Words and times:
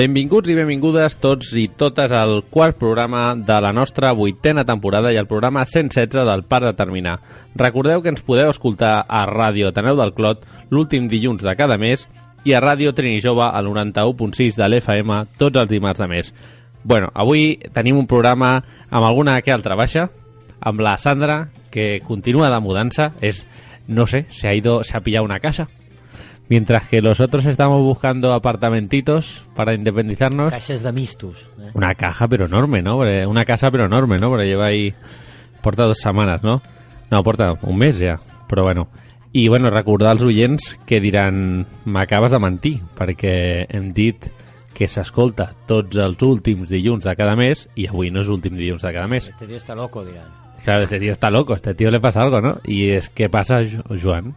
Benvinguts 0.00 0.48
i 0.48 0.54
benvingudes 0.56 1.18
tots 1.20 1.50
i 1.60 1.66
totes 1.76 2.12
al 2.16 2.38
quart 2.48 2.78
programa 2.80 3.34
de 3.36 3.56
la 3.60 3.68
nostra 3.76 4.14
vuitena 4.16 4.62
temporada 4.64 5.10
i 5.12 5.18
el 5.20 5.26
programa 5.28 5.66
116 5.68 6.24
del 6.24 6.44
Parc 6.48 6.70
de 6.70 6.76
Terminar. 6.78 7.18
Recordeu 7.60 8.00
que 8.00 8.08
ens 8.08 8.22
podeu 8.24 8.48
escoltar 8.48 8.94
a 9.04 9.26
Ràdio 9.28 9.68
Ateneu 9.68 9.98
del 9.98 10.14
Clot 10.16 10.46
l'últim 10.70 11.10
dilluns 11.10 11.44
de 11.44 11.52
cada 11.58 11.76
mes 11.76 12.06
i 12.48 12.54
a 12.56 12.62
Ràdio 12.64 12.94
Trini 12.96 13.20
Jove 13.20 13.44
al 13.44 13.68
91.6 13.68 14.56
de 14.56 14.68
l'FM 14.70 15.18
tots 15.36 15.60
els 15.60 15.68
dimarts 15.68 16.00
de 16.00 16.08
mes. 16.08 16.32
Bueno, 16.82 17.10
avui 17.12 17.58
tenim 17.74 17.98
un 18.00 18.08
programa 18.08 18.54
amb 18.88 19.04
alguna 19.04 19.36
que 19.42 19.52
altra 19.52 19.76
baixa, 19.76 20.06
amb 20.60 20.80
la 20.80 20.96
Sandra, 20.96 21.50
que 21.68 22.00
continúa 22.08 22.48
de 22.48 22.62
mudança, 22.64 23.12
es, 23.20 23.44
no 23.86 24.06
sé, 24.06 24.24
se 24.30 24.48
ha 24.48 24.54
ido, 24.54 24.80
se 24.82 24.96
ha 24.96 25.04
pillado 25.04 25.28
una 25.28 25.40
casa. 25.44 25.68
Mientras 26.50 26.86
que 26.88 27.00
los 27.00 27.20
otros 27.20 27.46
estamos 27.46 27.80
buscando 27.80 28.32
apartamentitos 28.34 29.44
para 29.54 29.72
independizarnos. 29.72 30.50
Caixes 30.52 30.82
de 30.82 30.92
mistos. 30.92 31.46
Eh? 31.58 31.70
Una 31.74 31.94
caja 31.94 32.26
pero 32.28 32.44
enorme, 32.46 32.82
¿no? 32.82 32.98
Una 32.98 33.44
casa 33.44 33.70
pero 33.70 33.86
enorme, 33.86 34.18
¿no? 34.18 34.28
Porque 34.28 34.46
lleva 34.46 34.66
ahí... 34.66 34.92
Porta 35.62 35.84
dos 35.84 35.98
setmanes, 35.98 36.42
no? 36.42 36.60
No, 37.10 37.22
porta 37.22 37.52
un 37.62 37.76
mes 37.78 37.98
ja, 38.00 38.18
però 38.48 38.64
bueno. 38.64 38.88
I, 39.32 39.46
bueno, 39.48 39.70
recordar 39.70 40.10
als 40.10 40.22
oients 40.22 40.76
que 40.86 40.98
diran 41.00 41.66
m'acabes 41.84 42.32
de 42.32 42.38
mentir, 42.42 42.80
perquè 42.98 43.66
hem 43.70 43.92
dit 43.94 44.24
que 44.74 44.88
s'escolta 44.88 45.52
tots 45.68 46.00
els 46.02 46.18
últims 46.26 46.70
dilluns 46.72 47.04
de 47.04 47.14
cada 47.14 47.36
mes 47.38 47.68
i 47.76 47.86
avui 47.86 48.10
no 48.10 48.24
és 48.24 48.26
l'últim 48.26 48.56
dilluns 48.56 48.82
de 48.82 48.92
cada 48.96 49.06
mes. 49.06 49.28
Este 49.28 49.46
tío 49.46 49.56
está 49.56 49.74
loco, 49.76 50.02
dirán. 50.04 50.26
Claro, 50.64 50.82
este 50.82 50.98
tío 50.98 51.12
está 51.12 51.30
loco, 51.30 51.54
este 51.54 51.74
tío 51.74 51.90
le 51.92 52.00
pasa 52.00 52.22
algo, 52.22 52.40
¿no? 52.40 52.58
I 52.66 52.90
és 52.96 53.08
que 53.10 53.28
passa, 53.30 53.60
Jo- 53.62 53.84
Joan? 54.00 54.34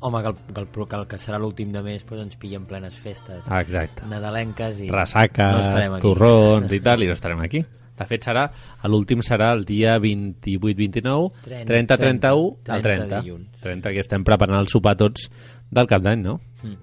Home, 0.00 0.20
que 0.22 0.28
el 0.28 0.34
que, 0.54 0.60
el, 0.60 0.68
que, 0.88 0.96
el 0.96 1.06
que 1.10 1.18
serà 1.18 1.38
l'últim 1.42 1.72
de 1.74 1.82
mes 1.82 2.04
pues, 2.06 2.20
ens 2.22 2.36
pillen 2.38 2.66
plenes 2.70 2.94
festes 3.02 3.42
Ah, 3.50 3.60
exacte. 3.62 4.04
nadalenques 4.06 4.78
i... 4.84 4.88
Ressaques, 4.94 5.66
no 5.90 5.98
torrons 5.98 6.70
i 6.72 6.78
tal, 6.86 7.02
i 7.02 7.08
no 7.10 7.16
estarem 7.18 7.40
aquí. 7.42 7.64
De 7.98 8.06
fet, 8.06 8.22
serà 8.22 8.44
l'últim 8.86 9.18
serà 9.26 9.48
el 9.56 9.64
dia 9.66 9.96
28-29, 9.98 11.32
30, 11.42 11.96
30-31, 11.98 12.56
el 12.76 12.82
30 12.82 12.82
30. 12.82 13.20
dilluns. 13.24 13.48
30, 13.60 13.90
que 13.96 14.04
estem 14.04 14.22
preparant 14.24 14.60
el 14.60 14.68
sopar 14.70 14.94
tots 15.00 15.26
del 15.74 15.88
cap 15.90 16.04
d'any, 16.04 16.22
no? 16.22 16.36
Mm. 16.62 16.76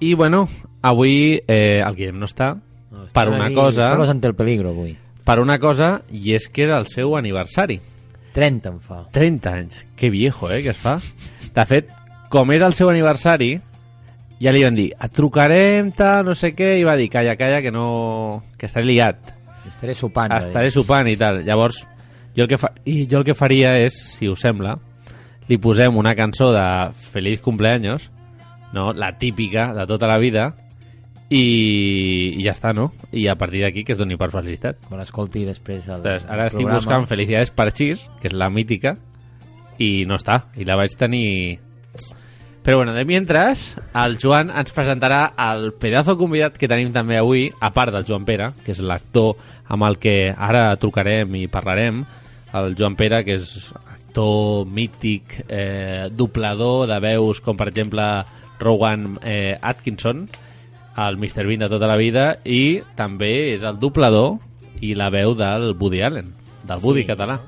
I, 0.00 0.14
bueno, 0.14 0.46
avui 0.80 1.36
eh, 1.46 1.82
el 1.84 1.94
Guillem 1.98 2.16
no 2.18 2.24
està 2.30 2.54
No, 2.90 3.04
per 3.14 3.28
una 3.28 3.44
aquí 3.50 3.54
cosa, 3.54 3.90
Solos 3.92 4.08
ante 4.08 4.26
el 4.26 4.34
peligro, 4.34 4.70
avui. 4.72 4.96
per 5.22 5.36
una 5.38 5.58
cosa, 5.60 6.00
i 6.10 6.32
és 6.34 6.48
que 6.48 6.64
és 6.64 6.72
el 6.74 6.88
seu 6.90 7.12
aniversari. 7.18 7.76
30 8.34 8.68
em 8.72 8.80
fa. 8.80 9.02
30 9.12 9.52
anys. 9.52 9.84
Que 9.96 10.08
viejo, 10.10 10.48
eh, 10.50 10.62
que 10.64 10.70
es 10.72 10.76
fa. 10.80 10.96
De 11.54 11.64
fet, 11.66 11.90
com 12.30 12.52
és 12.54 12.62
el 12.62 12.76
seu 12.78 12.90
aniversari, 12.90 13.54
ja 14.40 14.52
li 14.54 14.62
van 14.64 14.76
dir, 14.78 14.90
et 14.94 15.12
trucarem, 15.12 15.90
tal, 15.96 16.24
no 16.30 16.36
sé 16.38 16.52
què, 16.56 16.76
i 16.80 16.86
va 16.86 16.96
dir, 16.96 17.10
calla, 17.12 17.36
calla, 17.36 17.60
que 17.60 17.72
no... 17.74 18.44
que 18.56 18.70
estaré 18.70 18.86
liat. 18.88 19.34
Estaré 19.68 19.94
sopant. 19.94 20.32
estaré 20.38 20.70
sopant 20.72 21.10
i 21.10 21.16
tal. 21.20 21.42
Llavors, 21.44 21.82
jo 22.36 22.46
el 22.46 22.48
que, 22.48 22.58
fa... 22.60 22.72
i 22.88 23.04
jo 23.10 23.20
el 23.20 23.26
que 23.26 23.36
faria 23.36 23.74
és, 23.82 23.98
si 24.16 24.30
us 24.30 24.40
sembla, 24.46 24.78
li 25.50 25.58
posem 25.60 25.98
una 25.98 26.14
cançó 26.16 26.52
de 26.54 26.64
Feliz 27.12 27.42
cumpleaños, 27.42 28.10
no? 28.72 28.92
la 28.94 29.16
típica 29.18 29.72
de 29.74 29.86
tota 29.90 30.08
la 30.08 30.18
vida, 30.22 30.52
i, 31.30 31.42
i 32.38 32.42
ja 32.42 32.54
està, 32.56 32.72
no? 32.74 32.88
I 33.14 33.28
a 33.30 33.36
partir 33.38 33.62
d'aquí 33.62 33.84
que 33.86 33.94
es 33.94 34.00
doni 34.00 34.16
per 34.18 34.32
felicitat. 34.32 34.80
Me 34.90 34.98
l'escolti 34.98 35.44
després 35.46 35.86
el, 35.86 36.00
Entonces, 36.00 36.26
ara 36.26 36.46
el 36.46 36.50
estic 36.50 36.64
programa. 36.64 36.80
buscant 36.80 37.06
Felicidades 37.10 37.52
per 37.54 37.68
Xis, 37.70 38.02
que 38.22 38.30
és 38.32 38.34
la 38.34 38.50
mítica, 38.50 38.96
i 39.80 40.04
no 40.06 40.18
està, 40.20 40.44
i 40.60 40.68
la 40.68 40.78
vaig 40.78 40.94
tenir... 40.98 41.58
Però 42.60 42.76
bueno, 42.76 42.92
de 42.92 43.06
mientras, 43.08 43.62
el 43.96 44.18
Joan 44.20 44.50
ens 44.52 44.74
presentarà 44.76 45.30
el 45.40 45.70
pedazo 45.80 46.18
convidat 46.20 46.58
que 46.60 46.68
tenim 46.68 46.90
també 46.92 47.16
avui, 47.16 47.46
a 47.48 47.70
part 47.72 47.94
del 47.94 48.04
Joan 48.04 48.26
Pere, 48.28 48.50
que 48.66 48.74
és 48.74 48.82
l'actor 48.84 49.38
amb 49.72 49.86
el 49.88 49.96
que 50.02 50.16
ara 50.36 50.66
trucarem 50.76 51.38
i 51.40 51.46
parlarem, 51.48 52.02
el 52.52 52.76
Joan 52.76 52.98
Pere, 53.00 53.22
que 53.24 53.38
és 53.40 53.70
actor 54.10 54.68
mític, 54.68 55.38
eh, 55.48 56.10
doblador 56.12 56.84
de 56.90 56.98
veus 57.00 57.40
com 57.40 57.56
per 57.56 57.70
exemple 57.70 58.04
Rowan 58.60 59.14
eh, 59.24 59.56
Atkinson, 59.56 60.26
el 61.00 61.16
Mr. 61.16 61.46
Bean 61.46 61.64
de 61.64 61.70
tota 61.72 61.88
la 61.88 61.96
vida, 61.96 62.34
i 62.44 62.82
també 62.98 63.54
és 63.54 63.64
el 63.64 63.80
doblador 63.80 64.36
i 64.84 64.92
la 64.98 65.08
veu 65.08 65.32
del 65.38 65.72
Woody 65.80 66.04
Allen, 66.04 66.34
del 66.68 66.84
Woody 66.84 67.06
Sí. 67.06 67.08
català, 67.08 67.38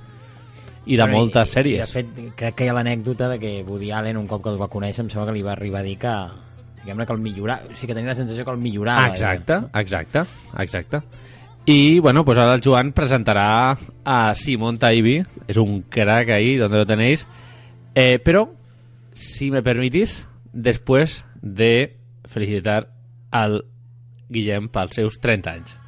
i 0.86 0.96
de 0.96 1.02
Bueno, 1.02 1.18
moltes 1.18 1.50
I, 1.50 1.52
sèries. 1.52 1.80
de 1.80 1.86
fet, 1.86 2.08
crec 2.36 2.54
que 2.56 2.64
hi 2.64 2.68
ha 2.68 2.74
l'anècdota 2.74 3.28
de 3.28 3.38
que 3.38 3.62
Woody 3.62 3.90
Allen, 3.92 4.16
un 4.16 4.26
cop 4.26 4.42
que 4.42 4.50
el 4.50 4.60
va 4.60 4.68
conèixer, 4.68 5.04
em 5.04 5.10
sembla 5.10 5.28
que 5.30 5.36
li 5.36 5.42
va 5.42 5.52
arribar 5.52 5.80
a 5.80 5.86
dir 5.86 5.96
que, 5.98 6.14
diguem-ne 6.82 7.06
que 7.06 7.12
el 7.12 7.20
millorava, 7.22 7.68
o 7.68 7.76
sigui 7.76 7.92
que 7.92 7.94
tenia 7.94 8.10
la 8.10 8.16
sensació 8.18 8.44
que 8.44 8.50
el 8.50 8.58
millorava. 8.58 9.06
Exacte, 9.12 9.60
exacte, 9.78 10.24
exacte. 10.58 11.02
I, 11.66 12.00
bueno, 12.00 12.24
pues 12.24 12.36
ahora 12.38 12.56
el 12.56 12.60
Joan 12.64 12.92
presentará 12.92 13.78
a 14.04 14.34
Simón 14.34 14.78
Taibi, 14.78 15.22
es 15.46 15.56
un 15.56 15.82
crack 15.82 16.30
ahí, 16.30 16.56
donde 16.56 16.78
lo 16.78 16.86
tenéis. 16.86 17.24
Eh, 17.94 18.18
pero, 18.18 18.54
si 19.12 19.50
me 19.52 19.62
permitís, 19.62 20.26
después 20.52 21.24
de 21.40 21.98
felicitar 22.24 22.88
al 23.30 23.64
Guillem 24.28 24.68
pels 24.68 24.94
seus 24.96 25.20
30 25.20 25.52
anys. 25.52 25.78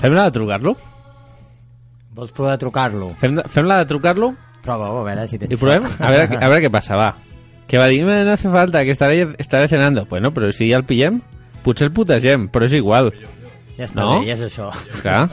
Fem 0.00 0.14
la 0.14 0.24
de 0.28 0.30
trucar-lo? 0.32 0.76
Vols 2.14 2.32
provar 2.34 2.52
de 2.56 2.58
trucar-lo? 2.58 3.12
Fem, 3.20 3.36
de- 3.36 3.44
fem 3.48 3.66
la 3.66 3.78
de 3.78 3.86
trucar-lo 3.86 4.34
Prova-ho, 4.62 5.00
a 5.00 5.04
veure 5.06 5.28
si 5.28 5.38
tens 5.38 5.52
y 5.52 5.56
provem? 5.56 5.84
A 6.00 6.10
ver, 6.10 6.28
a 6.44 6.48
ver 6.48 6.60
qué 6.60 6.68
pasa, 6.70 6.96
va. 6.96 7.14
Que 7.66 7.78
va 7.78 7.86
dir, 7.86 8.04
"Me, 8.04 8.24
no 8.24 8.32
hace 8.32 8.48
falta, 8.50 8.82
que 8.84 8.90
estaré, 8.90 9.28
estaré 9.38 9.68
cenando. 9.68 10.04
Bueno, 10.06 10.32
però 10.32 10.50
si 10.52 10.68
ja 10.70 10.76
el 10.76 10.84
pillem, 10.84 11.20
potser 11.62 11.86
el 11.86 11.92
putegem, 11.92 12.48
però 12.50 12.64
és 12.66 12.72
igual. 12.72 13.12
Ja 13.78 13.84
està 13.84 14.00
No? 14.02 14.20
bé, 14.20 14.26
ja 14.26 14.34
és 14.34 14.42
això. 14.42 14.70
Clar. 15.02 15.30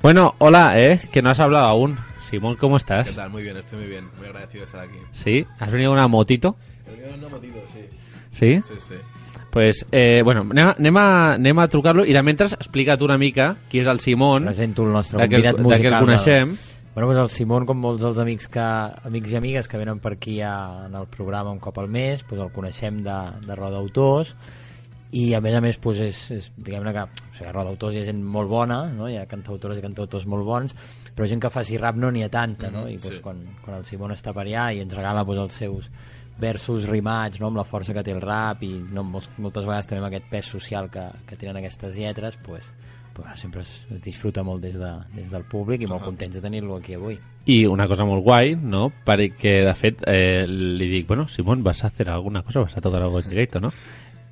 Bueno, 0.00 0.34
hola, 0.38 0.78
¿eh? 0.78 1.00
Que 1.10 1.20
no 1.20 1.30
has 1.30 1.40
hablado 1.40 1.66
aún. 1.66 1.98
Simón, 2.20 2.56
¿cómo 2.56 2.76
estás? 2.76 3.08
¿Qué 3.08 3.14
tal? 3.14 3.30
Muy 3.30 3.42
bien, 3.42 3.56
estoy 3.56 3.80
muy 3.80 3.88
bien. 3.88 4.08
Muy 4.16 4.26
agradecido 4.28 4.60
de 4.60 4.64
estar 4.66 4.80
aquí. 4.84 4.98
¿Sí? 5.12 5.46
¿Has 5.58 5.70
venido 5.70 5.92
una 5.92 6.06
motito? 6.06 6.56
He 6.86 6.90
venido 6.92 7.08
en 7.14 7.18
una 7.20 7.28
motito, 7.28 7.58
sí. 7.72 7.80
Sí? 8.32 8.62
Sí, 8.68 8.74
sí. 8.88 8.94
Pues, 9.58 9.84
eh, 9.90 10.22
bueno, 10.22 10.42
anem 10.42 10.68
a, 10.68 10.72
anem 10.78 10.96
a, 10.96 11.06
anem 11.34 11.58
a 11.58 11.64
trucar-lo 11.66 12.04
i 12.06 12.12
de 12.14 12.20
mentre 12.22 12.46
explica 12.54 12.94
tu 12.94 13.08
una 13.08 13.16
mica 13.18 13.48
qui 13.66 13.80
és 13.82 13.88
el 13.90 13.98
Simón, 13.98 14.44
Presento 14.46 14.84
el 14.86 14.92
nostre 14.94 15.18
de 15.18 15.26
que, 15.26 15.34
convidat 15.34 15.56
de 15.56 15.58
que 15.58 15.64
musical. 15.66 15.94
el 15.96 16.04
coneixem. 16.06 16.52
Bueno, 16.94 17.08
doncs 17.08 17.24
el 17.24 17.32
Simón, 17.34 17.66
com 17.66 17.80
molts 17.82 18.04
dels 18.04 18.20
amics, 18.22 18.46
que, 18.54 18.68
amics 19.10 19.34
i 19.34 19.40
amigues 19.40 19.66
que 19.66 19.80
venen 19.82 19.98
per 19.98 20.12
aquí 20.14 20.36
a, 20.46 20.86
en 20.86 20.94
el 20.94 21.10
programa 21.10 21.50
un 21.50 21.58
cop 21.58 21.82
al 21.82 21.90
mes, 21.90 22.22
doncs 22.22 22.44
el 22.44 22.54
coneixem 22.54 23.02
de, 23.02 23.18
de 23.48 23.56
Roda 23.58 23.80
d'autors 23.80 24.30
i 25.10 25.32
a 25.34 25.40
més 25.42 25.56
a 25.58 25.64
més 25.64 25.80
doncs 25.82 26.04
és, 26.06 26.20
és 26.36 26.46
diguem-ne 26.54 26.92
que 26.94 27.02
o 27.08 27.34
sigui, 27.34 27.50
Roda 27.50 27.72
d'autors 27.72 27.96
hi 27.96 28.04
ha 28.04 28.08
gent 28.12 28.22
molt 28.22 28.50
bona 28.52 28.82
no? 28.92 29.08
hi 29.08 29.16
ha 29.16 29.26
cantautores 29.26 29.80
i 29.80 29.82
cantautors 29.82 30.26
molt 30.28 30.46
bons 30.46 30.74
però 31.16 31.26
gent 31.26 31.42
que 31.42 31.50
faci 31.50 31.80
rap 31.80 31.96
no 31.96 32.12
n'hi 32.12 32.22
ha 32.26 32.30
tanta 32.30 32.70
no? 32.70 32.86
i 32.86 32.94
doncs, 32.94 33.16
sí. 33.16 33.22
quan, 33.24 33.40
quan 33.64 33.80
el 33.80 33.88
Simón 33.88 34.12
està 34.12 34.36
per 34.36 34.44
allà 34.44 34.68
i 34.76 34.84
ens 34.84 34.94
regala 34.94 35.24
doncs, 35.24 35.48
els 35.48 35.62
seus 35.64 35.90
versos 36.38 36.86
rimats 36.88 37.40
no? 37.40 37.48
amb 37.48 37.58
la 37.58 37.66
força 37.66 37.94
que 37.94 38.04
té 38.06 38.14
el 38.14 38.22
rap 38.22 38.62
i 38.62 38.74
no, 38.78 39.04
moltes 39.04 39.64
vegades 39.64 39.88
també 39.88 40.02
amb 40.04 40.10
aquest 40.10 40.28
pes 40.30 40.52
social 40.54 40.90
que, 40.90 41.08
que 41.26 41.36
tenen 41.36 41.58
aquestes 41.58 41.96
lletres 41.98 42.38
doncs, 42.46 42.70
però 43.18 43.34
sempre 43.34 43.62
es, 43.62 43.70
es 43.90 44.02
disfruta 44.02 44.44
molt 44.46 44.62
des, 44.62 44.76
de, 44.78 44.92
des 45.16 45.30
del 45.30 45.44
públic 45.50 45.82
i 45.82 45.88
molt 45.90 46.04
Ahà. 46.04 46.12
contents 46.12 46.36
de 46.38 46.42
tenir-lo 46.44 46.76
aquí 46.78 46.94
avui. 46.94 47.16
I 47.50 47.64
una 47.66 47.88
cosa 47.90 48.06
molt 48.06 48.22
guai, 48.22 48.54
no? 48.54 48.88
Perquè, 49.04 49.56
de 49.66 49.74
fet, 49.74 50.04
eh, 50.06 50.44
li 50.46 50.86
dic, 50.92 51.08
bueno, 51.08 51.26
Simón, 51.28 51.64
¿vas 51.64 51.82
a 51.82 51.88
hacer 51.88 52.10
alguna 52.10 52.42
cosa? 52.42 52.60
¿Vas 52.60 52.76
a 52.76 52.80
tocar 52.80 53.02
algo 53.02 53.18
en 53.20 53.28
directo, 53.28 53.58
no? 53.58 53.72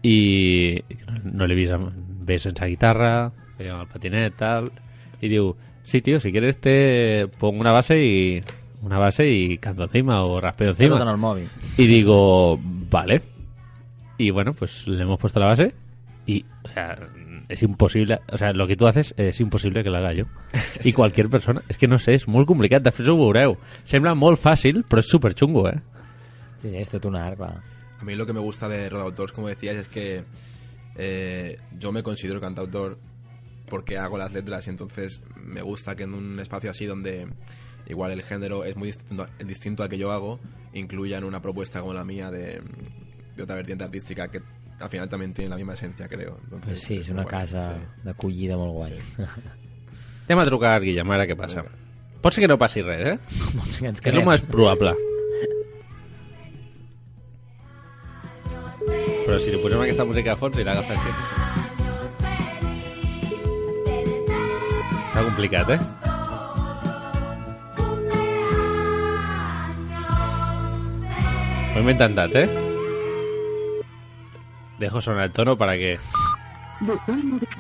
I 0.07 0.79
no 1.25 1.49
l'he 1.49 1.57
vist 1.59 1.75
amb, 1.75 1.91
bé 2.29 2.39
sense 2.39 2.69
guitarra, 2.69 3.33
bé 3.59 3.73
amb 3.73 3.83
el 3.83 3.91
patinet, 3.91 4.37
tal, 4.39 4.71
i 5.19 5.33
diu, 5.33 5.55
sí, 5.83 6.03
tío, 6.03 6.21
si 6.21 6.31
quieres 6.31 6.61
te 6.61 7.27
pongo 7.41 7.61
una 7.61 7.73
base 7.73 7.99
y 7.99 8.45
una 8.87 8.99
base 8.99 9.29
y 9.29 9.59
canto 9.59 9.83
encima 9.83 10.23
o 10.23 10.39
en 10.39 10.45
encima. 10.61 11.13
el. 11.37 11.49
Y 11.77 11.87
digo, 11.87 12.59
vale. 12.63 13.21
Y 14.17 14.31
bueno, 14.31 14.55
pues 14.55 14.87
le 14.87 15.03
hemos 15.03 15.19
puesto 15.19 15.41
la 15.41 15.47
base 15.47 15.75
y, 16.25 16.45
o 16.65 16.69
sea, 16.69 16.97
es 17.49 17.63
imposible, 17.63 18.21
o 18.33 18.39
sea, 18.39 18.53
lo 18.53 18.67
que 18.67 18.77
tú 18.77 18.87
haces 18.87 19.13
es 19.17 19.41
imposible 19.41 19.83
que 19.83 19.91
l'haga 19.91 20.15
jo. 20.15 20.29
I 20.85 20.93
qualquier 20.93 21.29
persona, 21.29 21.63
és 21.69 21.79
que 21.79 21.89
no 21.91 21.99
sé, 21.99 22.15
és 22.15 22.27
molt 22.31 22.47
complicat, 22.47 22.85
després 22.87 23.11
ho 23.11 23.17
veureu. 23.19 23.57
Sembla 23.85 24.15
molt 24.15 24.39
fàcil, 24.39 24.85
però 24.87 25.03
és 25.03 25.11
super 25.11 25.35
xungo, 25.35 25.67
eh? 25.69 25.77
Sí, 26.63 26.71
sí, 26.71 26.79
és 26.79 26.91
tot 26.91 27.11
un 27.11 27.19
art, 27.19 27.37
clar. 27.39 27.59
A 27.99 28.05
mí 28.05 28.15
lo 28.15 28.27
que 28.27 28.33
me 28.33 28.41
gusta 28.41 28.69
de 28.69 28.89
Rodautors, 28.89 29.33
como 29.33 29.49
decías, 29.49 29.77
es 29.77 29.89
que 29.89 30.25
eh, 30.97 31.59
yo 31.79 31.93
me 31.93 32.03
considero 32.03 32.41
cantautor 32.41 32.99
porque 33.69 33.99
hago 33.99 34.17
las 34.17 34.33
letras 34.33 34.67
y 34.67 34.71
entonces 34.71 35.23
me 35.37 35.63
gusta 35.63 35.97
que 35.97 36.05
en 36.05 36.15
un 36.15 36.39
espacio 36.39 36.71
así 36.71 36.87
donde 36.87 37.27
igual 37.89 38.13
el 38.13 38.23
género 38.23 38.65
es 38.65 38.77
muy 38.77 38.89
distinto, 38.89 39.27
distinto 39.45 39.83
al 39.83 39.89
que 39.89 39.99
yo 39.99 40.11
hago, 40.13 40.39
incluyan 40.73 41.25
una 41.25 41.41
propuesta 41.41 41.81
como 41.81 41.95
la 41.95 42.05
mía 42.05 42.31
de, 42.31 42.61
de 43.37 43.43
otra 43.43 43.57
vertiente 43.57 43.85
artística 43.85 44.29
que 44.29 44.41
al 44.81 44.91
final 44.91 45.09
también 45.09 45.33
tiene 45.33 45.49
la 45.51 45.57
misma 45.57 45.73
esencia, 45.75 46.07
creo. 46.09 46.39
Entonces, 46.45 46.67
Pues 46.69 46.81
sí, 46.81 46.99
és 46.99 47.09
una 47.09 47.23
muy 47.23 47.31
guay, 47.31 47.41
casa 47.41 47.75
sí. 47.79 48.01
d'acollida 48.05 48.57
molt 48.61 48.73
guai. 48.75 48.99
Anem 50.29 50.39
a 50.43 50.45
trucar 50.45 50.81
Guillem, 50.83 51.11
ara 51.15 51.25
què 51.27 51.37
passa? 51.39 51.63
Pot 52.21 52.35
ser 52.35 52.43
que 52.45 52.49
no 52.51 52.59
passi 52.59 52.83
res, 52.83 53.15
eh? 53.15 53.19
Vols 53.57 53.79
que 53.79 53.87
ens 53.89 54.01
Que 54.03 54.11
és 54.11 54.15
el 54.17 54.21
quedem? 54.21 54.29
més 54.35 54.43
probable. 54.43 54.93
Però 59.27 59.39
si 59.43 59.51
li 59.51 59.59
posem 59.63 59.81
aquesta 59.83 60.05
música 60.07 60.35
de 60.35 60.41
fons, 60.41 60.59
irà 60.63 60.75
agafant 60.77 61.01
sí. 61.03 61.11
Està 65.07 65.25
complicat, 65.25 65.71
eh? 65.75 65.81
Ho 71.77 71.81
hem 71.81 71.91
intentat, 71.93 72.33
eh? 72.41 72.49
Dejo 74.79 75.01
sonar 75.03 75.25
el 75.25 75.33
tono 75.33 75.59
para 75.59 75.75
que... 75.77 75.99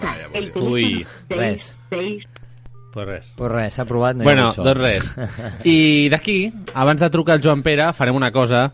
Vaya. 0.01 0.29
Uy, 0.55 1.07
Res. 1.29 1.77
pues 1.91 3.07
res. 3.07 3.27
Pues 3.37 3.53
res, 3.53 3.75
s'ha 3.75 3.85
provat. 3.85 4.17
No 4.17 4.25
hi 4.25 4.25
ha 4.25 4.31
Bueno, 4.31 4.47
doncs 4.57 4.79
res. 4.81 5.11
I 5.69 6.09
d'aquí, 6.09 6.37
abans 6.73 7.03
de 7.05 7.11
trucar 7.13 7.35
al 7.37 7.43
Joan 7.45 7.61
Pere, 7.63 7.91
farem 7.93 8.17
una 8.17 8.31
cosa 8.33 8.71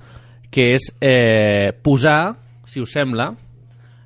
que 0.48 0.76
és 0.76 0.86
eh, 1.00 1.72
posar, 1.82 2.36
si 2.64 2.78
us 2.78 2.94
sembla, 2.94 3.32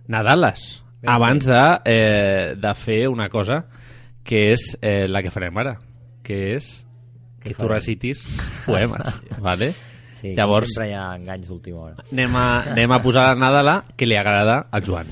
Nadales, 0.09 0.65
Ben 1.03 1.11
abans 1.19 1.45
de, 1.45 1.65
eh, 1.85 2.55
de 2.57 2.73
fer 2.81 3.03
una 3.13 3.29
cosa 3.29 3.67
que 4.25 4.55
és 4.55 4.71
eh, 4.81 5.05
la 5.05 5.21
que 5.21 5.35
farem 5.35 5.61
ara, 5.61 5.77
que 6.25 6.41
és 6.55 6.71
que 7.45 7.53
tu 7.53 7.69
recitis 7.69 8.25
poemes, 8.65 9.21
vale? 9.45 9.75
Sí, 10.21 10.33
Llavors, 10.35 10.71
sempre 10.73 10.91
hi 10.91 10.97
ha 10.97 11.07
enganys 11.19 11.49
d'última 11.53 11.83
hora. 11.89 12.05
anem 12.13 12.37
a, 12.41 12.47
anem 12.73 12.93
a 12.97 13.03
posar 13.05 13.29
la 13.29 13.35
Nadala 13.45 13.79
que 13.97 14.09
li 14.09 14.17
agrada 14.17 14.67
al 14.73 14.85
Joan. 14.87 15.11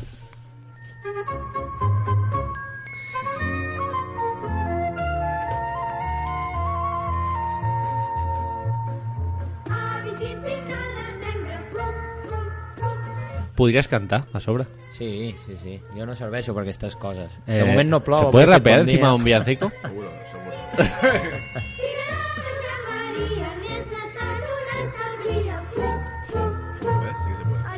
Podries 13.54 13.86
cantar 13.86 14.24
a 14.32 14.40
sobre. 14.40 14.64
Sí, 14.98 15.34
sí, 15.46 15.54
sí. 15.62 15.80
Jo 15.96 16.06
no 16.06 16.14
serveixo 16.18 16.54
per 16.54 16.64
aquestes 16.64 16.96
coses. 16.96 17.38
Eh, 17.46 17.60
de 17.60 17.68
moment 17.70 17.90
no 17.90 18.00
plou. 18.02 18.26
¿Se 18.26 18.32
puede 18.34 18.46
rapear 18.46 18.80
encima 18.80 19.08
de 19.08 19.12
dia. 19.12 19.14
un 19.14 19.24
villancico? 19.24 19.72
Seguro, 19.82 20.10
seguro. 20.32 21.62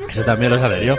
Eso 0.08 0.25
también 0.25 0.53
lo 0.53 0.58
sabré 0.58 0.85
yo. 0.85 0.97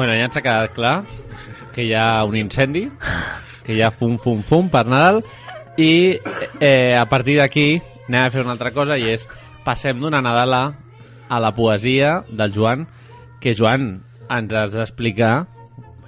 Bueno, 0.00 0.14
ja 0.16 0.24
ens 0.24 0.36
ha 0.38 0.40
quedat 0.40 0.70
clar 0.72 1.02
que 1.74 1.82
hi 1.84 1.90
ha 1.92 2.24
un 2.24 2.32
incendi, 2.38 2.86
que 3.66 3.74
hi 3.76 3.82
ha 3.84 3.90
fum, 3.92 4.14
fum, 4.16 4.38
fum 4.40 4.70
per 4.72 4.86
Nadal, 4.88 5.18
i 5.76 6.16
eh, 6.56 6.94
a 6.96 7.02
partir 7.10 7.34
d'aquí 7.36 7.66
anem 8.08 8.22
a 8.22 8.30
fer 8.32 8.40
una 8.40 8.54
altra 8.54 8.70
cosa, 8.72 8.96
i 8.96 9.10
és 9.12 9.26
passem 9.60 10.00
d'una 10.00 10.22
Nadala 10.24 10.62
a 11.28 11.40
la 11.44 11.50
poesia 11.52 12.14
del 12.30 12.54
Joan, 12.54 12.86
que 13.44 13.52
Joan 13.52 13.90
ens 14.32 14.54
has 14.56 14.72
d'explicar, 14.72 15.34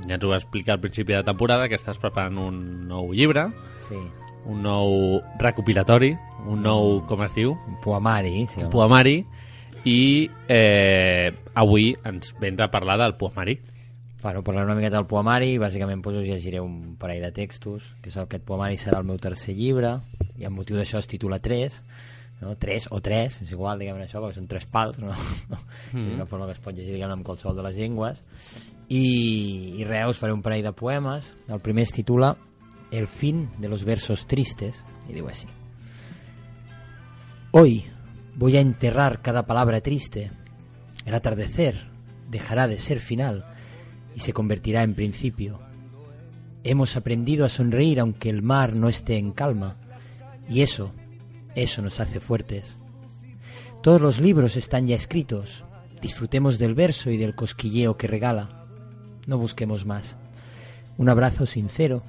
ja 0.06 0.16
ens 0.16 0.24
ho 0.24 0.30
va 0.32 0.38
explicar 0.40 0.78
al 0.78 0.80
principi 0.80 1.12
de 1.12 1.20
temporada, 1.26 1.66
que 1.68 1.76
estàs 1.76 2.00
preparant 2.00 2.40
un 2.40 2.62
nou 2.88 3.12
llibre, 3.12 3.50
Sí. 3.90 3.98
un 4.48 4.62
nou 4.64 5.20
recopilatori, 5.36 6.14
un 6.48 6.64
nou, 6.64 7.02
com 7.12 7.26
es 7.28 7.36
diu, 7.36 7.52
Un 7.68 7.76
poemari, 7.84 8.46
sí. 8.46 8.62
un 8.64 8.70
poemari, 8.72 9.18
i 9.84 10.30
eh, 10.48 11.28
avui 11.52 11.90
ens 12.08 12.32
vens 12.40 12.64
a 12.64 12.70
parlar 12.72 12.96
del 12.96 13.18
poemari. 13.20 13.58
Bueno, 14.22 14.44
parlaré 14.44 14.66
una 14.66 14.76
miqueta 14.76 15.00
del 15.00 15.08
poemari, 15.10 15.56
bàsicament 15.58 15.98
doncs, 15.98 16.20
us 16.20 16.28
llegiré 16.28 16.60
un 16.62 16.94
parell 16.94 17.24
de 17.24 17.32
textos, 17.34 17.88
que 17.98 18.06
és 18.06 18.16
el 18.16 18.28
aquest 18.28 18.44
poemari 18.46 18.76
serà 18.78 19.00
el 19.02 19.06
meu 19.08 19.18
tercer 19.18 19.56
llibre, 19.58 19.96
i 20.38 20.46
amb 20.46 20.60
motiu 20.60 20.78
d'això 20.78 21.00
es 21.02 21.10
titula 21.10 21.40
3, 21.42 21.78
no? 22.44 22.52
3 22.54 22.86
o 22.94 23.00
3, 23.02 23.40
és 23.42 23.50
igual, 23.50 23.82
diguem-ne 23.82 24.06
això, 24.06 24.22
perquè 24.22 24.38
són 24.38 24.46
tres 24.46 24.68
pals, 24.70 25.00
no? 25.02 25.10
Mm. 25.90 26.06
És 26.06 26.14
una 26.14 26.28
forma 26.30 26.46
que 26.46 26.54
es 26.54 26.62
pot 26.62 26.76
llegir, 26.76 26.94
diguem 26.94 27.16
amb 27.16 27.26
qualsevol 27.26 27.58
de 27.58 27.66
les 27.66 27.80
llengües. 27.82 28.22
I, 28.86 29.02
I 29.82 29.88
res, 29.90 30.14
us 30.14 30.22
faré 30.22 30.36
un 30.36 30.44
parell 30.46 30.62
de 30.68 30.72
poemes. 30.72 31.34
El 31.50 31.58
primer 31.64 31.88
es 31.88 31.92
titula 31.92 32.36
El 32.92 33.08
fin 33.10 33.48
de 33.58 33.68
los 33.68 33.82
versos 33.84 34.28
tristes, 34.30 34.84
i 35.10 35.16
diu 35.18 35.26
així. 35.26 35.50
Hoy 37.50 37.80
voy 38.36 38.56
a 38.56 38.62
enterrar 38.62 39.20
cada 39.20 39.48
palabra 39.50 39.82
triste. 39.82 40.30
El 41.04 41.18
atardecer 41.18 41.88
dejará 42.30 42.68
de 42.68 42.78
ser 42.78 43.00
final 43.00 43.42
y 44.14 44.20
se 44.20 44.32
convertirá 44.32 44.82
en 44.82 44.94
principio. 44.94 45.60
Hemos 46.64 46.96
aprendido 46.96 47.44
a 47.44 47.48
sonreír 47.48 48.00
aunque 48.00 48.30
el 48.30 48.42
mar 48.42 48.74
no 48.74 48.88
esté 48.88 49.16
en 49.16 49.32
calma, 49.32 49.74
y 50.48 50.62
eso, 50.62 50.92
eso 51.54 51.82
nos 51.82 52.00
hace 52.00 52.20
fuertes. 52.20 52.78
Todos 53.82 54.00
los 54.00 54.20
libros 54.20 54.56
están 54.56 54.86
ya 54.86 54.94
escritos, 54.94 55.64
disfrutemos 56.00 56.58
del 56.58 56.74
verso 56.74 57.10
y 57.10 57.16
del 57.16 57.34
cosquilleo 57.34 57.96
que 57.96 58.06
regala. 58.06 58.66
No 59.26 59.38
busquemos 59.38 59.86
más. 59.86 60.16
Un 60.98 61.08
abrazo 61.08 61.46
sincero, 61.46 62.02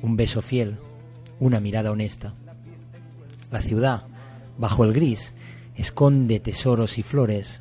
un 0.00 0.16
beso 0.16 0.42
fiel, 0.42 0.78
una 1.38 1.60
mirada 1.60 1.90
honesta. 1.90 2.34
La 3.50 3.60
ciudad, 3.60 4.04
bajo 4.58 4.84
el 4.84 4.92
gris, 4.92 5.34
esconde 5.76 6.40
tesoros 6.40 6.98
y 6.98 7.02
flores. 7.02 7.60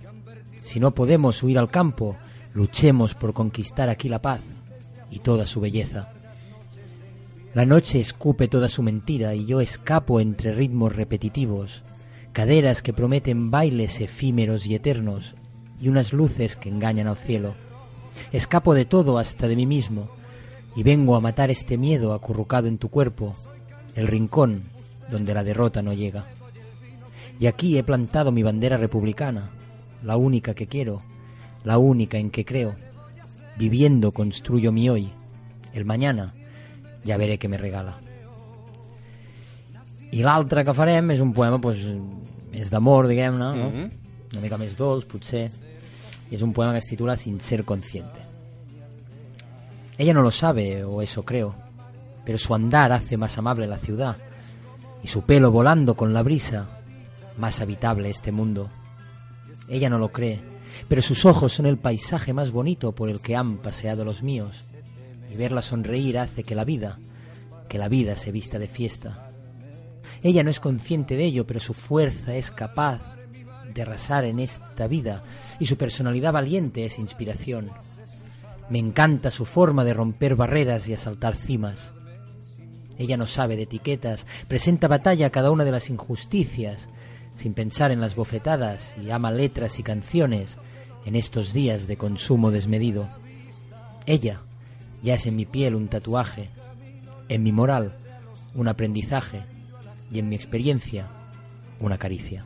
Si 0.59 0.79
no 0.79 0.91
podemos 0.91 1.41
huir 1.43 1.57
al 1.57 1.69
campo, 1.69 2.15
luchemos 2.53 3.15
por 3.15 3.33
conquistar 3.33 3.89
aquí 3.89 4.09
la 4.09 4.21
paz 4.21 4.41
y 5.09 5.19
toda 5.19 5.45
su 5.45 5.61
belleza. 5.61 6.13
La 7.53 7.65
noche 7.65 7.99
escupe 7.99 8.47
toda 8.47 8.69
su 8.69 8.81
mentira 8.81 9.35
y 9.35 9.45
yo 9.45 9.59
escapo 9.59 10.21
entre 10.21 10.53
ritmos 10.53 10.95
repetitivos, 10.95 11.83
caderas 12.31 12.81
que 12.81 12.93
prometen 12.93 13.51
bailes 13.51 13.99
efímeros 13.99 14.65
y 14.65 14.75
eternos 14.75 15.35
y 15.81 15.89
unas 15.89 16.13
luces 16.13 16.55
que 16.55 16.69
engañan 16.69 17.07
al 17.07 17.17
cielo. 17.17 17.55
Escapo 18.31 18.73
de 18.73 18.85
todo 18.85 19.17
hasta 19.17 19.47
de 19.47 19.55
mí 19.55 19.65
mismo 19.65 20.09
y 20.75 20.83
vengo 20.83 21.15
a 21.15 21.21
matar 21.21 21.51
este 21.51 21.77
miedo 21.77 22.13
acurrucado 22.13 22.67
en 22.67 22.77
tu 22.77 22.89
cuerpo, 22.89 23.35
el 23.95 24.07
rincón 24.07 24.63
donde 25.09 25.33
la 25.33 25.43
derrota 25.43 25.81
no 25.81 25.91
llega. 25.91 26.25
Y 27.39 27.47
aquí 27.47 27.77
he 27.77 27.83
plantado 27.83 28.31
mi 28.31 28.43
bandera 28.43 28.77
republicana, 28.77 29.49
la 30.03 30.15
única 30.15 30.53
que 30.53 30.67
quiero, 30.67 31.01
la 31.63 31.77
única 31.77 32.17
en 32.17 32.29
que 32.29 32.45
creo. 32.45 32.75
Viviendo 33.57 34.11
construyo 34.11 34.71
mi 34.71 34.89
hoy, 34.89 35.11
el 35.73 35.85
mañana, 35.85 36.33
ja 37.05 37.17
veré 37.17 37.37
què 37.39 37.49
me 37.49 37.57
regala. 37.57 37.97
I 40.11 40.23
l'altre 40.25 40.65
que 40.67 40.75
farem 40.75 41.13
és 41.13 41.21
un 41.23 41.31
poema 41.33 41.59
pues, 41.61 41.83
més 42.51 42.71
d'amor, 42.71 43.07
diguem-ne, 43.07 43.39
no? 43.39 43.69
Mhm. 43.69 43.91
una 44.31 44.41
mica 44.41 44.57
més 44.57 44.77
dolç, 44.77 45.05
potser. 45.05 45.49
Un 46.31 46.53
poema 46.53 46.71
que 46.71 46.79
es 46.79 46.87
titula 46.87 47.17
Sin 47.17 47.41
ser 47.41 47.65
consciente. 47.65 48.21
Ella 49.97 50.13
no 50.13 50.21
lo 50.21 50.31
sabe, 50.31 50.85
o 50.85 51.01
eso 51.01 51.25
creo, 51.25 51.53
pero 52.23 52.37
su 52.37 52.55
andar 52.55 52.93
hace 52.93 53.17
más 53.17 53.37
amable 53.37 53.67
la 53.67 53.77
ciudad 53.77 54.15
y 55.03 55.07
su 55.07 55.23
pelo 55.23 55.51
volando 55.51 55.95
con 55.95 56.13
la 56.13 56.23
brisa, 56.23 56.69
más 57.37 57.59
habitable 57.59 58.09
este 58.09 58.31
mundo. 58.31 58.69
Ella 59.67 59.89
no 59.89 59.97
lo 59.97 60.13
cree, 60.13 60.41
pero 60.87 61.01
sus 61.01 61.25
ojos 61.25 61.53
son 61.53 61.65
el 61.65 61.77
paisaje 61.77 62.33
más 62.33 62.51
bonito 62.51 62.93
por 62.93 63.09
el 63.09 63.21
que 63.21 63.35
han 63.35 63.57
paseado 63.57 64.05
los 64.05 64.23
míos. 64.23 64.65
Y 65.31 65.35
verla 65.35 65.61
sonreír 65.61 66.17
hace 66.17 66.43
que 66.43 66.55
la 66.55 66.65
vida, 66.65 66.99
que 67.69 67.77
la 67.77 67.87
vida 67.87 68.17
se 68.17 68.31
vista 68.31 68.59
de 68.59 68.67
fiesta. 68.67 69.31
Ella 70.23 70.43
no 70.43 70.49
es 70.49 70.59
consciente 70.59 71.15
de 71.15 71.25
ello, 71.25 71.47
pero 71.47 71.59
su 71.59 71.73
fuerza 71.73 72.35
es 72.35 72.51
capaz 72.51 73.15
de 73.73 73.81
arrasar 73.81 74.25
en 74.25 74.39
esta 74.39 74.87
vida 74.87 75.23
y 75.59 75.65
su 75.65 75.77
personalidad 75.77 76.33
valiente 76.33 76.85
es 76.85 76.99
inspiración. 76.99 77.71
Me 78.69 78.79
encanta 78.79 79.31
su 79.31 79.45
forma 79.45 79.83
de 79.83 79.93
romper 79.93 80.35
barreras 80.35 80.87
y 80.87 80.93
asaltar 80.93 81.35
cimas. 81.35 81.91
Ella 82.97 83.17
no 83.17 83.25
sabe 83.25 83.55
de 83.55 83.63
etiquetas, 83.63 84.27
presenta 84.47 84.87
batalla 84.87 85.27
a 85.27 85.29
cada 85.31 85.51
una 85.51 85.63
de 85.63 85.71
las 85.71 85.89
injusticias, 85.89 86.89
sin 87.35 87.53
pensar 87.53 87.91
en 87.91 88.01
las 88.01 88.15
bofetadas 88.15 88.95
y 89.03 89.09
ama 89.11 89.31
letras 89.31 89.79
y 89.79 89.83
canciones 89.83 90.57
en 91.05 91.15
estos 91.15 91.53
días 91.53 91.87
de 91.87 91.97
consumo 91.97 92.51
desmedido. 92.51 93.07
Ella 94.05 94.41
ya 95.03 95.15
es 95.15 95.25
en 95.25 95.35
mi 95.35 95.45
piel 95.45 95.75
un 95.75 95.87
tatuaje, 95.87 96.49
en 97.29 97.43
mi 97.43 97.51
moral 97.51 97.95
un 98.53 98.67
aprendizaje 98.67 99.41
y 100.11 100.19
en 100.19 100.29
mi 100.29 100.35
experiencia 100.35 101.07
una 101.79 101.97
caricia. 101.97 102.45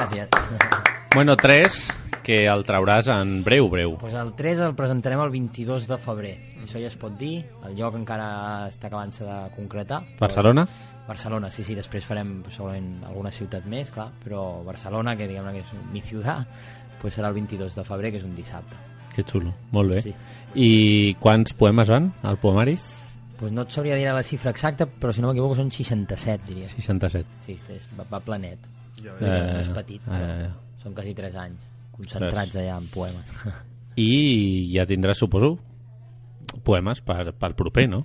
Gràcies. 0.00 0.28
Bueno, 1.14 1.36
3, 1.36 1.90
que 2.22 2.44
el 2.48 2.62
trauràs 2.64 3.08
en 3.12 3.42
breu, 3.44 3.68
breu. 3.68 3.96
Pues 3.98 4.14
el 4.14 4.32
3 4.38 4.60
el 4.64 4.74
presentarem 4.78 5.20
el 5.24 5.30
22 5.34 5.88
de 5.90 5.98
febrer. 5.98 6.36
Això 6.64 6.78
ja 6.80 6.86
es 6.88 6.96
pot 7.00 7.16
dir, 7.18 7.42
el 7.66 7.74
lloc 7.76 7.96
encara 7.98 8.68
està 8.70 8.86
acabant-se 8.88 9.24
de 9.26 9.38
concretar. 9.56 10.02
però- 10.04 10.20
Barcelona? 10.20 10.66
Barcelona, 11.08 11.50
sí, 11.50 11.64
sí, 11.64 11.74
després 11.74 12.04
farem 12.06 12.44
segurament 12.50 13.02
alguna 13.04 13.30
ciutat 13.32 13.64
més, 13.66 13.90
clar, 13.90 14.10
però 14.24 14.62
Barcelona, 14.64 15.16
que 15.16 15.26
diguem 15.26 15.50
que 15.52 15.58
és 15.60 15.66
mi 15.92 16.00
ciutat, 16.00 16.46
pues 17.00 17.16
serà 17.18 17.28
el 17.28 17.34
22 17.34 17.74
de 17.74 17.84
febrer, 17.84 18.12
que 18.12 18.18
és 18.18 18.24
un 18.24 18.34
dissabte. 18.36 18.76
Que 19.14 19.24
xulo, 19.24 19.52
molt 19.72 19.90
bé. 19.90 20.02
Sí. 20.02 20.14
I 20.54 21.14
quants 21.18 21.52
poemes 21.52 21.88
van 21.88 22.12
al 22.22 22.38
poemari? 22.38 22.78
Pues 23.38 23.50
no 23.52 23.62
et 23.62 23.70
sabria 23.70 23.96
dir 23.96 24.06
la 24.12 24.22
xifra 24.22 24.50
exacta, 24.50 24.86
però 24.86 25.12
si 25.12 25.20
no 25.20 25.28
m'equivoco 25.28 25.56
són 25.56 25.70
67, 25.72 26.44
diria. 26.46 26.68
67. 26.68 27.26
Sí, 27.44 27.58
és, 27.68 27.88
va, 27.98 28.04
va 28.10 28.20
planet. 28.20 28.58
Ja 29.04 29.16
Eh, 29.20 29.40
no 29.52 29.58
és 29.60 29.72
petit, 29.74 30.04
però 30.04 30.30
eh. 30.44 30.52
són 30.82 30.94
quasi 30.96 31.16
3 31.16 31.36
anys, 31.46 31.66
concentrats 31.96 32.60
allà 32.60 32.78
en 32.78 32.86
poemes. 32.92 33.34
I 34.10 34.70
ja 34.74 34.86
tindràs, 34.88 35.20
suposo, 35.20 35.56
poemes 36.64 37.02
per, 37.04 37.32
pel 37.38 37.58
proper, 37.58 37.88
no? 37.90 38.04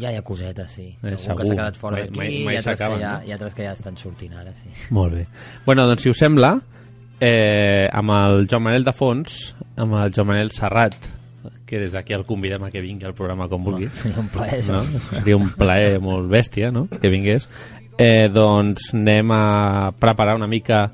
ja 0.00 0.10
hi 0.12 0.16
ha 0.16 0.24
cosetes, 0.24 0.72
sí. 0.72 0.88
Eh, 1.02 1.12
Algun 1.12 1.18
segur. 1.20 1.36
que 1.36 1.46
s'ha 1.46 1.56
quedat 1.58 1.78
fora 1.80 2.00
d'aquí, 2.00 2.26
i, 2.40 2.56
altres 2.56 2.78
que 2.78 2.90
ja, 3.02 3.14
no? 3.18 3.28
i 3.28 3.34
altres 3.36 3.56
que 3.56 3.66
ja 3.66 3.72
estan 3.76 3.96
sortint 4.00 4.36
ara, 4.38 4.52
sí. 4.56 4.70
Molt 4.96 5.16
bé. 5.18 5.24
Bueno, 5.66 5.86
doncs 5.90 6.06
si 6.06 6.12
us 6.12 6.20
sembla, 6.22 6.54
eh, 7.20 7.86
amb 7.92 8.14
el 8.16 8.46
Joan 8.50 8.68
Manel 8.68 8.86
de 8.86 8.94
fons, 8.96 9.40
amb 9.76 9.98
el 10.00 10.14
Joan 10.16 10.30
Manel 10.32 10.54
Serrat, 10.56 10.96
que 11.68 11.78
des 11.78 11.92
d'aquí 11.94 12.16
el 12.16 12.24
convidem 12.26 12.64
a 12.66 12.70
que 12.72 12.82
vingui 12.82 13.06
al 13.06 13.14
programa 13.14 13.46
com 13.48 13.62
vulgui. 13.62 13.86
Seria 13.94 14.18
un 14.18 14.30
plaer, 14.32 14.64
no? 14.66 14.80
Seria 15.12 15.36
un 15.38 15.52
plaer 15.54 16.00
molt 16.02 16.26
bèstia, 16.32 16.72
no?, 16.74 16.88
que 16.90 17.12
vingués. 17.12 17.46
Eh, 18.00 18.30
doncs 18.32 18.94
anem 18.96 19.28
a 19.36 19.92
preparar 19.92 20.38
una 20.38 20.48
mica 20.48 20.86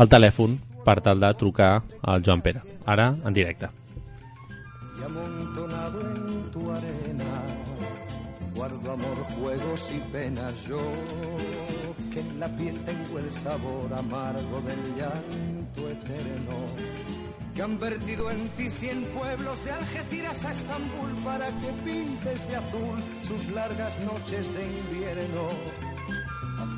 el 0.00 0.08
telèfon 0.08 0.54
per 0.86 1.02
tal 1.04 1.20
de 1.20 1.34
trucar 1.36 1.82
al 2.00 2.22
Joan 2.24 2.40
Pere. 2.40 2.62
Ara, 2.86 3.10
en 3.24 3.34
directe. 3.34 3.68
y 4.98 5.04
amontonado 5.04 6.00
en 6.00 6.50
tu 6.50 6.70
arena 6.70 7.42
guardo 8.54 8.92
amor, 8.92 9.16
juegos 9.38 9.92
y 9.94 9.98
penas 10.10 10.66
yo 10.66 10.80
que 12.12 12.20
en 12.20 12.40
la 12.40 12.48
piel 12.56 12.80
tengo 12.84 13.18
el 13.18 13.30
sabor 13.30 13.92
amargo 13.92 14.60
del 14.62 14.96
llanto 14.96 15.90
eterno 15.90 16.56
que 17.54 17.62
han 17.62 17.78
vertido 17.78 18.30
en 18.30 18.48
ti 18.50 18.70
cien 18.70 19.04
pueblos 19.14 19.62
de 19.64 19.72
Algeciras 19.72 20.44
a 20.44 20.52
Estambul 20.52 21.10
para 21.24 21.46
que 21.48 21.72
pintes 21.84 22.48
de 22.48 22.56
azul 22.56 22.96
sus 23.22 23.48
largas 23.48 23.98
noches 24.00 24.54
de 24.54 24.62
invierno 24.64 25.48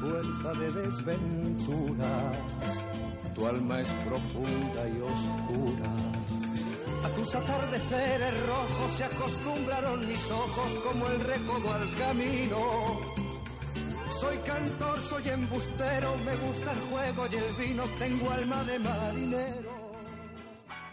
fuerza 0.01 0.53
de 0.61 0.71
desventuras 0.83 2.37
tu 3.35 3.47
alma 3.47 3.81
es 3.81 3.93
profunda 4.07 4.89
y 4.89 5.01
oscura 5.01 5.93
a 7.05 7.09
tus 7.11 7.35
atardeceres 7.35 8.47
rojos 8.47 8.93
se 8.97 9.05
acostumbraron 9.05 10.09
mis 10.09 10.31
ojos 10.31 10.73
como 10.85 11.09
el 11.09 11.21
recodo 11.21 11.73
al 11.73 11.95
camino. 11.95 13.01
Soy 14.21 14.37
cantor, 14.39 15.01
soy 15.01 15.29
embustero, 15.29 16.17
me 16.25 16.35
gusta 16.37 16.73
el 16.73 16.79
juego 16.91 17.29
y 17.31 17.37
el 17.37 17.67
vino, 17.67 17.85
tengo 17.99 18.31
alma 18.33 18.65
de 18.65 18.79
marinero. 18.81 19.89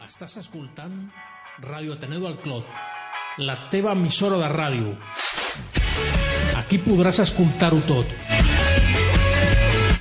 Estàs 0.05 0.37
escoltant 0.37 1.07
Ràdio 1.65 1.95
Ateneu 1.95 2.21
del 2.21 2.37
Clot, 2.43 2.67
la 3.41 3.55
teva 3.73 3.95
emissora 3.97 4.37
de 4.37 4.49
ràdio. 4.53 4.93
Aquí 6.61 6.77
podràs 6.85 7.23
escoltar-ho 7.25 7.81
tot. 7.89 8.13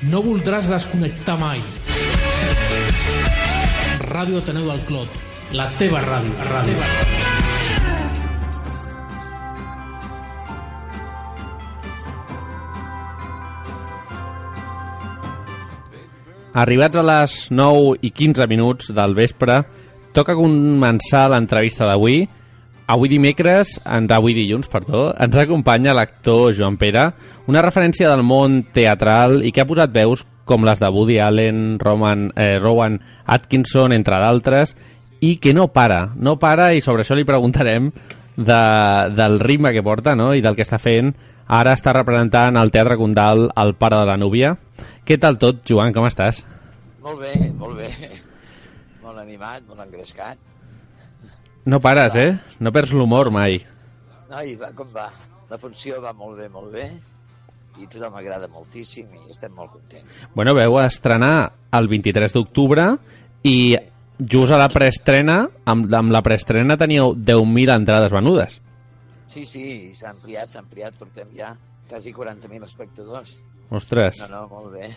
No 0.04 0.20
voldràs 0.20 0.66
desconnectar 0.68 1.38
mai. 1.40 1.62
Ràdio 4.04 4.42
Ateneu 4.42 4.66
del 4.68 4.82
Clot, 4.84 5.14
la 5.56 5.70
teva 5.80 6.02
ràdio. 6.04 6.34
ràdio. 6.50 6.76
Arribats 16.54 17.00
a 17.00 17.02
les 17.02 17.38
9 17.50 17.96
i 18.04 18.12
15 18.12 18.46
minuts 18.46 18.92
del 18.92 19.16
vespre, 19.16 19.62
toca 20.12 20.36
començar 20.36 21.30
l'entrevista 21.32 21.88
d'avui. 21.88 22.26
Avui 22.86 23.08
dimecres, 23.08 23.78
en, 23.88 24.10
avui 24.12 24.34
dilluns, 24.36 24.68
perdó, 24.68 25.06
ens 25.16 25.36
acompanya 25.40 25.94
l'actor 25.96 26.52
Joan 26.52 26.76
Pere, 26.76 27.06
una 27.48 27.62
referència 27.64 28.10
del 28.10 28.24
món 28.26 28.60
teatral 28.76 29.40
i 29.40 29.52
que 29.52 29.62
ha 29.64 29.68
posat 29.68 29.94
veus 29.94 30.26
com 30.44 30.66
les 30.68 30.80
de 30.82 30.90
Woody 30.92 31.16
Allen, 31.24 31.78
Roman, 31.80 32.28
eh, 32.36 32.58
Rowan 32.60 32.98
Atkinson, 33.24 33.94
entre 33.96 34.20
d'altres, 34.20 34.74
i 35.24 35.36
que 35.40 35.54
no 35.56 35.70
para, 35.72 36.10
no 36.16 36.36
para, 36.36 36.74
i 36.76 36.84
sobre 36.84 37.06
això 37.06 37.16
li 37.16 37.24
preguntarem 37.24 37.88
de, 38.36 38.62
del 39.16 39.40
ritme 39.40 39.72
que 39.72 39.82
porta 39.82 40.14
no? 40.14 40.34
i 40.34 40.44
del 40.44 40.56
que 40.56 40.66
està 40.66 40.76
fent. 40.82 41.14
Ara 41.48 41.74
està 41.76 41.92
representant 41.96 42.56
el 42.60 42.72
Teatre 42.72 42.96
Condal 43.00 43.48
el 43.60 43.74
pare 43.80 44.00
de 44.00 44.08
la 44.12 44.20
núvia. 44.20 44.54
Què 45.04 45.16
tal 45.20 45.40
tot, 45.40 45.64
Joan, 45.68 45.92
com 45.96 46.04
estàs? 46.08 46.44
Molt 47.04 47.20
bé, 47.20 47.34
molt 47.56 47.80
bé. 47.80 47.88
Molt 49.04 49.20
animat, 49.20 49.64
molt 49.68 49.84
engrescat. 49.84 50.53
No 51.64 51.80
pares, 51.80 52.16
eh? 52.20 52.30
No 52.60 52.72
perds 52.72 52.92
l'humor 52.92 53.30
mai. 53.32 53.56
Ai, 54.34 54.54
va, 54.60 54.68
com 54.76 54.90
va? 54.92 55.08
La 55.48 55.58
funció 55.60 56.00
va 56.02 56.12
molt 56.16 56.36
bé, 56.40 56.48
molt 56.52 56.72
bé. 56.74 56.88
I 57.80 57.88
tothom 57.90 58.12
m'agrada 58.14 58.48
moltíssim 58.52 59.08
i 59.16 59.30
estem 59.32 59.54
molt 59.56 59.72
contents. 59.72 60.26
Bueno, 60.34 60.54
veu 60.54 60.76
estrenar 60.82 61.52
el 61.74 61.88
23 61.90 62.36
d'octubre 62.36 62.84
i 63.48 63.56
just 64.20 64.52
a 64.54 64.60
la 64.60 64.68
preestrena, 64.70 65.38
amb, 65.66 65.88
amb 65.92 66.12
la 66.14 66.22
preestrena 66.22 66.76
teníeu 66.80 67.14
10.000 67.16 67.74
entrades 67.74 68.12
venudes. 68.14 68.60
Sí, 69.32 69.46
sí, 69.48 69.64
s'ha 69.96 70.12
ampliat, 70.12 70.52
s'ha 70.52 70.60
ampliat. 70.62 70.94
Portem 71.00 71.32
ja 71.34 71.54
quasi 71.88 72.12
40.000 72.14 72.68
espectadors. 72.68 73.38
Ostres. 73.74 74.20
No, 74.22 74.28
no, 74.28 74.44
molt 74.52 74.76
bé. 74.76 74.92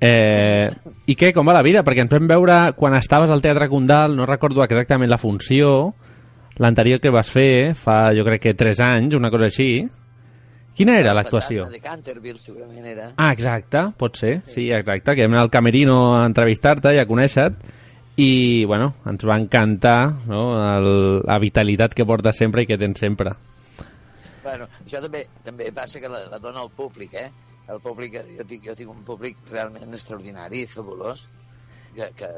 Eh, 0.00 0.70
I 1.10 1.14
què, 1.18 1.32
com 1.34 1.46
va 1.48 1.56
la 1.56 1.64
vida? 1.66 1.82
Perquè 1.86 2.04
ens 2.04 2.12
vam 2.12 2.28
veure 2.30 2.58
quan 2.78 2.94
estaves 2.98 3.30
al 3.34 3.42
Teatre 3.42 3.68
Condal, 3.70 4.14
no 4.16 4.26
recordo 4.28 4.62
exactament 4.62 5.10
la 5.10 5.18
funció, 5.18 5.94
l'anterior 6.62 7.00
que 7.02 7.10
vas 7.14 7.30
fer, 7.30 7.74
fa 7.74 8.12
jo 8.14 8.26
crec 8.26 8.44
que 8.46 8.58
3 8.58 8.84
anys, 8.86 9.16
una 9.18 9.30
cosa 9.34 9.48
així. 9.50 9.72
Quina 10.78 10.94
era 11.00 11.10
l'actuació? 11.16 11.64
De 11.72 11.80
Canterville, 11.82 12.38
segurament 12.38 12.86
era. 12.86 13.08
Ah, 13.16 13.32
exacte, 13.34 13.88
pot 13.98 14.14
ser, 14.14 14.36
sí, 14.46 14.68
exacte, 14.70 15.16
que 15.16 15.26
vam 15.26 15.34
anar 15.34 15.48
al 15.48 15.50
Camerino 15.50 15.98
a 16.14 16.22
entrevistar-te 16.28 16.94
i 16.94 17.02
a 17.02 17.06
conèixer-te 17.08 17.74
i, 18.18 18.64
bueno, 18.66 18.92
ens 19.06 19.22
va 19.26 19.36
encantar 19.38 19.98
no? 20.26 20.42
El, 20.58 20.88
la 21.26 21.38
vitalitat 21.38 21.94
que 21.94 22.06
portes 22.06 22.38
sempre 22.38 22.64
i 22.64 22.66
que 22.66 22.78
tens 22.78 22.98
sempre. 22.98 23.34
Bueno, 24.42 24.66
això 24.84 25.02
també 25.02 25.24
també 25.44 25.70
passa 25.74 26.02
que 26.02 26.10
la, 26.10 26.24
la 26.30 26.40
dona 26.42 26.64
al 26.64 26.70
públic, 26.74 27.14
eh? 27.14 27.28
El 27.68 27.80
públic, 27.84 28.16
jo 28.36 28.44
tinc, 28.48 28.64
jo 28.64 28.74
tinc 28.78 28.92
un 28.92 29.02
públic 29.04 29.40
realment 29.50 29.92
extraordinari 29.92 30.62
i 30.64 30.70
fabulós, 30.70 31.26
que, 31.96 32.08
que, 32.16 32.30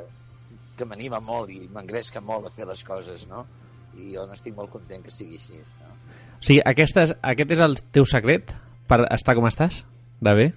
que 0.79 0.89
m'anima 0.89 1.21
molt 1.23 1.53
i 1.55 1.67
m'engresca 1.71 2.23
molt 2.25 2.49
a 2.49 2.55
fer 2.57 2.67
les 2.71 2.83
coses, 2.87 3.27
no? 3.31 3.45
i 3.99 4.13
jo 4.15 4.25
n'estic 4.31 4.55
molt 4.57 4.71
content 4.71 5.03
que 5.05 5.13
sigui 5.13 5.39
així. 5.39 5.61
No? 5.83 5.95
O 6.39 6.43
sigui, 6.47 6.61
aquest 6.73 6.99
és, 7.03 7.15
aquest 7.33 7.55
és 7.57 7.63
el 7.67 7.79
teu 7.95 8.07
secret 8.09 8.53
per 8.91 9.03
estar 9.11 9.35
com 9.39 9.49
estàs? 9.49 9.83
De 10.23 10.35
bé? 10.37 10.51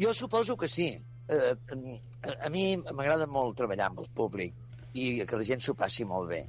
Jo 0.00 0.12
suposo 0.14 0.56
que 0.60 0.68
sí. 0.68 0.90
Eh, 1.28 1.52
a, 1.52 2.34
a 2.46 2.50
mi 2.52 2.68
m'agrada 2.76 3.26
molt 3.26 3.56
treballar 3.58 3.90
amb 3.90 4.04
el 4.04 4.10
públic 4.14 4.54
i 4.96 5.08
que 5.28 5.40
la 5.40 5.46
gent 5.48 5.64
s'ho 5.64 5.74
passi 5.78 6.06
molt 6.08 6.30
bé. 6.32 6.42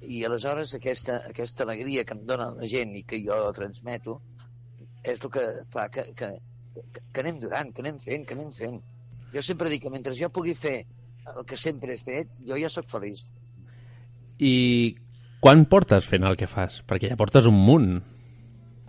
I 0.00 0.22
aleshores 0.24 0.74
aquesta, 0.76 1.18
aquesta 1.28 1.64
alegria 1.66 2.04
que 2.08 2.16
em 2.16 2.22
dona 2.28 2.50
la 2.56 2.68
gent 2.68 2.94
i 2.96 3.02
que 3.08 3.20
jo 3.24 3.40
transmeto 3.56 4.20
és 5.02 5.20
el 5.20 5.32
que 5.32 5.44
fa 5.72 5.88
que, 5.92 6.06
que, 6.16 6.30
que, 6.74 7.02
que 7.12 7.22
anem 7.24 7.40
durant, 7.42 7.72
que 7.74 7.84
anem 7.84 7.98
fent, 8.02 8.26
que 8.26 8.36
anem 8.38 8.50
fent. 8.54 8.80
Jo 9.34 9.42
sempre 9.46 9.70
dic 9.70 9.84
que 9.84 9.92
mentre 9.92 10.14
jo 10.18 10.30
pugui 10.34 10.54
fer 10.58 10.78
el 11.30 11.44
que 11.46 11.58
sempre 11.60 11.94
he 11.94 12.00
fet, 12.00 12.30
jo 12.46 12.58
ja 12.58 12.70
sóc 12.72 12.88
feliç. 12.90 13.26
I 14.40 14.54
quan 15.44 15.66
portes 15.72 16.06
fent 16.08 16.24
el 16.28 16.38
que 16.40 16.48
fas? 16.50 16.80
Perquè 16.88 17.12
ja 17.12 17.20
portes 17.20 17.48
un 17.50 17.58
munt. 17.58 17.92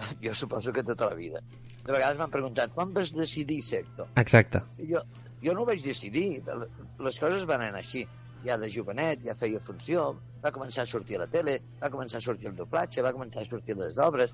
Jo 0.26 0.34
suposo 0.34 0.74
que 0.74 0.82
tota 0.84 1.12
la 1.12 1.16
vida. 1.16 1.44
De 1.86 1.92
vegades 1.94 2.18
m'han 2.18 2.32
preguntat, 2.34 2.72
quan 2.74 2.90
vas 2.94 3.12
decidir 3.14 3.60
ser 3.62 3.84
actor? 3.84 4.08
Exacte. 4.18 4.64
Jo, 4.90 5.04
jo 5.44 5.54
no 5.54 5.62
ho 5.62 5.68
vaig 5.70 5.84
decidir, 5.86 6.42
les 6.42 7.20
coses 7.22 7.46
van 7.50 7.62
anar 7.68 7.84
així. 7.84 8.08
Ja 8.42 8.58
de 8.58 8.72
jovenet, 8.74 9.22
ja 9.22 9.36
feia 9.38 9.62
funció, 9.62 10.08
va 10.42 10.50
començar 10.54 10.82
a 10.88 10.90
sortir 10.90 11.20
a 11.20 11.24
la 11.24 11.28
tele, 11.30 11.60
va 11.82 11.92
començar 11.94 12.18
a 12.18 12.26
sortir 12.26 12.50
el 12.50 12.56
doblatge, 12.58 13.04
va 13.06 13.14
començar 13.14 13.44
a 13.44 13.50
sortir 13.50 13.76
les 13.78 14.00
obres, 14.02 14.34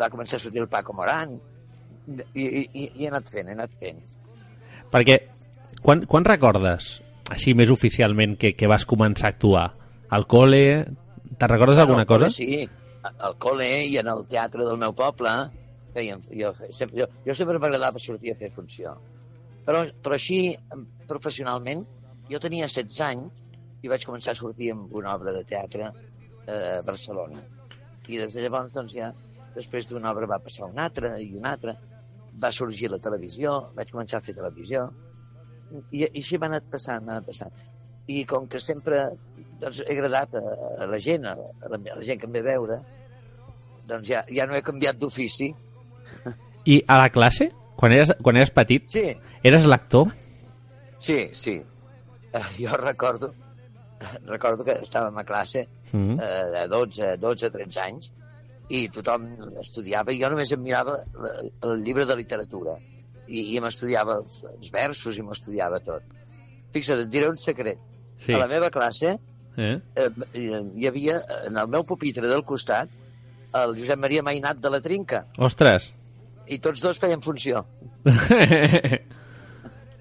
va 0.00 0.08
començar 0.08 0.38
a 0.38 0.44
sortir 0.46 0.62
el 0.62 0.70
Paco 0.72 0.96
Moran, 0.96 1.36
i, 2.34 2.44
i, 2.44 2.64
i 2.74 3.04
he 3.04 3.10
anat 3.10 3.30
fent, 3.30 3.48
he 3.48 3.56
anat 3.58 3.76
fent. 3.80 4.00
Perquè 4.90 5.18
quan, 5.84 6.04
quan 6.10 6.26
recordes, 6.26 6.96
així 7.30 7.54
més 7.54 7.70
oficialment, 7.70 8.36
que, 8.40 8.54
que 8.58 8.68
vas 8.70 8.86
començar 8.88 9.30
a 9.30 9.34
actuar? 9.36 9.68
Al 10.10 10.26
col·le? 10.30 10.62
Te'n 11.38 11.50
recordes 11.50 11.78
Bueno, 11.78 11.86
alguna 11.86 12.06
cosa? 12.10 12.30
Sí, 12.34 12.66
al 13.10 13.36
col·le 13.40 13.68
i 13.86 13.96
en 14.00 14.10
el 14.12 14.26
teatre 14.28 14.66
del 14.66 14.80
meu 14.80 14.92
poble 14.96 15.32
feien, 15.94 16.20
jo, 16.30 16.52
sempre, 16.70 17.00
jo, 17.00 17.06
jo 17.26 17.34
sempre 17.34 17.58
m'agradava 17.62 18.02
sortir 18.02 18.34
a 18.34 18.38
fer 18.38 18.50
funció. 18.54 18.94
Però, 19.66 19.84
però 20.02 20.16
així, 20.16 20.40
professionalment, 21.10 21.84
jo 22.30 22.40
tenia 22.42 22.68
16 22.70 23.00
anys 23.06 23.84
i 23.84 23.90
vaig 23.90 24.04
començar 24.06 24.34
a 24.34 24.38
sortir 24.38 24.70
amb 24.74 24.92
una 24.96 25.14
obra 25.16 25.34
de 25.34 25.42
teatre 25.48 25.90
eh, 25.90 26.78
a 26.78 26.82
Barcelona. 26.86 27.42
I 28.10 28.18
des 28.18 28.34
de 28.34 28.44
llavors, 28.44 28.74
doncs 28.74 28.94
ja, 28.96 29.10
després 29.54 29.88
d'una 29.90 30.12
obra 30.12 30.28
va 30.30 30.40
passar 30.42 30.68
una 30.68 30.86
altra 30.88 31.14
i 31.22 31.30
una 31.38 31.54
altra, 31.54 31.76
va 32.42 32.50
sorgir 32.52 32.90
la 32.92 32.98
televisió, 33.02 33.56
vaig 33.76 33.90
començar 33.92 34.18
a 34.20 34.24
fer 34.24 34.34
televisió, 34.36 34.84
i, 35.92 36.02
i 36.02 36.06
així 36.20 36.38
m'ha 36.38 36.48
anat 36.50 36.68
passant, 36.70 37.08
anat 37.08 37.26
passant. 37.26 37.52
I 38.10 38.24
com 38.26 38.46
que 38.50 38.58
sempre 38.60 39.04
doncs, 39.60 39.80
he 39.86 39.92
agradat 39.94 40.34
a, 40.34 40.42
a 40.84 40.86
la 40.90 40.98
gent, 40.98 41.26
a, 41.30 41.34
la, 41.36 41.76
a 41.78 41.96
la 41.96 42.02
gent 42.06 42.20
que 42.20 42.26
em 42.26 42.32
ve 42.38 42.42
veure, 42.42 42.80
doncs 43.86 44.08
ja, 44.08 44.24
ja 44.30 44.46
no 44.46 44.54
he 44.56 44.62
canviat 44.66 44.98
d'ofici. 44.98 45.50
I 46.66 46.80
a 46.88 46.98
la 47.00 47.10
classe? 47.10 47.50
Quan 47.80 47.92
eres, 47.96 48.10
quan 48.22 48.36
eres 48.36 48.50
petit? 48.52 48.88
Sí, 48.92 49.04
Eres 49.42 49.64
l'actor? 49.64 50.10
sí, 50.98 51.30
sí. 51.32 51.54
Eh, 52.32 52.42
jo 52.58 52.74
recordo, 52.76 53.32
recordo 54.28 54.64
que 54.64 54.74
estàvem 54.84 55.16
a 55.18 55.24
classe 55.24 55.66
Mm. 55.92 56.20
eh, 56.22 56.42
de 56.54 56.60
12, 56.70 57.16
12, 57.18 57.48
13 57.50 57.80
anys 57.82 58.12
i 58.70 58.84
tothom 58.94 59.24
estudiava 59.60 60.12
i 60.14 60.20
jo 60.22 60.28
només 60.30 60.52
em 60.54 60.60
mirava 60.62 60.98
el 61.66 61.82
llibre 61.84 62.04
de 62.06 62.16
literatura 62.20 62.76
i, 63.26 63.54
i 63.56 63.60
m'estudiava 63.62 64.20
els, 64.22 64.40
els 64.46 64.70
versos 64.74 65.18
i 65.18 65.22
m'estudiava 65.26 65.80
tot. 65.82 66.02
Fixa't, 66.74 67.02
et 67.04 67.10
diré 67.10 67.28
un 67.30 67.36
secret. 67.38 67.78
Sí. 68.20 68.32
A 68.34 68.38
la 68.42 68.48
meva 68.50 68.70
classe 68.70 69.16
Eh? 69.60 69.74
eh, 69.98 70.08
hi 70.78 70.86
havia, 70.86 71.16
en 71.48 71.56
el 71.58 71.66
meu 71.68 71.82
pupitre 71.84 72.28
del 72.30 72.44
costat, 72.46 72.88
el 73.58 73.74
Josep 73.76 73.98
Maria 73.98 74.22
Mainat 74.22 74.60
de 74.62 74.70
la 74.70 74.78
Trinca, 74.80 75.24
Ostres! 75.42 75.88
i 76.46 76.58
tots 76.62 76.80
dos 76.80 76.98
feien 77.02 77.20
funció. 77.20 77.64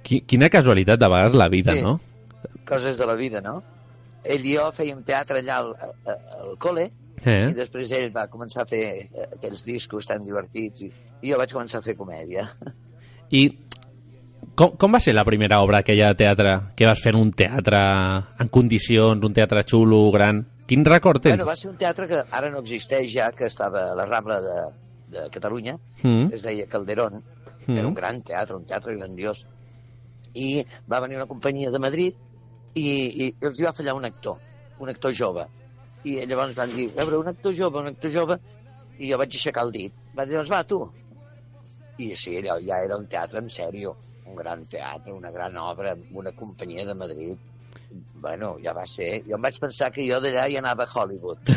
Qui- 0.05 0.21
Quina 0.29 0.49
casualitat 0.53 0.99
de 1.01 1.09
vegades 1.11 1.33
la 1.37 1.49
vida, 1.49 1.73
Sí. 1.73 1.81
no? 1.81 1.99
Coses 2.65 2.97
de 2.97 3.05
la 3.09 3.15
vida, 3.15 3.41
no? 3.41 3.61
Ell 4.23 4.45
i 4.45 4.55
jo 4.55 4.69
fèiem 4.75 5.01
teatre 5.03 5.39
allà 5.41 5.57
al, 5.63 5.73
a- 6.05 6.17
al 6.39 6.55
col·le, 6.61 6.89
i 7.25 7.29
Eh? 7.29 7.53
després 7.53 7.91
ell 7.91 8.11
va 8.15 8.27
començar 8.31 8.63
a 8.63 8.69
fer 8.69 8.83
eh, 9.13 9.27
aquells 9.35 9.63
discos 9.65 10.07
tan 10.07 10.23
divertits, 10.23 10.81
i, 10.81 10.91
i 11.21 11.31
jo 11.31 11.37
vaig 11.37 11.51
començar 11.53 11.79
a 11.79 11.85
fer 11.85 11.95
comèdia. 11.97 12.47
I 13.31 13.43
com, 14.55 14.71
com 14.77 14.91
va 14.95 14.99
ser 15.03 15.13
la 15.13 15.25
primera 15.27 15.61
obra 15.63 15.79
aquella 15.83 16.09
de 16.13 16.19
teatre 16.23 16.53
que 16.75 16.87
vas 16.87 17.01
fer 17.03 17.13
en 17.15 17.19
un 17.21 17.31
teatre 17.31 17.79
en 18.39 18.47
condicions, 18.51 19.23
un 19.25 19.33
teatre 19.33 19.63
xulo, 19.67 20.09
gran? 20.11 20.45
Quin 20.69 20.83
record 20.85 21.21
tens? 21.23 21.35
Bueno, 21.37 21.47
va 21.49 21.55
ser 21.57 21.69
un 21.71 21.77
teatre 21.77 22.07
que 22.07 22.23
ara 22.29 22.49
no 22.53 22.59
existeix 22.61 23.11
ja, 23.13 23.31
que 23.31 23.47
estava 23.49 23.87
a 23.91 23.95
la 23.97 24.05
Rambla 24.05 24.39
de, 24.41 24.57
de 25.15 25.27
Catalunya, 25.33 25.77
Mm. 26.03 26.29
es 26.33 26.43
deia 26.45 26.67
Calderón, 26.67 27.23
Mm. 27.67 27.77
era 27.77 27.87
un 27.87 27.93
gran 27.93 28.21
teatre, 28.23 28.55
un 28.55 28.65
teatre 28.65 28.95
grandiós. 28.95 29.45
I 30.33 30.63
va 30.91 30.99
venir 31.01 31.17
una 31.17 31.25
companyia 31.27 31.71
de 31.71 31.79
Madrid 31.79 32.13
i, 32.75 32.85
i 33.25 33.31
els 33.41 33.59
hi 33.59 33.65
va 33.65 33.73
fallar 33.73 33.93
un 33.97 34.05
actor, 34.05 34.37
un 34.79 34.89
actor 34.89 35.13
jove. 35.13 35.45
I 36.07 36.15
llavors 36.25 36.55
van 36.55 36.71
dir, 36.75 36.89
a 36.95 37.03
veure, 37.03 37.19
un 37.19 37.27
actor 37.27 37.53
jove, 37.55 37.79
un 37.81 37.87
actor 37.91 38.11
jove, 38.13 38.39
i 38.99 39.09
jo 39.11 39.17
vaig 39.19 39.35
aixecar 39.35 39.65
el 39.67 39.71
dit. 39.75 39.93
Va 40.15 40.25
dir, 40.25 40.37
doncs 40.37 40.51
va, 40.51 40.63
tu. 40.63 40.79
I 41.99 42.13
sí, 42.15 42.37
allò 42.39 42.55
ja 42.63 42.77
era 42.85 42.95
un 42.97 43.05
teatre 43.11 43.41
en 43.43 43.49
sèrio, 43.51 43.95
un 44.25 44.35
gran 44.39 44.65
teatre, 44.71 45.11
una 45.11 45.31
gran 45.31 45.57
obra, 45.59 45.95
una 46.15 46.31
companyia 46.31 46.85
de 46.87 46.95
Madrid. 46.95 47.37
Bueno, 48.21 48.55
ja 48.63 48.71
va 48.73 48.85
ser. 48.87 49.23
Jo 49.27 49.35
em 49.35 49.41
vaig 49.43 49.57
pensar 49.59 49.91
que 49.91 50.05
jo 50.07 50.19
d'allà 50.23 50.47
hi 50.47 50.57
anava 50.59 50.85
a 50.85 50.91
Hollywood. 50.93 51.51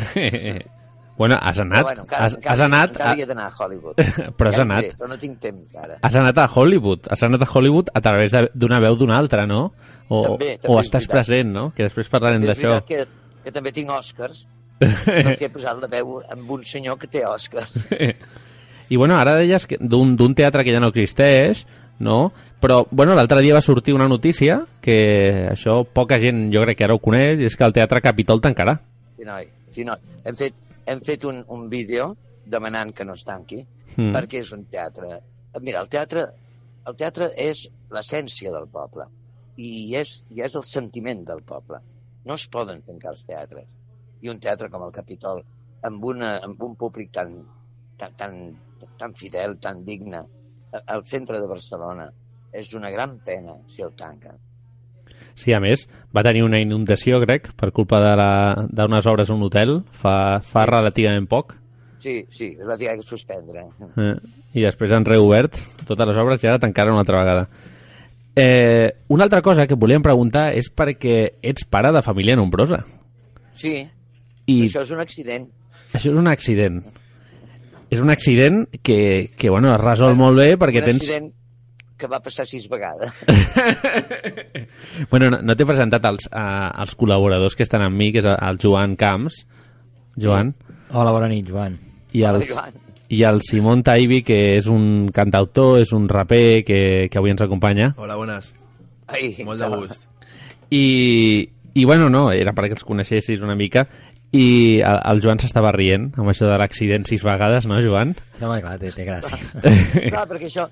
bueno, 1.17 1.37
has 1.39 1.59
anat, 1.59 1.77
Però, 1.79 1.87
bueno, 1.91 2.03
encara, 2.07 2.25
has, 2.25 2.35
encara, 2.35 2.53
has 2.53 2.59
anat, 2.67 2.89
encara 2.91 3.09
a, 3.09 3.13
havia 3.13 3.27
d'anar 3.29 3.47
a 3.47 3.55
Hollywood. 3.63 4.03
però 4.37 4.49
has 4.51 4.57
Ja 4.59 4.65
anat, 4.67 4.83
diré, 4.89 4.97
Però 4.99 5.09
no 5.13 5.17
tinc 5.21 5.39
temps, 5.39 5.75
ara. 5.79 5.97
has 6.01 6.15
anat 6.19 6.37
a 6.43 6.47
Hollywood, 6.55 7.07
has 7.13 7.23
anat 7.23 7.45
a 7.45 7.49
Hollywood 7.53 7.91
a 7.93 8.01
través 8.03 8.35
d'una 8.53 8.79
veu 8.83 8.97
d'una 8.99 9.17
altra, 9.19 9.45
no? 9.47 9.65
O, 10.09 10.23
També, 10.33 10.57
també 10.59 10.73
o 10.75 10.79
estàs 10.81 11.07
present, 11.07 11.53
no? 11.55 11.69
Que 11.75 11.87
després 11.87 12.09
parlarem 12.11 12.43
d'això. 12.43 12.81
que, 12.87 13.05
que 13.43 13.51
també 13.51 13.71
tinc 13.75 13.91
Oscars, 13.93 14.45
perquè 14.79 15.47
he 15.47 15.51
posat 15.53 15.79
la 15.81 15.89
veu 15.91 16.17
amb 16.33 16.49
un 16.55 16.63
senyor 16.67 16.97
que 16.99 17.07
té 17.11 17.25
Oscars. 17.27 17.75
I 18.93 18.97
bueno, 18.99 19.15
ara 19.17 19.37
deies 19.39 19.67
d'un 19.79 20.35
teatre 20.35 20.63
que 20.63 20.73
ja 20.73 20.81
no 20.83 20.91
existeix, 20.91 21.65
no? 22.03 22.31
Però, 22.63 22.83
bueno, 22.91 23.15
l'altre 23.15 23.41
dia 23.43 23.55
va 23.55 23.61
sortir 23.63 23.93
una 23.95 24.07
notícia 24.07 24.61
que 24.81 25.49
això 25.51 25.81
poca 25.83 26.19
gent 26.19 26.49
jo 26.53 26.61
crec 26.63 26.77
que 26.79 26.87
ara 26.87 26.95
ho 26.95 27.01
coneix, 27.03 27.41
i 27.41 27.47
és 27.47 27.55
que 27.59 27.65
el 27.67 27.73
Teatre 27.75 28.01
Capitol 28.03 28.41
tancarà. 28.43 28.77
Sí, 29.17 29.25
noi, 29.27 29.47
sí, 29.75 29.83
noi. 29.87 29.99
Hem 30.23 30.37
fet, 30.39 30.55
hem 30.87 31.01
fet 31.03 31.25
un, 31.27 31.43
un 31.51 31.67
vídeo 31.71 32.13
demanant 32.45 32.91
que 32.95 33.05
no 33.07 33.15
es 33.19 33.23
tanqui, 33.27 33.63
Mm. 33.97 34.13
perquè 34.15 34.41
és 34.41 34.51
un 34.55 34.65
teatre... 34.65 35.19
Mira, 35.61 35.83
el 35.83 35.89
teatre, 35.89 36.23
el 36.89 36.95
teatre 36.97 37.29
és 37.37 37.67
l'essència 37.93 38.49
del 38.49 38.65
poble 38.73 39.05
i 39.61 39.93
és, 39.99 40.23
i 40.33 40.41
és 40.41 40.55
el 40.57 40.63
sentiment 40.65 41.21
del 41.27 41.43
poble. 41.45 41.77
No 42.25 42.37
es 42.39 42.47
poden 42.47 42.81
tancar 42.87 43.11
els 43.13 43.25
teatres. 43.27 43.67
I 44.23 44.31
un 44.31 44.39
teatre 44.39 44.69
com 44.71 44.85
el 44.85 44.93
Capitol, 44.95 45.43
amb, 45.83 46.05
una, 46.13 46.37
amb 46.45 46.61
un 46.63 46.77
públic 46.79 47.11
tan, 47.11 47.35
tan, 47.99 48.15
tan, 48.19 48.39
tan 48.99 49.13
fidel, 49.19 49.57
tan 49.59 49.83
digne, 49.85 50.23
al 50.85 51.03
centre 51.05 51.39
de 51.39 51.49
Barcelona, 51.49 52.07
és 52.53 52.73
una 52.77 52.91
gran 52.93 53.17
pena 53.25 53.57
si 53.67 53.83
el 53.83 53.93
tanquen. 53.99 54.39
Sí, 55.35 55.51
a 55.53 55.59
més, 55.59 55.87
va 56.13 56.23
tenir 56.25 56.43
una 56.45 56.61
inundació, 56.61 57.19
crec, 57.23 57.49
per 57.57 57.71
culpa 57.73 57.99
d'unes 58.69 59.09
obres 59.09 59.29
a 59.29 59.35
un 59.35 59.43
hotel 59.47 59.79
fa, 59.91 60.15
fa 60.45 60.65
relativament 60.69 61.27
poc. 61.29 61.55
Sí, 62.03 62.19
sí, 62.35 62.51
es 62.59 62.67
va 62.67 62.77
tirar 62.77 62.97
que 62.99 63.05
suspendre. 63.07 63.65
Eh, 63.97 64.15
I 64.59 64.65
després 64.65 64.91
han 64.91 65.07
reobert 65.07 65.57
totes 65.87 66.09
les 66.09 66.19
obres 66.19 66.43
i 66.43 66.49
ara 66.51 66.61
tancaren 66.61 66.93
una 66.93 67.05
altra 67.05 67.21
vegada. 67.23 67.47
Eh, 68.35 68.89
una 69.13 69.25
altra 69.25 69.41
cosa 69.45 69.67
que 69.67 69.77
volíem 69.77 70.01
preguntar 70.01 70.47
és 70.57 70.71
perquè 70.73 71.37
ets 71.45 71.67
pare 71.69 71.91
de 71.93 72.01
família 72.01 72.35
nombrosa. 72.35 72.81
Sí, 73.53 73.75
I 74.49 74.57
això 74.65 74.81
és 74.81 74.91
un 74.91 74.99
accident. 75.03 75.47
això 75.93 76.09
és 76.09 76.17
un 76.17 76.27
accident. 76.27 76.81
És 77.93 78.01
un 78.01 78.09
accident 78.09 78.65
que, 78.81 79.29
que 79.37 79.49
bueno, 79.53 79.69
es 79.75 79.81
resol 79.81 80.15
molt 80.17 80.39
bé 80.39 80.55
perquè 80.57 80.81
un 80.81 80.87
tens... 80.89 81.03
accident 81.03 81.31
que 81.97 82.09
va 82.09 82.19
passar 82.19 82.45
sis 82.49 82.65
vegades. 82.69 83.13
Bueno, 85.09 85.29
no, 85.29 85.39
no 85.41 85.55
t'he 85.57 85.65
presentat 85.65 86.03
els, 86.05 86.27
uh, 86.29 86.69
els 86.83 86.93
col·laboradors 86.97 87.55
que 87.57 87.65
estan 87.65 87.81
amb 87.85 87.97
mi, 87.97 88.11
que 88.13 88.21
és 88.21 88.27
el 88.29 88.59
Joan 88.61 88.95
Camps, 88.99 89.39
Joan, 90.21 90.51
Hola, 90.93 91.13
bona 91.15 91.29
nit, 91.31 91.47
Joan. 91.49 91.77
i, 92.11 92.21
Hola, 92.21 92.37
els, 92.37 92.51
Joan. 92.51 92.75
I 93.13 93.21
el 93.27 93.41
Simon 93.45 93.83
Taibi, 93.85 94.21
que 94.25 94.39
és 94.57 94.67
un 94.71 95.09
cantautor, 95.13 95.79
és 95.83 95.91
un 95.93 96.07
raper 96.09 96.63
que, 96.65 96.79
que 97.11 97.19
avui 97.21 97.33
ens 97.33 97.43
acompanya. 97.45 97.91
Hola, 97.97 98.17
bones. 98.17 98.53
Ai, 99.13 99.35
Molt 99.45 99.61
de 99.61 99.69
gust. 99.69 100.07
I, 100.73 100.85
i 101.77 101.85
bueno, 101.85 102.09
no, 102.09 102.31
era 102.33 102.55
perquè 102.57 102.77
els 102.77 102.87
coneixessis 102.87 103.43
una 103.45 103.57
mica 103.59 103.85
i 104.33 104.81
el, 104.81 104.99
el 105.11 105.21
Joan 105.21 105.41
s'estava 105.43 105.71
rient 105.75 106.07
amb 106.17 106.31
això 106.31 106.47
de 106.49 106.57
l'accident 106.57 107.05
sis 107.05 107.21
vegades, 107.25 107.67
no, 107.69 107.77
Joan? 107.85 108.15
Sí, 108.33 108.41
home, 108.47 108.57
clar, 108.63 108.79
té, 108.81 108.89
té 108.95 109.05
gràcia. 109.05 109.37
Clar, 110.13 110.25
perquè 110.31 110.49
això... 110.49 110.67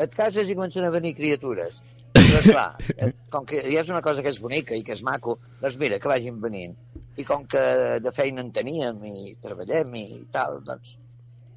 Et 0.00 0.12
cases 0.16 0.48
i 0.48 0.54
comencen 0.56 0.86
a 0.86 0.92
venir 0.92 1.12
criatures. 1.16 1.82
Però, 2.16 2.38
esclar, 2.40 2.68
eh, 2.96 3.10
com 3.32 3.46
que 3.46 3.62
ja 3.66 3.82
és 3.82 3.90
una 3.92 4.02
cosa 4.04 4.22
que 4.24 4.32
és 4.32 4.40
bonica 4.42 4.76
i 4.76 4.82
que 4.86 4.94
és 4.96 5.02
maco, 5.06 5.36
doncs 5.60 5.78
mira, 5.80 5.98
que 6.02 6.10
vagin 6.10 6.40
venint. 6.42 6.74
I 7.20 7.26
com 7.28 7.44
que 7.50 7.62
de 8.02 8.12
feina 8.16 8.42
en 8.44 8.50
teníem 8.54 9.02
i 9.10 9.34
treballem 9.42 9.94
i 10.00 10.06
tal, 10.34 10.60
doncs, 10.66 10.96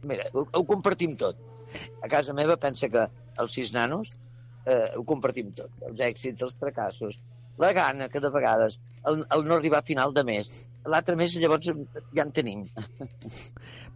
mira, 0.09 0.27
ho, 0.33 0.45
ho 0.45 0.63
compartim 0.69 1.15
tot. 1.19 1.39
A 2.05 2.09
casa 2.11 2.35
meva 2.37 2.57
pensa 2.61 2.89
que 2.93 3.07
els 3.41 3.55
sis 3.57 3.73
nanos 3.73 4.11
eh, 4.65 4.91
ho 4.97 5.05
compartim 5.07 5.53
tot. 5.57 5.71
Els 5.89 6.03
èxits, 6.05 6.43
els 6.45 6.57
fracassos, 6.59 7.17
la 7.61 7.71
gana 7.73 8.09
que 8.09 8.21
de 8.21 8.29
vegades, 8.33 8.79
el, 9.09 9.25
el 9.33 9.47
no 9.47 9.57
arribar 9.57 9.81
a 9.81 9.87
final 9.87 10.13
de 10.13 10.23
mes, 10.27 10.51
l'altre 10.89 11.15
mes 11.19 11.35
llavors 11.39 11.69
ja 11.69 12.25
en 12.25 12.31
tenim. 12.35 12.65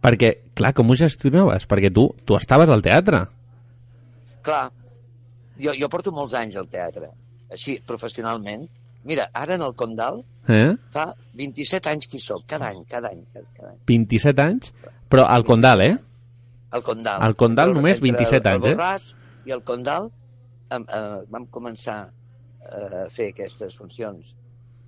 Perquè, 0.04 0.34
clar, 0.58 0.72
com 0.78 0.90
ho 0.90 0.96
gestionaves? 0.98 1.66
Perquè 1.70 1.90
tu, 1.94 2.06
tu 2.24 2.36
estaves 2.38 2.70
al 2.70 2.84
teatre. 2.84 3.24
Clar, 4.46 4.68
jo, 5.58 5.74
jo 5.76 5.88
porto 5.92 6.12
molts 6.14 6.34
anys 6.38 6.56
al 6.56 6.68
teatre, 6.72 7.12
així, 7.50 7.78
professionalment. 7.86 8.66
Mira, 9.08 9.28
ara 9.32 9.56
en 9.56 9.62
el 9.64 9.74
Condal 9.78 10.22
Eh? 10.48 10.72
fa 10.94 11.10
27 11.36 11.90
anys 11.90 12.08
que 12.08 12.16
hi 12.16 12.22
soc, 12.24 12.46
cada 12.48 12.70
any, 12.72 12.84
cada 12.88 13.10
any, 13.12 13.20
cada, 13.34 13.72
any. 13.74 13.80
27 13.90 14.44
anys, 14.44 14.70
però 15.12 15.26
al 15.28 15.44
Condal, 15.44 15.82
eh? 15.84 15.96
El 16.72 16.84
Condal. 16.84 17.20
Al 17.24 17.36
Condal 17.36 17.72
Però 17.72 17.80
només 17.80 18.00
entre 18.00 18.24
27 18.24 18.52
anys, 18.54 18.64
el 18.64 18.70
eh? 18.70 18.76
Borràs 18.78 19.10
i 19.48 19.54
el 19.56 19.62
Condal 19.68 20.08
em, 20.72 20.86
eh, 20.88 21.18
vam 21.34 21.46
començar 21.52 21.98
eh, 22.08 23.02
a 23.04 23.06
fer 23.12 23.28
aquestes 23.34 23.76
funcions 23.76 24.32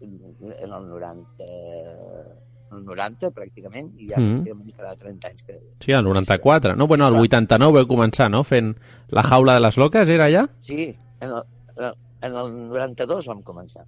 en 0.00 0.72
el 0.72 0.88
90, 0.88 1.44
en 1.44 2.49
el 2.72 2.84
90 2.86 3.30
pràcticament, 3.34 3.88
i 3.98 4.08
ja 4.10 4.18
Mm. 4.20 4.40
pràcticament 4.44 4.74
farà 4.76 4.92
30 4.98 5.28
anys 5.28 5.42
que... 5.46 5.58
Sí, 5.84 5.92
el 5.92 6.04
94. 6.04 6.76
No, 6.76 6.86
bueno, 6.86 7.04
el 7.08 7.14
Esclar. 7.16 7.28
89 7.28 7.74
veu 7.80 7.86
començar, 7.90 8.28
no? 8.30 8.42
Fent 8.44 8.74
la 9.10 9.22
jaula 9.26 9.54
de 9.58 9.60
les 9.64 9.76
loques, 9.76 10.08
era 10.08 10.26
allà? 10.30 10.46
Sí, 10.60 10.96
en 11.20 11.30
el, 11.32 11.42
en 11.76 11.84
el, 11.88 11.96
en 12.28 12.36
el 12.44 12.52
92 12.70 13.26
vam 13.26 13.42
començar. 13.42 13.86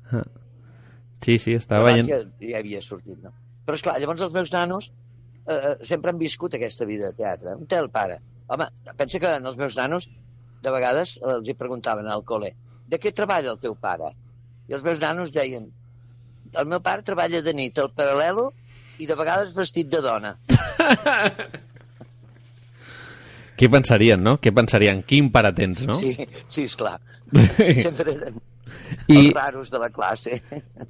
Sí, 1.23 1.39
sí, 1.39 1.55
estava 1.55 1.87
veient... 1.93 2.09
ja, 2.11 2.19
ja 2.43 2.59
havia 2.59 2.81
sortit, 2.83 3.19
no? 3.23 3.31
Però, 3.67 3.77
esclar, 3.79 3.99
llavors 4.03 4.25
els 4.27 4.33
meus 4.35 4.51
nanos 4.53 4.89
eh, 5.47 5.55
eh, 5.55 5.77
sempre 5.87 6.11
han 6.11 6.19
viscut 6.19 6.55
aquesta 6.59 6.85
vida 6.89 7.13
de 7.13 7.19
teatre. 7.21 7.55
On 7.55 7.67
té 7.71 7.79
el 7.79 7.91
pare? 7.95 8.19
Home, 8.51 8.67
pensa 8.99 9.21
que 9.23 9.31
en 9.39 9.47
els 9.47 9.57
meus 9.61 9.77
nanos, 9.79 10.09
de 10.63 10.71
vegades, 10.75 11.15
els 11.23 11.47
hi 11.49 11.55
preguntaven 11.59 12.09
al 12.11 12.25
col·le, 12.27 12.53
de 12.91 12.99
què 12.99 13.13
treballa 13.15 13.55
el 13.55 13.61
teu 13.63 13.77
pare? 13.79 14.11
I 14.69 14.75
els 14.75 14.83
meus 14.83 14.99
nanos 15.03 15.31
deien, 15.35 15.71
el 16.59 16.67
meu 16.69 16.83
pare 16.85 17.07
treballa 17.07 17.41
de 17.43 17.55
nit 17.55 17.79
al 17.79 17.93
paral·lelo 17.95 18.51
i 18.99 19.07
de 19.09 19.15
vegades 19.17 19.55
vestit 19.57 19.89
de 19.93 20.01
dona. 20.05 20.35
Què 23.59 23.69
pensarien, 23.71 24.23
no? 24.25 24.39
Què 24.43 24.51
pensarien? 24.55 25.03
Quin 25.07 25.29
pare 25.35 25.53
tens, 25.55 25.83
no? 25.87 25.95
Sí, 25.99 26.15
sí, 26.51 26.65
esclar. 26.67 26.97
Sempre 27.37 28.15
eren 28.17 28.41
I, 29.07 29.19
els 29.19 29.35
raros 29.37 29.71
de 29.71 29.79
la 29.83 29.91
classe. 29.93 30.41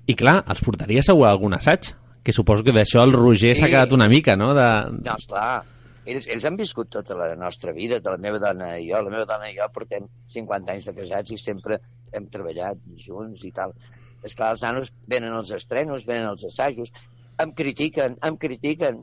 I 0.09 0.15
clar, 0.19 0.39
els 0.53 0.63
portaria 0.65 1.03
segur 1.05 1.27
a 1.29 1.33
algun 1.35 1.55
assaig. 1.59 1.91
Que 2.23 2.31
suposo 2.35 2.63
que 2.63 2.71
d'això 2.75 3.03
el 3.03 3.13
Roger 3.17 3.57
s'ha 3.59 3.67
Sí. 3.67 3.73
quedat 3.73 3.93
una 3.97 4.07
mica, 4.09 4.37
no? 4.39 4.53
De... 4.55 4.67
No, 5.03 5.17
esclar. 5.19 5.65
Ells, 6.07 6.29
ells 6.31 6.45
han 6.47 6.57
viscut 6.59 6.89
tota 6.91 7.15
la 7.19 7.33
nostra 7.39 7.73
vida, 7.75 7.99
de 8.03 8.11
la 8.15 8.19
meva 8.19 8.39
dona 8.43 8.77
i 8.79 8.87
jo. 8.89 9.01
La 9.03 9.11
meva 9.11 9.27
dona 9.27 9.51
i 9.51 9.57
jo 9.59 9.67
portem 9.75 10.07
50 10.35 10.73
anys 10.77 10.87
de 10.89 10.95
casats 11.01 11.35
i 11.35 11.39
sempre 11.39 11.81
hem 12.15 12.29
treballat 12.31 12.79
junts 13.05 13.43
i 13.47 13.51
tal. 13.55 13.75
És 14.23 14.37
clar, 14.39 14.53
els 14.55 14.63
nanos 14.63 14.93
venen 15.11 15.35
als 15.35 15.51
estrenos, 15.55 16.07
venen 16.07 16.29
als 16.31 16.45
assajos, 16.47 16.95
em 17.43 17.53
critiquen, 17.59 18.17
em 18.25 18.37
critiquen. 18.41 19.03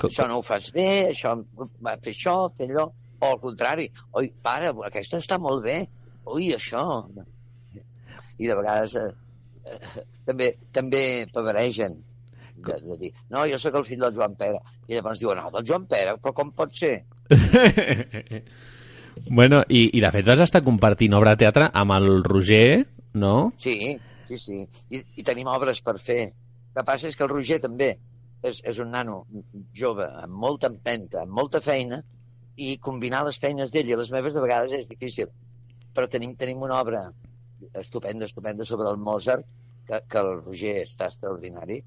Co- 0.00 0.08
Això 0.08 0.26
no 0.28 0.38
ho 0.40 0.42
fas 0.46 0.70
bé, 0.72 0.86
això, 1.10 1.34
va 1.84 1.96
fer 2.02 2.14
això, 2.14 2.36
fer 2.56 2.68
allò. 2.70 2.88
O 3.20 3.32
al 3.34 3.40
contrari, 3.42 3.88
oi, 4.16 4.30
pare, 4.42 4.70
aquesta 4.88 5.18
està 5.20 5.36
molt 5.38 5.64
bé. 5.66 5.80
Ui, 6.30 6.50
això. 6.56 6.84
I 8.40 8.46
de 8.48 8.54
vegades 8.56 8.94
eh, 8.96 9.10
eh, 9.68 10.04
també, 10.24 10.54
també 10.72 11.02
pavaregen 11.34 11.98
de, 12.60 12.76
de 12.84 12.96
dir, 13.00 13.10
no, 13.32 13.42
jo 13.48 13.58
sóc 13.60 13.76
el 13.80 13.84
fill 13.84 14.00
del 14.00 14.14
Joan 14.16 14.34
Pere. 14.40 14.60
I 14.88 14.96
llavors 14.96 15.20
diuen, 15.20 15.36
no, 15.40 15.50
del 15.52 15.66
Joan 15.68 15.84
Pere, 15.88 16.16
però 16.20 16.32
com 16.36 16.50
pot 16.56 16.72
ser? 16.76 16.94
bueno, 19.28 19.62
i, 19.68 19.90
i 19.96 20.00
de 20.02 20.10
fet 20.14 20.26
vas 20.28 20.40
estar 20.44 20.62
compartint 20.64 21.14
obra 21.18 21.34
de 21.36 21.42
teatre 21.44 21.68
amb 21.76 21.92
el 21.96 22.22
Roger, 22.24 22.86
no? 23.20 23.52
Sí, 23.60 23.96
sí, 24.28 24.38
sí. 24.38 24.58
I, 24.90 25.02
i 25.20 25.26
tenim 25.26 25.48
obres 25.52 25.80
per 25.84 25.98
fer. 26.00 26.30
El 26.70 26.80
que 26.80 26.86
passa 26.86 27.08
és 27.10 27.18
que 27.18 27.26
el 27.26 27.32
Roger 27.32 27.58
també 27.62 27.90
és, 28.42 28.60
és 28.64 28.78
un 28.82 28.92
nano 28.94 29.24
jove, 29.76 30.06
amb 30.22 30.36
molta 30.44 30.70
empenta, 30.70 31.24
amb 31.24 31.34
molta 31.36 31.60
feina, 31.64 32.00
i 32.60 32.76
combinar 32.82 33.24
les 33.26 33.38
feines 33.40 33.72
d'ell 33.72 33.88
i 33.88 33.96
les 33.96 34.12
meves 34.14 34.36
de 34.36 34.44
vegades 34.44 34.74
és 34.76 34.88
difícil. 34.88 35.30
Però 35.94 36.06
tenim, 36.08 36.36
tenim 36.38 36.62
una 36.62 36.78
obra 36.80 37.06
estupenda, 37.74 38.28
estupenda 38.28 38.64
sobre 38.64 38.90
el 38.90 39.00
Mozart, 39.00 39.46
que, 39.88 40.00
que 40.08 40.20
el 40.22 40.30
Roger 40.44 40.76
està 40.84 41.08
extraordinari, 41.10 41.80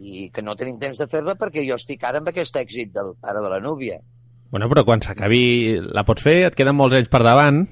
i 0.00 0.30
que 0.32 0.42
no 0.42 0.56
tenim 0.56 0.78
temps 0.80 0.98
de 1.02 1.06
fer-la 1.12 1.36
perquè 1.36 1.66
jo 1.66 1.76
estic 1.76 2.06
ara 2.08 2.22
amb 2.22 2.30
aquest 2.32 2.56
èxit 2.56 2.94
del 2.94 3.12
pare 3.20 3.42
de 3.44 3.52
la 3.52 3.60
núvia. 3.60 4.00
Bueno, 4.50 4.66
però 4.72 4.82
quan 4.86 5.02
s'acabi 5.04 5.42
la 5.92 6.06
pots 6.08 6.24
fer, 6.26 6.40
et 6.48 6.56
queden 6.58 6.78
molts 6.78 6.96
anys 6.98 7.10
per 7.12 7.20
davant. 7.26 7.62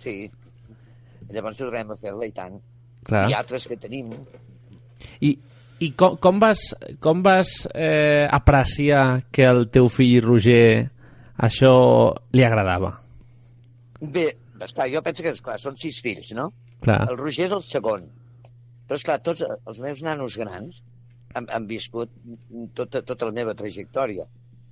Sí. 0.00 0.30
Llavors 1.34 1.58
tornem 1.58 1.90
a 1.92 1.98
fer-la 2.00 2.28
i 2.28 2.32
tant. 2.36 2.60
Clar. 3.06 3.26
I 3.30 3.36
altres 3.36 3.66
que 3.68 3.76
tenim. 3.80 4.14
I, 5.20 5.34
i 5.80 5.90
com, 5.92 6.16
com 6.16 6.38
vas, 6.40 6.62
com 7.04 7.22
vas 7.24 7.50
eh, 7.74 8.26
apreciar 8.32 9.26
que 9.32 9.44
el 9.44 9.66
teu 9.72 9.90
fill 9.92 10.22
Roger 10.24 10.88
això 11.36 11.72
li 12.32 12.44
agradava? 12.46 12.94
Bé, 14.00 14.30
esclar, 14.64 14.88
jo 14.92 15.02
penso 15.04 15.24
que, 15.24 15.34
esclar, 15.36 15.58
són 15.60 15.76
sis 15.80 15.98
fills, 16.04 16.32
no? 16.36 16.48
Clar. 16.84 17.02
El 17.10 17.20
Roger 17.20 17.48
és 17.50 17.56
el 17.58 17.64
segon. 17.64 18.06
Però, 18.86 18.96
esclar, 18.96 19.18
tots 19.24 19.44
els 19.44 19.80
meus 19.82 20.02
nanos 20.06 20.38
grans 20.40 20.80
han, 21.36 21.48
han 21.52 21.66
viscut 21.68 22.12
tota, 22.78 23.02
tota 23.04 23.28
la 23.28 23.36
meva 23.36 23.56
trajectòria. 23.58 24.24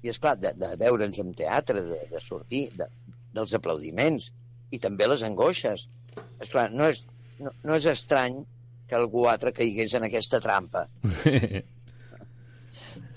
I, 0.05 0.12
esclar, 0.12 0.37
de, 0.40 0.55
de 0.61 0.73
veure'ns 0.81 1.21
en 1.21 1.33
teatre, 1.37 1.85
de, 1.85 2.01
de 2.12 2.23
sortir, 2.25 2.67
de, 2.79 2.88
dels 3.37 3.55
aplaudiments 3.59 4.31
i 4.73 4.81
també 4.81 5.09
les 5.11 5.25
angoixes. 5.27 5.88
Esclar, 6.40 6.71
no 6.73 6.88
és, 6.93 7.05
no, 7.40 7.53
no 7.64 7.77
és 7.77 7.88
estrany 7.93 8.40
que 8.88 8.97
algú 8.99 9.27
altre 9.31 9.53
caigués 9.57 9.94
en 9.97 10.05
aquesta 10.09 10.40
trampa. 10.44 10.87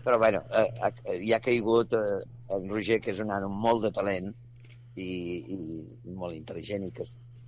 Però, 0.08 0.18
bueno, 0.20 0.42
eh, 0.56 1.18
hi 1.20 1.34
ha 1.36 1.40
caigut 1.44 1.94
eh, 1.98 2.22
en 2.56 2.70
Roger, 2.72 3.00
que 3.04 3.12
és 3.12 3.20
un 3.20 3.28
nano 3.34 3.50
molt 3.52 3.84
de 3.84 3.92
talent 3.96 4.30
i, 4.96 5.08
i, 5.08 5.58
molt 6.16 6.38
intel·ligent 6.38 6.86
i 6.88 6.92
que 6.96 7.04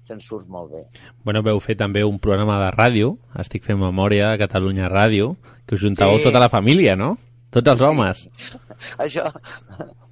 se'n 0.09 0.19
surt 0.23 0.49
molt 0.51 0.73
bé. 0.73 0.81
Bueno, 1.23 1.43
veu 1.45 1.61
fer 1.63 1.77
també 1.79 2.03
un 2.03 2.19
programa 2.19 2.57
de 2.63 2.71
ràdio, 2.75 3.13
estic 3.39 3.63
fent 3.67 3.79
memòria, 3.79 4.33
a 4.33 4.39
Catalunya 4.41 4.89
Ràdio, 4.91 5.35
que 5.65 5.77
us 5.77 5.83
juntàveu 5.85 6.17
Sí. 6.19 6.25
tota 6.27 6.41
la 6.41 6.49
família, 6.49 6.95
no? 6.99 7.13
Tots 7.53 7.71
els 7.71 7.81
homes. 7.85 8.25
Això, 9.05 9.29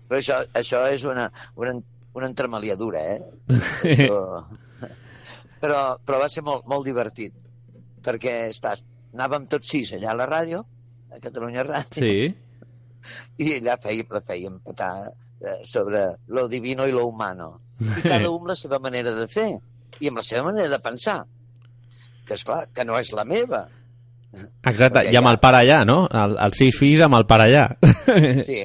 però 0.07 0.21
això, 0.21 0.39
això 0.55 0.85
és 0.93 1.03
una, 1.03 1.27
una, 1.59 1.73
una 2.15 2.29
entremaliadura, 2.31 3.03
eh? 3.17 3.19
Això... 3.91 4.21
Però, 5.57 5.97
però 6.05 6.19
va 6.21 6.29
ser 6.29 6.43
molt, 6.45 6.67
molt 6.69 6.85
divertit, 6.85 7.33
perquè 8.07 8.33
estàs, 8.53 8.83
anàvem 9.13 9.47
tots 9.51 9.69
sis 9.75 9.91
allà 9.97 10.13
a 10.13 10.19
la 10.21 10.27
ràdio, 10.31 10.63
a 11.11 11.19
Catalunya 11.23 11.63
Ràdio, 11.67 11.99
Sí. 11.99 12.33
i 13.43 13.53
allà 13.59 13.75
fèiem, 13.83 14.07
la 14.15 14.21
fèiem 14.23 14.59
petar 14.65 14.91
eh, 15.07 15.59
sobre 15.67 16.05
lo 16.27 16.47
divino 16.51 16.87
i 16.87 16.91
lo 16.95 17.05
humano. 17.07 17.59
I 17.79 18.01
cada 18.01 18.29
un 18.33 18.47
la 18.49 18.55
seva 18.57 18.79
manera 18.83 19.11
de 19.13 19.27
fer, 19.29 19.51
i 20.01 20.07
amb 20.09 20.17
la 20.21 20.23
seva 20.25 20.47
manera 20.49 20.69
de 20.73 20.79
pensar, 20.83 21.19
que 22.27 22.33
és 22.35 22.43
clar 22.43 22.65
que 22.73 22.83
no 22.85 22.97
és 22.99 23.11
la 23.15 23.23
meva. 23.27 23.67
Exacte, 24.67 24.99
Perquè 25.03 25.13
i 25.13 25.15
amb 25.19 25.29
ja- 25.29 25.31
el 25.35 25.39
pare 25.39 25.61
allà, 25.63 25.77
no? 25.87 25.99
El, 26.11 26.33
els 26.47 26.57
sis 26.59 26.75
fills 26.77 27.03
amb 27.05 27.15
el 27.21 27.25
pare 27.29 27.45
allà. 27.47 27.67
Sí. 28.47 28.63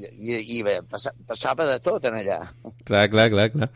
I, 0.00 0.38
i 0.56 0.62
bé, 0.64 0.78
passa, 0.88 1.12
passava 1.28 1.66
de 1.68 1.76
tot 1.84 2.04
en 2.08 2.14
allà. 2.22 2.38
clar, 2.88 3.08
clar, 3.12 3.28
clar, 3.34 3.48
clar. 3.52 3.68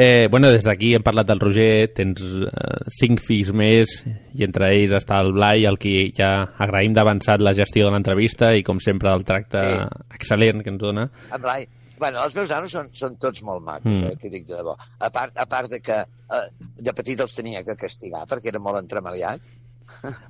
Eh, 0.00 0.28
bueno, 0.30 0.48
des 0.50 0.64
d'aquí 0.64 0.94
hem 0.96 1.02
parlat 1.04 1.26
del 1.28 1.40
Roger, 1.42 1.90
tens 1.92 2.22
eh, 2.22 2.84
cinc 2.96 3.20
fills 3.20 3.50
més, 3.52 3.90
i 4.32 4.44
entre 4.46 4.70
ells 4.72 4.94
està 4.96 5.18
el 5.20 5.34
Blai, 5.36 5.66
el 5.68 5.76
qui 5.82 6.06
ja 6.16 6.30
agraïm 6.56 6.94
d'avançat 6.96 7.42
la 7.44 7.52
gestió 7.52 7.84
de 7.84 7.92
l'entrevista 7.92 8.54
i, 8.56 8.62
com 8.64 8.80
sempre, 8.80 9.12
el 9.12 9.26
tracte 9.28 9.60
Sí. 9.60 9.82
excel·lent 10.16 10.62
que 10.64 10.70
ens 10.72 10.80
dona. 10.80 11.04
En 11.34 11.42
Blai, 11.42 11.66
bueno, 11.98 12.22
els 12.24 12.34
meus 12.38 12.48
nanos 12.48 12.72
són, 12.72 12.88
són 12.96 13.18
tots 13.20 13.42
molt 13.44 13.60
macos, 13.62 13.92
Mm. 13.92 14.06
eh, 14.06 14.16
que 14.22 14.30
dic 14.30 14.46
de 14.46 14.56
debò. 14.56 14.74
A 15.00 15.10
part, 15.10 15.36
a 15.36 15.44
part 15.44 15.68
de 15.70 15.80
que 15.84 15.98
eh, 16.00 16.48
de 16.78 16.92
petit 16.94 17.20
els 17.20 17.34
tenia 17.36 17.62
que 17.62 17.76
castigar 17.76 18.24
perquè 18.26 18.48
eren 18.54 18.62
molt 18.62 18.78
entremaliats. 18.78 19.50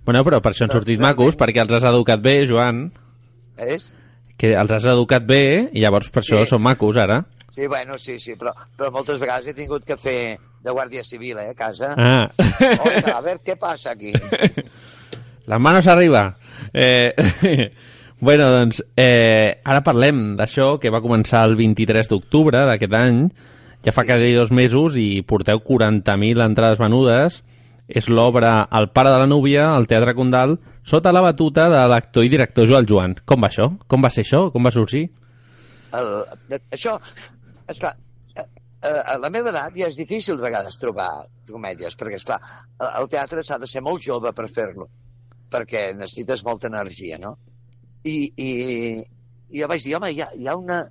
Bueno, 0.05 0.25
però 0.25 0.41
per 0.43 0.51
això 0.53 0.65
han 0.65 0.71
Però 0.71 0.81
sortit 0.81 0.99
realment- 0.99 1.17
macos, 1.17 1.37
perquè 1.37 1.63
els 1.63 1.73
has 1.73 1.85
educat 1.85 2.21
bé, 2.21 2.45
Joan, 2.49 2.91
És? 3.57 3.93
que 4.37 4.55
els 4.57 4.73
has 4.73 4.85
educat 4.87 5.23
bé 5.27 5.69
i 5.73 5.81
llavors 5.81 6.09
per 6.11 6.23
això 6.23 6.41
Sí. 6.43 6.47
són 6.49 6.63
macos, 6.63 6.97
ara. 6.97 7.27
Sí, 7.55 7.67
bueno, 7.67 7.99
sí, 7.99 8.19
sí, 8.23 8.37
però, 8.39 8.55
però 8.79 8.93
moltes 8.95 9.19
vegades 9.21 9.51
he 9.51 9.55
tingut 9.57 9.85
que 9.85 9.99
fer 9.99 10.39
de 10.63 10.71
guàrdia 10.71 11.03
civil, 11.05 11.39
eh, 11.43 11.51
a 11.51 11.55
casa. 11.59 11.95
Ah. 11.97 12.29
Oiga, 12.87 13.17
a 13.17 13.23
veure 13.25 13.41
què 13.45 13.57
passa 13.59 13.95
aquí. 13.97 14.13
Les 15.51 15.61
manos 15.61 15.89
arriba. 15.89 16.37
Eh, 16.73 17.11
bueno, 18.21 18.51
doncs, 18.53 18.85
eh, 18.95 19.61
ara 19.65 19.83
parlem 19.83 20.37
d'això 20.39 20.77
que 20.79 20.93
va 20.93 21.03
començar 21.03 21.43
el 21.49 21.57
23 21.59 22.13
d'octubre 22.13 22.67
d'aquest 22.69 22.95
any 22.95 23.25
ja 23.85 23.93
fa 23.97 24.05
quasi 24.05 24.35
dos 24.37 24.51
mesos 24.53 24.97
i 25.01 25.23
porteu 25.25 25.63
40.000 25.65 26.45
entrades 26.45 26.81
venudes. 26.81 27.43
És 27.91 28.07
l'obra 28.07 28.69
El 28.79 28.93
pare 28.95 29.11
de 29.11 29.19
la 29.19 29.27
núvia, 29.27 29.73
al 29.75 29.89
Teatre 29.91 30.15
Condal, 30.15 30.61
sota 30.87 31.11
la 31.11 31.25
batuta 31.25 31.65
de 31.73 31.81
l'actor 31.91 32.23
i 32.23 32.29
director 32.31 32.69
Joel 32.69 32.87
Joan. 32.87 33.17
Com 33.27 33.43
va 33.43 33.49
això? 33.51 33.67
Com 33.91 34.05
va 34.05 34.13
ser 34.15 34.23
això? 34.23 34.45
Com 34.55 34.69
va 34.69 34.71
sorgir? 34.71 35.09
El, 35.99 36.13
això, 36.71 37.01
esclar, 37.73 37.95
a, 38.37 38.45
a 38.89 39.17
la 39.21 39.31
meva 39.33 39.53
edat 39.53 39.77
ja 39.77 39.89
és 39.91 39.99
difícil 39.99 40.39
de 40.39 40.47
vegades 40.47 40.79
trobar 40.81 41.09
comèdies, 41.51 41.97
perquè, 41.99 42.21
esclar, 42.21 42.41
el 42.89 43.11
teatre 43.13 43.45
s'ha 43.47 43.59
de 43.61 43.69
ser 43.71 43.83
molt 43.85 44.05
jove 44.05 44.33
per 44.37 44.49
fer-lo, 44.53 44.89
perquè 45.51 45.91
necessites 45.97 46.45
molta 46.47 46.71
energia, 46.71 47.19
no? 47.19 47.37
I, 48.05 48.17
i, 48.37 48.51
i 49.51 49.61
jo 49.61 49.69
vaig 49.69 49.85
dir, 49.85 49.97
home, 49.99 50.13
hi 50.15 50.23
ha, 50.23 50.31
hi, 50.37 50.47
ha 50.49 50.57
una, 50.57 50.85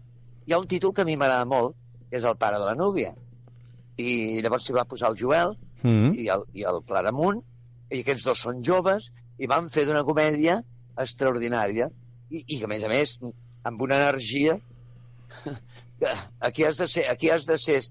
hi 0.45 0.53
ha 0.53 0.59
un 0.61 0.67
títol 0.69 0.93
que 0.93 1.05
a 1.05 1.09
mi 1.09 1.17
m'agrada 1.17 1.47
molt, 1.49 1.77
que 2.09 2.19
és 2.19 2.27
El 2.27 2.37
pare 2.41 2.59
de 2.59 2.67
la 2.67 2.77
núvia. 2.77 3.15
I 3.99 4.11
llavors 4.43 4.67
s'hi 4.67 4.75
va 4.75 4.87
posar 4.89 5.09
el 5.13 5.17
Joel 5.19 5.57
Mm. 5.83 6.11
i 6.19 6.27
el, 6.33 6.43
i 6.59 6.65
el 6.67 6.81
Claramunt, 6.87 7.41
i 7.89 8.01
aquests 8.01 8.25
dos 8.27 8.41
són 8.45 8.63
joves, 8.65 9.09
i 9.39 9.47
van 9.47 9.69
fer 9.71 9.85
d'una 9.87 10.03
comèdia 10.07 10.59
extraordinària, 10.99 11.87
i, 12.29 12.43
i 12.55 12.59
a 12.63 12.69
més 12.71 12.83
a 12.83 12.91
més, 12.91 13.15
amb 13.69 13.81
una 13.85 13.99
energia 14.03 14.57
aquí 16.39 16.63
has 16.63 16.77
de 16.77 16.87
ser, 16.87 17.07
aquí 17.09 17.29
has 17.29 17.45
de 17.45 17.57
ser 17.57 17.81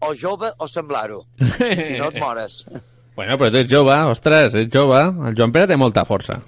o 0.00 0.14
jove 0.14 0.50
o 0.58 0.68
semblar-ho, 0.68 1.24
si 1.38 1.96
no 1.98 2.10
et 2.10 2.20
mores. 2.20 2.64
Bueno, 3.14 3.36
però 3.38 3.46
tu 3.54 3.60
ets 3.60 3.70
jove, 3.70 3.94
ostres, 4.10 4.56
ets 4.58 4.74
jove. 4.74 4.98
El 5.28 5.36
Joan 5.38 5.52
Pere 5.54 5.68
té 5.70 5.76
molta 5.78 6.02
força. 6.02 6.40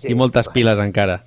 Sí, 0.00 0.08
I 0.08 0.14
moltes 0.16 0.48
piles 0.48 0.78
encara. 0.80 1.18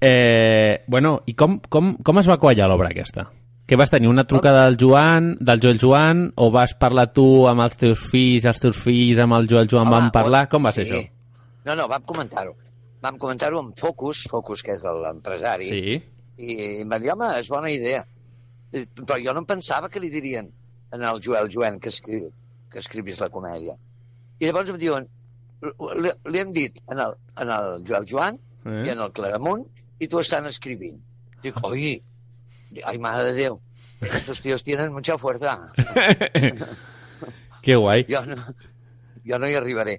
Eh, 0.00 0.84
bueno, 0.88 1.18
i 1.28 1.34
com, 1.36 1.58
com, 1.68 1.90
com 2.00 2.20
es 2.22 2.30
va 2.30 2.38
quallar 2.40 2.70
l'obra 2.70 2.88
aquesta? 2.94 3.26
Que 3.68 3.76
vas 3.76 3.92
tenir 3.92 4.08
una 4.08 4.24
trucada 4.24 4.62
del 4.64 4.78
Joan, 4.80 5.34
del 5.36 5.60
Joel 5.60 5.78
Joan, 5.82 6.22
o 6.40 6.48
vas 6.50 6.72
parlar 6.80 7.10
tu 7.12 7.26
amb 7.50 7.60
els 7.66 7.76
teus 7.76 8.00
fills, 8.08 8.48
els 8.48 8.62
teus 8.64 8.80
fills 8.80 9.20
amb 9.20 9.36
el 9.36 9.50
Joel 9.52 9.68
Joan 9.68 9.84
Home, 9.90 9.98
van 9.98 10.08
parlar? 10.16 10.46
Com 10.48 10.64
va 10.64 10.72
ser 10.72 10.86
sí. 10.88 10.96
això? 10.96 11.12
No, 11.68 11.76
no, 11.76 11.84
vam 11.92 12.08
comentar-ho. 12.08 12.56
Vam 13.04 13.20
comentar-ho 13.20 13.60
amb 13.60 13.76
Focus, 13.76 14.24
Focus, 14.32 14.64
que 14.64 14.78
és 14.80 14.88
l'empresari, 14.88 15.68
Sí. 15.76 16.00
i 16.40 16.56
em 16.80 16.88
va 16.88 16.98
dir, 17.04 17.12
home, 17.12 17.28
és 17.36 17.52
bona 17.52 17.68
idea. 17.68 18.06
I- 18.72 18.86
Però 18.86 19.16
jo 19.22 19.32
no 19.34 19.40
em 19.44 19.46
pensava 19.46 19.88
que 19.88 20.00
li 20.00 20.10
dirien 20.10 20.50
en 20.92 21.02
el 21.02 21.20
Joel 21.22 21.48
Joan 21.50 21.78
que, 21.80 21.88
escri 21.88 22.20
que 22.70 22.78
escrivis 22.78 23.20
la 23.20 23.28
comèdia. 23.30 23.74
I 24.40 24.46
llavors 24.46 24.70
em 24.70 24.78
diuen, 24.78 25.08
li, 26.00 26.10
li 26.32 26.38
hem 26.38 26.52
dit 26.52 26.78
en 26.90 26.98
el, 27.02 27.14
en 27.36 27.50
el 27.56 27.82
Joel 27.86 28.06
Joan 28.08 28.38
Eh? 28.60 28.82
i 28.86 28.90
en 28.92 28.98
el 29.00 29.10
Claramunt, 29.16 29.62
i 29.98 30.06
tu 30.06 30.18
estan 30.20 30.44
escrivint. 30.46 30.98
Dic, 31.42 31.56
oi, 31.64 31.94
ai, 32.84 32.98
mare 33.00 33.22
de 33.24 33.32
Déu, 33.38 33.54
estos 34.04 34.42
tíos 34.44 34.62
tienen 34.62 34.92
mucha 34.92 35.16
fuerza. 35.18 35.72
Que 37.62 37.76
guai. 37.76 38.04
Jo 38.08 38.20
no, 38.26 38.36
jo 39.26 39.38
no 39.38 39.48
hi 39.48 39.54
arribaré. 39.56 39.98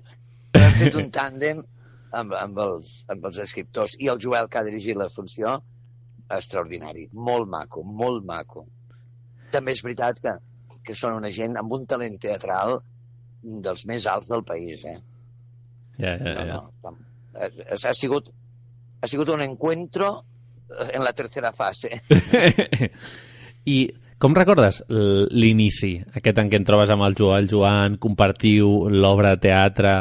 Però 0.54 0.66
hem 0.68 0.78
fet 0.80 0.96
un 0.98 1.10
tàndem 1.14 1.60
amb, 2.18 2.34
amb, 2.38 2.58
els, 2.64 2.94
amb 3.14 3.26
els 3.30 3.38
escriptors 3.44 3.94
i 4.00 4.10
el 4.14 4.20
Joel, 4.22 4.48
que 4.50 4.58
ha 4.60 4.64
dirigit 4.68 4.98
la 4.98 5.10
funció, 5.14 5.60
extraordinari. 6.38 7.08
Molt 7.14 7.50
maco, 7.50 7.84
molt 7.84 8.26
maco. 8.28 8.66
També 9.52 9.76
és 9.76 9.84
veritat 9.84 10.22
que, 10.24 10.36
que 10.86 10.96
són 10.98 11.20
una 11.20 11.32
gent 11.36 11.58
amb 11.60 11.74
un 11.76 11.86
talent 11.90 12.18
teatral 12.22 12.80
dels 13.42 13.86
més 13.90 14.06
alts 14.08 14.30
del 14.32 14.44
país, 14.48 14.86
eh? 14.86 15.00
Ja, 15.98 16.16
ja, 16.18 16.34
No, 16.34 16.46
ja. 16.46 16.60
no, 16.60 16.96
ha, 17.36 17.50
ha, 17.76 17.94
sigut, 17.94 18.32
ha 19.02 19.10
sigut 19.10 19.30
un 19.34 19.44
encuentro 19.46 20.12
eh, 20.70 20.92
en 20.96 21.04
la 21.04 21.14
tercera 21.14 21.52
fase. 21.54 22.02
I 23.76 23.78
com 24.22 24.36
recordes 24.38 24.84
l'inici, 24.88 25.96
aquest 26.18 26.40
en 26.42 26.50
què 26.50 26.60
et 26.62 26.66
trobes 26.68 26.92
amb 26.94 27.08
el 27.08 27.18
Joel 27.18 27.50
Joan, 27.52 27.98
compartiu 28.02 28.90
l'obra 28.90 29.36
de 29.36 29.48
teatre... 29.50 29.96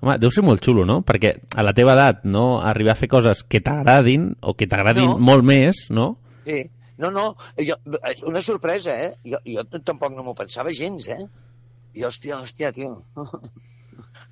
Home, 0.00 0.18
deu 0.20 0.30
ser 0.30 0.44
molt 0.44 0.64
xulo, 0.64 0.84
no? 0.88 1.00
Perquè 1.06 1.32
a 1.56 1.64
la 1.64 1.72
teva 1.76 1.94
edat, 1.96 2.24
no?, 2.28 2.60
arribar 2.60 2.92
a 2.92 3.00
fer 3.00 3.08
coses 3.08 3.42
que 3.48 3.62
t'agradin 3.64 4.30
o 4.42 4.52
que 4.54 4.68
t'agradin 4.68 5.08
No. 5.14 5.18
molt 5.18 5.44
més, 5.46 5.86
no? 5.90 6.16
Sí. 6.46 6.64
No, 6.96 7.10
no, 7.12 7.34
jo, 7.60 7.74
una 8.24 8.40
sorpresa, 8.40 8.94
eh? 9.04 9.10
Jo, 9.28 9.36
jo 9.44 9.64
tampoc 9.84 10.14
no 10.16 10.22
m'ho 10.24 10.32
pensava 10.36 10.72
gens, 10.72 11.10
eh? 11.12 11.18
I, 11.92 12.04
hòstia, 12.08 12.38
hòstia, 12.40 12.72
tio. 12.72 13.02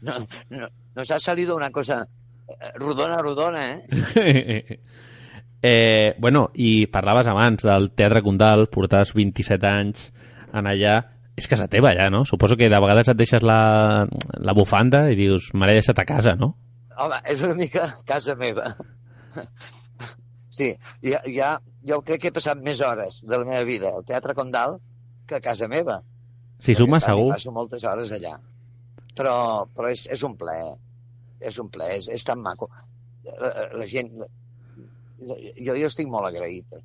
No, 0.04 0.18
no, 0.50 0.66
nos 0.96 1.10
ha 1.10 1.18
salido 1.18 1.54
una 1.56 1.70
cosa 1.70 2.02
eh, 2.48 2.72
rodona, 2.76 3.22
rodona, 3.22 3.62
eh? 3.72 4.80
eh, 5.62 6.14
bueno, 6.18 6.50
i 6.54 6.86
parlaves 6.92 7.26
abans 7.26 7.64
del 7.64 7.90
Teatre 7.96 8.20
Condal, 8.22 8.66
portaves 8.68 9.14
27 9.16 9.66
anys 9.70 10.10
en 10.52 10.68
allà, 10.68 10.98
és 11.38 11.48
casa 11.50 11.66
teva 11.70 11.94
ja, 11.96 12.08
no? 12.14 12.22
Suposo 12.28 12.56
que 12.58 12.70
de 12.70 12.80
vegades 12.82 13.10
et 13.10 13.18
deixes 13.18 13.42
la, 13.42 14.06
la 14.38 14.54
bufanda 14.54 15.08
i 15.10 15.18
dius, 15.18 15.50
l'he 15.54 15.76
deixat 15.78 15.98
a 15.98 16.06
casa, 16.08 16.36
no? 16.38 16.54
Home, 16.94 17.18
és 17.30 17.42
una 17.42 17.56
mica 17.58 17.88
casa 18.06 18.36
meva. 18.38 18.74
Sí, 20.54 20.68
ja, 21.02 21.18
ja, 21.26 21.48
jo 21.82 21.96
crec 22.06 22.20
que 22.22 22.30
he 22.30 22.34
passat 22.34 22.60
més 22.62 22.78
hores 22.86 23.16
de 23.26 23.34
la 23.34 23.46
meva 23.48 23.64
vida 23.66 23.90
al 23.90 24.04
Teatre 24.06 24.36
Condal 24.38 24.76
que 25.26 25.40
a 25.40 25.42
casa 25.42 25.66
meva. 25.66 25.96
Si 26.62 26.76
suma, 26.78 27.00
segur. 27.02 27.32
Passo 27.32 27.50
moltes 27.50 27.82
hores 27.90 28.12
allà. 28.14 28.36
Però, 29.18 29.34
però 29.74 29.90
és, 29.90 30.04
és 30.14 30.22
un 30.22 30.36
plaer. 30.38 30.76
És 31.42 31.58
un 31.58 31.72
plaer, 31.74 31.98
és, 31.98 32.06
és 32.14 32.26
tan 32.28 32.38
maco. 32.44 32.70
La, 33.26 33.50
la 33.80 33.88
gent... 33.90 34.14
Jo, 35.24 35.74
jo 35.74 35.88
estic 35.88 36.06
molt 36.12 36.30
agraït. 36.30 36.78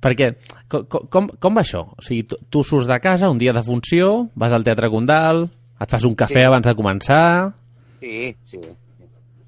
Perquè, 0.00 0.30
co- 0.68 0.84
co- 0.88 1.02
com, 1.12 1.28
com 1.38 1.56
va 1.56 1.60
això? 1.62 1.82
O 1.98 2.02
sigui, 2.02 2.22
tu, 2.30 2.38
tu 2.48 2.62
surts 2.64 2.86
de 2.88 2.96
casa 3.04 3.28
un 3.28 3.38
dia 3.38 3.52
de 3.52 3.62
funció, 3.62 4.28
vas 4.34 4.52
al 4.56 4.64
Teatre 4.64 4.88
Condal, 4.88 5.44
et 5.80 5.90
fas 5.90 6.04
un 6.08 6.14
cafè 6.16 6.40
Sí. 6.40 6.46
abans 6.48 6.66
de 6.66 6.74
començar... 6.74 7.52
Sí, 8.00 8.34
sí. 8.48 8.60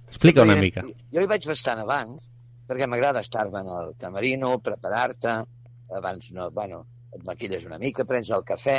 Explica 0.09 0.43
una 0.43 0.57
mica. 0.61 0.83
hi- 0.87 0.95
Jo 1.17 1.23
hi 1.25 1.27
vaig 1.31 1.47
bastant 1.49 1.81
abans, 1.81 2.27
perquè 2.69 2.87
m'agrada 2.89 3.21
estar-me 3.25 3.61
en 3.65 3.69
el 3.79 3.95
camerino, 4.01 4.59
preparar-te, 4.61 5.39
abans 5.97 6.31
no, 6.33 6.51
bueno, 6.51 6.85
et 7.13 7.25
maquilles 7.27 7.65
una 7.69 7.79
mica, 7.79 8.05
prens 8.09 8.31
el 8.33 8.45
cafè, 8.45 8.79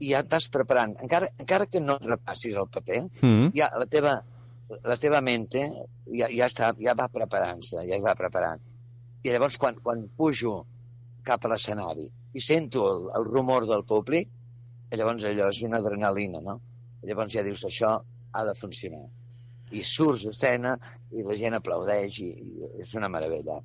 i 0.00 0.10
ja 0.10 0.20
et 0.24 0.28
vas 0.32 0.48
preparant. 0.52 0.96
Encara, 1.04 1.28
encara 1.38 1.66
que 1.70 1.80
no 1.80 1.96
et 2.00 2.08
repassis 2.08 2.56
el 2.56 2.66
paper, 2.68 3.02
Mm. 3.22 3.52
ja 3.56 3.70
la 3.78 3.86
teva, 3.86 4.22
la 4.84 4.96
teva 4.96 5.20
mente 5.20 5.62
ja, 6.12 6.28
ja, 6.32 6.46
està, 6.48 6.72
ja 6.80 6.94
va 6.98 7.08
preparant-se, 7.08 7.76
ja 7.86 7.96
es 7.96 8.02
va 8.04 8.14
preparant. 8.16 8.60
I 9.22 9.30
llavors, 9.32 9.56
quan, 9.58 9.76
quan 9.80 10.08
pujo 10.16 10.66
cap 11.26 11.44
a 11.44 11.50
l'escenari 11.52 12.06
i 12.34 12.42
sento 12.42 12.84
el, 12.90 13.04
el 13.18 13.28
rumor 13.28 13.66
del 13.70 13.84
públic, 13.88 14.30
llavors 14.94 15.24
allò 15.26 15.50
és 15.50 15.60
una 15.66 15.80
adrenalina, 15.82 16.40
no? 16.44 16.58
Llavors 17.04 17.32
ja 17.34 17.44
dius, 17.46 17.64
això 17.66 17.96
ha 18.34 18.44
de 18.46 18.54
funcionar. 18.58 19.04
I 19.74 19.82
surts 19.82 20.24
d'escena 20.26 20.74
i 21.14 21.24
la 21.26 21.36
gent 21.38 21.56
aplaudeix 21.58 22.20
i, 22.22 22.30
i 22.30 22.70
és 22.82 22.94
una 22.98 23.10
meravella. 23.10 23.60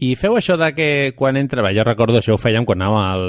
I 0.00 0.14
feu 0.16 0.36
això 0.38 0.56
de 0.56 0.70
que 0.74 0.88
quan 1.16 1.36
entra... 1.36 1.62
Bé, 1.66 1.74
jo 1.76 1.84
recordo 1.86 2.18
això 2.18 2.34
ho 2.34 2.40
fèiem 2.40 2.66
quan 2.66 2.80
anàvem 2.80 3.04
al, 3.04 3.26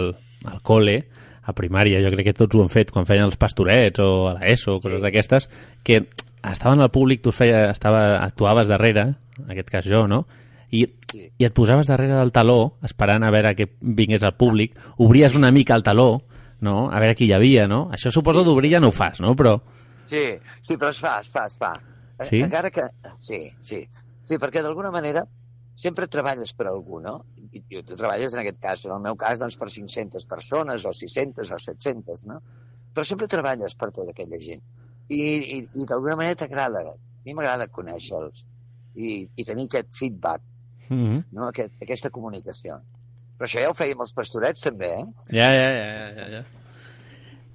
al 0.53 0.61
col·le, 0.65 1.01
a 1.41 1.55
primària, 1.57 2.01
jo 2.03 2.11
crec 2.13 2.31
que 2.31 2.37
tots 2.37 2.55
ho 2.55 2.61
han 2.63 2.71
fet 2.71 2.93
quan 2.93 3.07
feien 3.09 3.25
els 3.27 3.39
pastorets 3.41 3.99
o 3.99 4.29
a 4.29 4.35
l'ESO, 4.37 4.77
coses 4.83 5.01
d'aquestes, 5.03 5.49
que 5.83 6.03
estaven 6.47 6.81
al 6.81 6.93
públic, 6.93 7.23
tu 7.25 7.33
feia, 7.35 7.65
estava, 7.71 8.21
actuaves 8.21 8.69
darrere, 8.69 9.09
en 9.41 9.51
aquest 9.51 9.73
cas 9.73 9.89
jo, 9.89 10.05
no? 10.07 10.23
I, 10.71 10.85
Sí. 11.11 11.27
i 11.37 11.45
et 11.45 11.53
posaves 11.53 11.87
darrere 11.89 12.15
del 12.15 12.31
taló, 12.31 12.77
esperant 12.87 13.23
a 13.27 13.31
veure 13.33 13.53
que 13.55 13.67
vingués 13.81 14.23
al 14.23 14.37
públic, 14.39 14.77
obries 14.97 15.35
una 15.35 15.51
mica 15.51 15.75
el 15.75 15.83
taló, 15.83 16.21
no? 16.61 16.89
A 16.89 16.99
veure 17.03 17.15
qui 17.19 17.27
hi 17.27 17.33
havia, 17.35 17.67
no? 17.67 17.89
Això 17.91 18.11
suposo 18.13 18.45
d'obrir 18.47 18.71
ja 18.73 18.79
no 18.79 18.89
ho 18.91 18.95
fas, 18.95 19.19
no? 19.19 19.35
Però... 19.35 19.57
Sí, 20.11 20.23
sí, 20.61 20.75
però 20.77 20.89
es 20.91 20.99
fa, 20.99 21.17
es 21.19 21.29
fa, 21.31 21.45
es 21.47 21.57
fa. 21.59 21.73
Eh, 22.19 22.25
Sí? 22.29 22.41
Encara 22.45 22.69
que... 22.71 22.83
Sí, 23.19 23.39
sí. 23.65 23.81
Sí, 24.23 24.37
perquè 24.37 24.61
d'alguna 24.61 24.91
manera 24.93 25.23
sempre 25.81 26.05
treballes 26.11 26.51
per 26.53 26.67
algú, 26.69 26.99
no? 27.01 27.15
I, 27.51 27.63
i 27.67 27.81
tu 27.83 27.95
treballes, 27.97 28.35
en 28.35 28.41
aquest 28.43 28.59
cas, 28.61 28.83
en 28.85 28.93
el 28.93 29.01
meu 29.01 29.15
cas, 29.17 29.39
doncs, 29.41 29.57
per 29.57 29.69
500 29.73 30.27
persones, 30.29 30.85
o 30.85 30.93
600, 30.93 31.49
o 31.51 31.57
700, 31.59 32.25
no? 32.29 32.37
Però 32.93 33.03
sempre 33.07 33.27
treballes 33.31 33.73
per 33.79 33.89
tota 33.95 34.13
aquella 34.13 34.37
gent. 34.43 34.61
I, 35.09 35.17
i, 35.17 35.57
i 35.65 35.87
d'alguna 35.89 36.19
manera 36.19 36.37
t'agrada. 36.43 36.83
A 36.91 37.25
mi 37.25 37.33
m'agrada 37.33 37.67
conèixer-los 37.73 38.45
i, 38.95 39.25
i 39.35 39.43
tenir 39.47 39.65
aquest 39.69 39.89
feedback, 39.97 40.43
Mm 40.91 41.03
-hmm. 41.03 41.23
no? 41.31 41.47
Aquest, 41.47 41.73
aquesta 41.81 42.11
comunicació. 42.11 42.81
Però 43.37 43.47
això 43.47 43.61
ja 43.63 43.69
ho 43.71 43.73
fèiem 43.73 43.99
els 44.03 44.13
pastorets, 44.13 44.61
també, 44.61 44.87
eh? 44.99 45.05
Ja, 45.31 45.47
ja, 45.49 45.69
ja, 45.73 45.85
ja, 45.95 46.09
ja, 46.17 46.29
ja. 46.37 46.43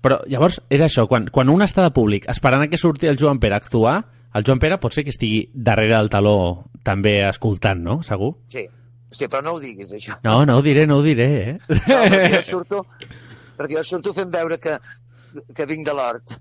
Però 0.02 0.20
llavors 0.26 0.60
és 0.70 0.80
això, 0.80 1.06
quan, 1.06 1.28
quan 1.34 1.48
un 1.48 1.62
està 1.62 1.82
de 1.82 1.92
públic 1.94 2.28
esperant 2.28 2.62
a 2.62 2.68
que 2.68 2.78
surti 2.78 3.06
el 3.06 3.18
Joan 3.18 3.38
Pere 3.38 3.54
a 3.54 3.58
actuar, 3.58 4.04
el 4.34 4.44
Joan 4.46 4.58
Pere 4.58 4.78
pot 4.78 4.92
ser 4.92 5.04
que 5.04 5.10
estigui 5.10 5.48
darrere 5.54 5.96
del 5.96 6.10
taló 6.10 6.66
també 6.82 7.28
escoltant, 7.28 7.80
no? 7.82 8.02
Segur? 8.02 8.34
Sí. 8.48 8.66
Sí, 9.10 9.28
però 9.30 9.42
no 9.42 9.54
ho 9.54 9.60
diguis, 9.60 9.92
això. 9.92 10.18
No, 10.24 10.44
no 10.44 10.58
ho 10.58 10.62
diré, 10.62 10.86
no 10.86 10.98
ho 10.98 11.02
diré, 11.02 11.28
eh? 11.50 11.58
No, 11.68 12.00
perquè 12.10 12.30
jo 12.34 12.42
surto, 12.42 12.80
perquè 13.56 13.78
jo 13.78 13.84
surto 13.86 14.12
fent 14.16 14.32
veure 14.34 14.58
que, 14.58 14.74
que 15.54 15.66
vinc 15.70 15.86
de 15.86 15.94
l'hort. 15.94 16.34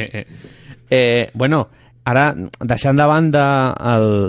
eh, 0.90 1.30
bueno, 1.34 1.68
ara, 2.06 2.28
deixant 2.70 2.96
de 2.98 3.06
banda 3.10 3.42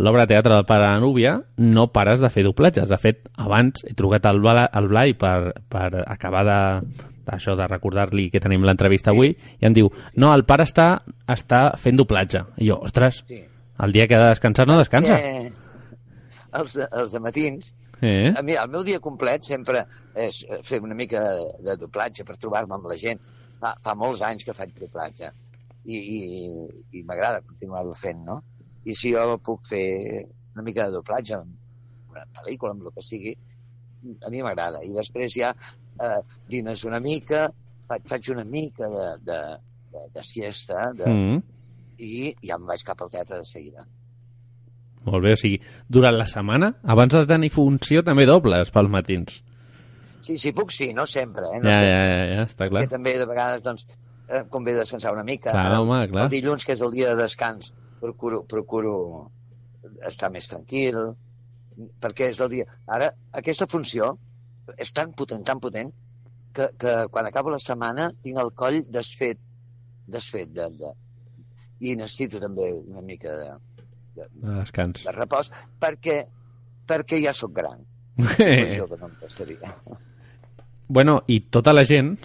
l'obra 0.02 0.26
de 0.26 0.34
teatre 0.34 0.56
del 0.56 0.66
Pare 0.70 0.88
de 0.96 1.02
Núvia, 1.04 1.36
no 1.62 1.88
pares 1.94 2.20
de 2.24 2.30
fer 2.34 2.44
doblatges. 2.48 2.90
De 2.90 2.98
fet, 2.98 3.22
abans 3.38 3.84
he 3.88 3.94
trucat 3.98 4.26
al, 4.26 4.40
Bla, 4.42 4.66
al 4.66 4.90
Blai 4.90 5.14
per, 5.14 5.54
per 5.70 6.04
acabar 6.08 6.44
de 6.48 6.60
d'això 7.28 7.58
de 7.60 7.66
recordar-li 7.68 8.30
que 8.32 8.40
tenim 8.40 8.64
l'entrevista 8.64 9.12
avui 9.12 9.34
i 9.60 9.66
em 9.68 9.74
diu, 9.76 9.90
no, 10.16 10.30
el 10.32 10.46
pare 10.48 10.64
està, 10.64 11.02
està 11.28 11.74
fent 11.76 11.98
doblatge. 12.00 12.40
I 12.64 12.70
jo, 12.70 12.78
ostres, 12.88 13.18
Sí. 13.28 13.42
el 13.84 13.92
dia 13.92 14.06
que 14.08 14.16
ha 14.16 14.22
de 14.22 14.30
descansar 14.30 14.66
no 14.66 14.78
descansa. 14.80 15.18
Eh, 15.20 15.52
els, 16.54 16.74
de- 16.80 16.88
els 17.02 17.12
de 17.12 17.20
matins, 17.20 17.74
Eh? 18.00 18.32
a 18.38 18.42
mi 18.46 18.54
el 18.54 18.70
meu 18.70 18.84
dia 18.86 19.00
complet 19.02 19.44
sempre 19.44 19.84
és 20.16 20.46
fer 20.64 20.80
una 20.86 20.94
mica 20.96 21.20
de 21.66 21.76
doblatge 21.82 22.24
per 22.24 22.38
trobar-me 22.38 22.76
amb 22.76 22.86
la 22.88 22.96
gent. 22.96 23.20
Fa, 23.60 23.72
fa 23.84 23.96
molts 23.98 24.22
anys 24.22 24.46
que 24.46 24.54
faig 24.54 24.72
doblatge 24.80 25.32
i, 25.88 25.98
i, 25.98 26.20
i 27.00 27.04
m'agrada 27.08 27.42
continuar-ho 27.48 27.94
fent, 27.96 28.20
no? 28.28 28.42
I 28.88 28.96
si 28.96 29.14
jo 29.16 29.38
puc 29.44 29.66
fer 29.68 29.86
una 30.56 30.64
mica 30.68 30.86
de 30.88 30.98
doblatge 31.00 31.38
en 31.40 31.54
una 32.12 32.26
pel·lícula, 32.40 32.74
amb 32.76 32.88
el 32.88 32.94
que 32.96 33.04
sigui, 33.06 33.34
a 34.24 34.30
mi 34.34 34.42
m'agrada. 34.44 34.82
I 34.84 34.92
després 34.96 35.34
ja 35.40 35.52
eh, 35.56 36.20
dines 36.52 36.84
una 36.88 37.00
mica, 37.04 37.48
faig, 37.88 38.04
faig 38.10 38.30
una 38.36 38.44
mica 38.48 38.88
de, 38.94 39.06
de, 39.28 39.40
de, 39.94 40.06
de 40.16 40.24
siesta 40.28 40.92
de, 40.98 41.08
Mm. 41.14 41.42
i 42.04 42.34
ja 42.46 42.56
em 42.60 42.66
vaig 42.70 42.84
cap 42.86 43.00
al 43.02 43.10
teatre 43.14 43.40
de 43.42 43.46
seguida. 43.50 43.86
Molt 45.08 45.24
bé, 45.24 45.32
o 45.38 45.40
sigui, 45.40 45.62
durant 45.88 46.18
la 46.18 46.26
setmana, 46.28 46.74
abans 46.84 47.14
de 47.16 47.22
tenir 47.30 47.50
funció, 47.54 48.04
també 48.04 48.26
dobles 48.28 48.70
pels 48.76 48.90
matins. 48.92 49.38
Sí, 50.28 50.36
si 50.42 50.52
puc, 50.52 50.74
sí, 50.76 50.90
no 50.94 51.06
sempre, 51.08 51.46
eh? 51.56 51.62
No 51.64 51.70
Ja, 51.72 51.78
sempre. 51.78 51.94
ja, 51.94 52.02
ja, 52.12 52.26
ja, 52.36 52.44
està 52.50 52.68
clar. 52.68 52.82
que 52.84 52.92
també 52.92 53.14
de 53.18 53.26
vegades 53.30 53.64
doncs, 53.64 53.86
eh, 54.30 54.44
convé 54.50 54.74
descansar 54.78 55.14
una 55.14 55.24
mica. 55.28 55.52
Clar, 55.52 55.66
Ara, 55.72 55.82
home, 55.82 56.02
clar. 56.12 56.28
El 56.28 56.34
dilluns, 56.36 56.66
que 56.66 56.76
és 56.78 56.82
el 56.86 56.92
dia 56.96 57.14
de 57.14 57.22
descans, 57.24 57.74
procuro, 58.02 58.44
procuro 58.46 58.96
estar 60.08 60.30
més 60.34 60.48
tranquil, 60.52 61.00
perquè 62.02 62.32
és 62.34 62.40
el 62.44 62.50
dia... 62.54 62.66
Ara, 62.88 63.12
aquesta 63.40 63.68
funció 63.70 64.16
és 64.78 64.92
tan 64.94 65.14
potent, 65.18 65.44
tan 65.48 65.62
potent, 65.64 65.92
que, 66.54 66.70
que 66.80 66.94
quan 67.14 67.28
acabo 67.30 67.52
la 67.54 67.60
setmana 67.62 68.10
tinc 68.24 68.40
el 68.42 68.52
coll 68.58 68.82
desfet, 68.92 69.40
desfet 70.08 70.50
de, 70.56 70.68
de... 70.80 70.92
i 71.86 71.94
necessito 71.96 72.42
també 72.42 72.72
una 72.74 73.04
mica 73.06 73.36
de, 73.38 73.52
De 74.18 74.26
descans. 74.58 75.04
de 75.06 75.14
repòs, 75.14 75.52
perquè, 75.80 76.24
perquè 76.90 77.22
ja 77.24 77.34
sóc 77.38 77.54
gran. 77.54 77.84
Això 78.42 78.88
que 78.90 78.98
no 78.98 79.12
em 79.12 79.16
passaria. 79.22 79.72
Bueno, 80.90 81.20
i 81.28 81.40
tota 81.54 81.74
la 81.76 81.84
gent, 81.86 82.16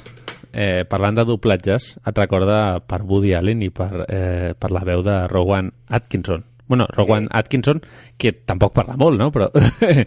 eh, 0.52 0.84
parlant 0.88 1.16
de 1.16 1.24
doblatges, 1.24 1.96
et 2.06 2.18
recorda 2.18 2.80
per 2.86 3.02
Woody 3.02 3.32
Allen 3.34 3.62
i 3.62 3.70
per, 3.70 4.04
eh, 4.08 4.52
per 4.58 4.70
la 4.72 4.84
veu 4.84 5.02
de 5.02 5.26
Rowan 5.28 5.72
Atkinson. 5.88 6.44
Bueno, 6.68 6.86
Rowan 6.92 7.24
Sí. 7.24 7.28
Atkinson, 7.32 7.82
que 8.16 8.32
tampoc 8.32 8.72
parla 8.72 8.96
molt, 8.96 9.18
no? 9.20 9.30
Però... 9.32 9.50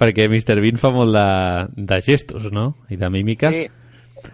perquè 0.00 0.24
Mr. 0.30 0.60
Bean 0.64 0.78
fa 0.80 0.90
molt 0.94 1.12
de, 1.12 1.84
de 1.84 1.98
gestos, 2.02 2.46
no? 2.52 2.70
I 2.88 2.96
de 2.96 3.10
mímica. 3.12 3.50
Sí, 3.52 3.66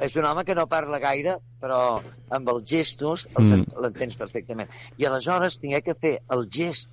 és 0.02 0.14
un 0.18 0.26
home 0.28 0.44
que 0.46 0.54
no 0.54 0.66
parla 0.70 1.00
gaire, 1.02 1.36
però 1.62 2.00
amb 2.30 2.52
els 2.52 2.66
gestos 2.70 3.26
Mm. 3.38 3.64
l'entens 3.82 4.16
perfectament. 4.16 4.70
I 4.98 5.06
aleshores 5.08 5.58
tinc 5.58 5.82
que 5.84 5.94
fer 5.98 6.20
el 6.30 6.46
gest 6.50 6.90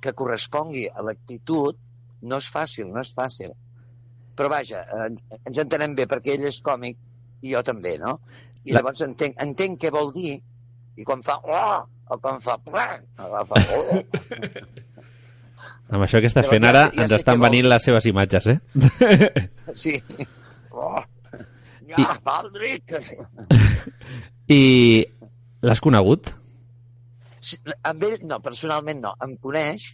que 0.00 0.12
correspongui 0.12 0.86
a 0.92 1.02
l'actitud 1.02 1.76
no 2.22 2.36
és 2.38 2.46
fàcil, 2.52 2.86
no 2.92 3.00
és 3.02 3.10
fàcil. 3.14 3.50
Però 4.36 4.48
vaja, 4.50 4.84
en- 5.06 5.18
ens 5.44 5.58
entenem 5.58 5.94
bé 5.94 6.06
perquè 6.10 6.34
ell 6.34 6.46
és 6.46 6.60
còmic 6.62 6.96
i 7.44 7.52
jo 7.52 7.62
també, 7.66 7.96
no? 8.00 8.18
I 8.64 8.72
La- 8.72 8.80
llavors 8.80 9.02
entenc, 9.04 9.36
entenc 9.44 9.80
què 9.82 9.90
vol 9.92 10.10
dir 10.14 10.38
i 10.96 11.04
quan 11.04 11.20
fa 11.26 11.36
oh, 11.44 11.82
o 12.08 12.18
quan 12.22 12.40
fa 12.44 12.56
plan, 12.64 13.02
o 13.20 13.44
fa 13.50 13.62
oh, 13.76 14.02
Amb 15.94 16.04
això 16.06 16.20
que 16.22 16.28
estàs 16.30 16.46
fent 16.48 16.64
ja 16.64 16.70
ara, 16.72 16.84
sé- 16.88 16.96
ja 16.96 17.02
ens 17.04 17.12
estan 17.18 17.38
vol 17.38 17.48
venint 17.50 17.68
les 17.68 17.84
seves 17.84 18.06
imatges, 18.08 18.46
eh? 18.54 18.58
sí. 19.82 19.98
Oh, 20.72 20.96
ja, 21.90 22.16
Valdric! 22.24 22.94
I 24.50 24.60
l'has 25.64 25.80
conegut? 25.84 26.30
Sí, 27.44 27.58
Amb 27.84 28.02
ell, 28.08 28.16
no, 28.24 28.38
personalment 28.44 29.02
no. 29.04 29.12
Em 29.24 29.36
coneix, 29.36 29.90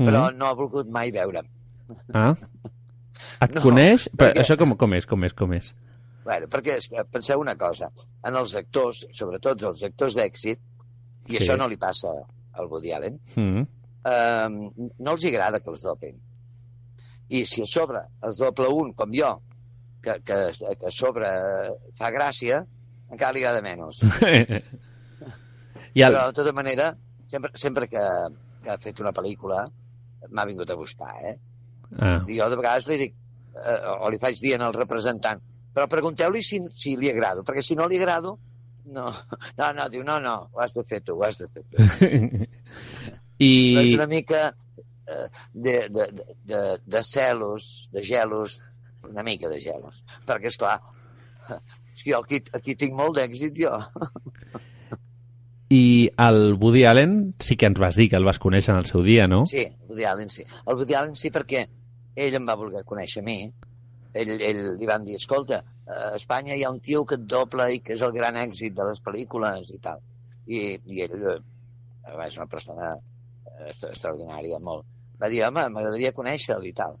però 0.00 0.30
Mhm. 0.30 0.38
no 0.40 0.46
ha 0.48 0.54
volgut 0.56 0.88
mai 0.88 1.12
veure'm. 1.12 1.46
Ah. 2.14 2.32
Et 3.44 3.54
No, 3.54 3.60
coneix? 3.62 4.08
Però 4.16 4.30
perquè- 4.30 4.40
això 4.46 4.56
com, 4.56 4.72
com 4.80 4.94
és, 4.96 5.04
com 5.06 5.24
és, 5.28 5.34
com 5.36 5.52
és? 5.52 5.74
Bueno, 6.24 6.46
perquè 6.52 6.76
penseu 7.10 7.40
una 7.40 7.54
cosa, 7.56 7.88
en 8.28 8.36
els 8.36 8.54
actors, 8.58 9.06
sobretot 9.16 9.62
els 9.70 9.82
actors 9.86 10.16
d'èxit, 10.18 10.60
i 11.30 11.32
Sí. 11.32 11.38
això 11.38 11.56
no 11.56 11.68
li 11.68 11.76
passa 11.80 12.10
al 12.52 12.66
Woody 12.68 12.92
Allen, 12.92 13.18
Mm. 13.36 13.62
eh, 14.04 14.48
no 14.98 15.12
els 15.12 15.24
agrada 15.24 15.60
que 15.60 15.70
els 15.70 15.82
dopin. 15.82 16.18
I 17.30 17.44
si 17.46 17.62
a 17.62 17.66
sobre 17.66 18.00
es 18.28 18.36
doble 18.38 18.68
un, 18.68 18.92
com 18.92 19.12
jo, 19.14 19.40
que, 20.02 20.18
que, 20.24 20.38
que 20.80 20.86
a 20.86 20.90
sobre 20.90 21.28
fa 21.96 22.10
gràcia, 22.10 22.64
encara 23.10 23.32
li 23.32 23.44
agrada 23.44 23.62
menys. 23.62 24.00
I 25.94 26.02
el... 26.06 26.12
Però, 26.14 26.26
de 26.30 26.36
tota 26.36 26.52
manera, 26.54 26.92
sempre, 27.30 27.50
sempre 27.54 27.88
que, 27.90 28.02
que 28.62 28.70
ha 28.70 28.78
fet 28.78 29.00
una 29.02 29.12
pel·lícula, 29.16 29.64
m'ha 30.30 30.44
vingut 30.46 30.70
a 30.70 30.76
buscar, 30.78 31.14
eh? 31.24 31.36
Ah. 31.98 32.20
I 32.28 32.36
jo 32.38 32.48
de 32.52 32.56
vegades 32.60 32.86
li 32.90 32.98
dic, 33.00 33.14
eh, 33.56 33.78
o 33.98 34.10
li 34.12 34.18
faig 34.22 34.38
dir 34.42 34.54
al 34.60 34.74
representant, 34.76 35.40
però 35.74 35.86
pregunteu-li 35.90 36.42
si, 36.44 36.60
si 36.74 36.96
li 36.98 37.10
agrado, 37.10 37.44
perquè 37.46 37.62
si 37.64 37.76
no 37.78 37.88
li 37.90 38.00
agrado, 38.00 38.38
no, 38.90 39.10
no, 39.58 39.72
no, 39.76 39.88
diu, 39.92 40.02
no, 40.06 40.18
no, 40.22 40.34
ho 40.52 40.64
has 40.64 40.74
de 40.74 40.84
fer 40.86 41.02
tu, 41.06 41.18
ho 41.18 41.26
has 41.26 41.38
de 41.40 41.48
fer 41.48 41.64
tu. 41.66 42.46
I... 43.40 43.52
Però 43.76 43.84
és 43.84 43.94
una 43.96 44.08
mica 44.10 44.40
eh, 44.50 45.26
de, 45.52 45.76
de, 45.88 46.08
de, 46.16 46.26
de, 46.50 46.64
de 46.84 47.02
celos, 47.06 47.88
de 47.94 48.02
gelos, 48.04 48.60
una 49.08 49.24
mica 49.26 49.48
de 49.48 49.60
gelos, 49.62 50.02
perquè, 50.28 50.50
és 50.52 50.58
clar, 50.60 50.80
és 51.94 52.02
que 52.02 52.10
jo 52.12 52.20
aquí, 52.20 52.42
aquí 52.56 52.76
tinc 52.78 52.96
molt 52.98 53.16
d'èxit, 53.18 53.56
jo. 53.62 53.78
I 55.70 56.10
el 56.18 56.56
Woody 56.58 56.82
Allen 56.90 57.12
sí 57.38 57.54
que 57.54 57.68
ens 57.70 57.78
vas 57.78 57.94
dir 57.94 58.08
que 58.10 58.18
el 58.18 58.26
vas 58.26 58.40
conèixer 58.42 58.72
en 58.74 58.80
el 58.82 58.88
seu 58.88 59.04
dia, 59.06 59.28
no? 59.30 59.44
Sí, 59.46 59.68
Woody 59.86 60.06
Allen 60.10 60.32
sí. 60.34 60.42
El 60.66 60.74
Woody 60.74 60.96
Allen 60.98 61.14
sí 61.14 61.30
perquè 61.30 61.62
ell 62.18 62.34
em 62.34 62.48
va 62.48 62.56
voler 62.58 62.82
conèixer 62.88 63.22
a 63.22 63.26
mi. 63.28 63.36
Ell, 64.12 64.32
ell 64.42 64.60
li 64.78 64.88
van 64.88 65.04
dir, 65.06 65.16
escolta, 65.20 65.60
a 65.86 66.14
Espanya 66.16 66.56
hi 66.56 66.64
ha 66.64 66.70
un 66.74 66.80
tio 66.82 67.04
que 67.06 67.16
et 67.18 67.26
dobla 67.30 67.68
i 67.70 67.78
que 67.84 67.94
és 67.94 68.02
el 68.06 68.14
gran 68.16 68.38
èxit 68.40 68.74
de 68.74 68.86
les 68.88 69.02
pel·lícules 69.04 69.70
i 69.74 69.78
tal. 69.82 70.00
I, 70.50 70.60
i 70.90 71.04
ell 71.04 71.26
eh, 71.34 71.36
és 72.26 72.38
una 72.40 72.48
persona 72.50 72.90
eh, 72.96 73.68
extra- 73.68 73.92
extraordinària, 73.92 74.58
molt. 74.58 74.86
Va 75.20 75.28
dir, 75.30 75.44
home, 75.46 75.66
m'agradaria 75.74 76.14
conèixer-lo 76.16 76.66
i 76.66 76.74
tal. 76.74 76.96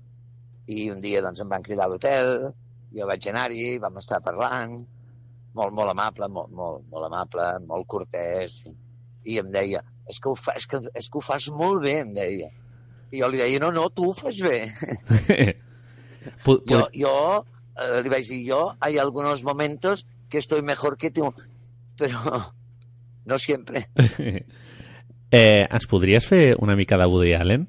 I 0.70 0.90
un 0.92 1.00
dia 1.02 1.22
doncs 1.24 1.42
em 1.42 1.50
van 1.50 1.64
cridar 1.66 1.88
a 1.88 1.92
l'hotel, 1.92 2.30
jo 2.94 3.06
vaig 3.10 3.26
anar-hi, 3.30 3.64
vam 3.82 3.98
estar 3.98 4.20
parlant, 4.22 4.76
molt, 5.58 5.74
molt 5.74 5.90
amable, 5.90 6.28
molt, 6.30 6.52
molt, 6.54 6.84
molt 6.92 7.08
amable, 7.08 7.48
molt 7.66 7.88
cortès, 7.90 8.60
i 9.26 9.40
em 9.42 9.50
deia, 9.50 9.82
és 10.06 10.20
que, 10.20 10.30
ho 10.30 10.38
fa, 10.38 10.54
és, 10.58 10.68
que, 10.70 10.82
és 10.94 11.10
que 11.10 11.18
ho 11.18 11.24
fas 11.24 11.50
molt 11.54 11.82
bé, 11.86 11.96
em 12.04 12.14
deia. 12.14 12.52
I 13.10 13.24
jo 13.24 13.32
li 13.32 13.42
deia, 13.42 13.58
no, 13.62 13.72
no, 13.74 13.88
tu 13.90 14.06
ho 14.10 14.14
fas 14.14 14.38
bé. 14.46 14.60
Jo, 16.24 16.32
pu- 16.44 16.88
jo 17.00 17.14
eh, 17.80 18.02
li 18.04 18.08
vaig 18.12 18.26
dir, 18.28 18.40
jo, 18.50 18.62
hay 18.80 18.98
algunos 18.98 19.42
momentos 19.44 20.06
que 20.28 20.38
estoy 20.38 20.62
mejor 20.62 20.96
que 20.98 21.10
tú, 21.10 21.32
però 21.96 22.52
no 23.24 23.38
siempre. 23.38 23.88
eh, 25.30 25.66
ens 25.70 25.86
podries 25.90 26.26
fer 26.26 26.56
una 26.58 26.76
mica 26.76 26.98
de 26.98 27.06
Woody 27.06 27.32
Allen? 27.34 27.68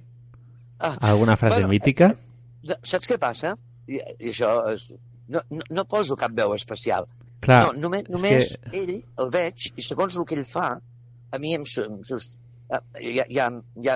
Ah, 0.80 0.98
Alguna 1.02 1.38
frase 1.38 1.60
Bueno, 1.62 1.70
mítica? 1.70 2.16
no, 2.64 2.76
saps 2.84 3.08
què 3.10 3.18
passa? 3.22 3.56
I, 3.88 4.00
i 4.20 4.32
això 4.32 4.50
és... 4.74 4.90
No, 5.32 5.42
no, 5.50 5.64
no 5.70 5.86
poso 5.88 6.18
cap 6.20 6.34
veu 6.36 6.54
especial. 6.58 7.06
Clar, 7.42 7.62
no, 7.68 7.74
només, 7.88 8.04
és 8.04 8.10
només 8.14 8.48
que- 8.58 8.80
ell 8.82 8.96
el 9.24 9.30
veig 9.34 9.70
i 9.78 9.82
segons 9.86 10.18
el 10.20 10.26
que 10.28 10.36
ell 10.36 10.46
fa, 10.46 10.74
a 11.32 11.40
mi 11.40 11.54
em, 11.56 11.64
su- 11.66 11.86
em, 11.86 12.02
eh, 12.70 12.82
ja, 13.16 13.26
ja, 13.30 13.48
ja, 13.86 13.96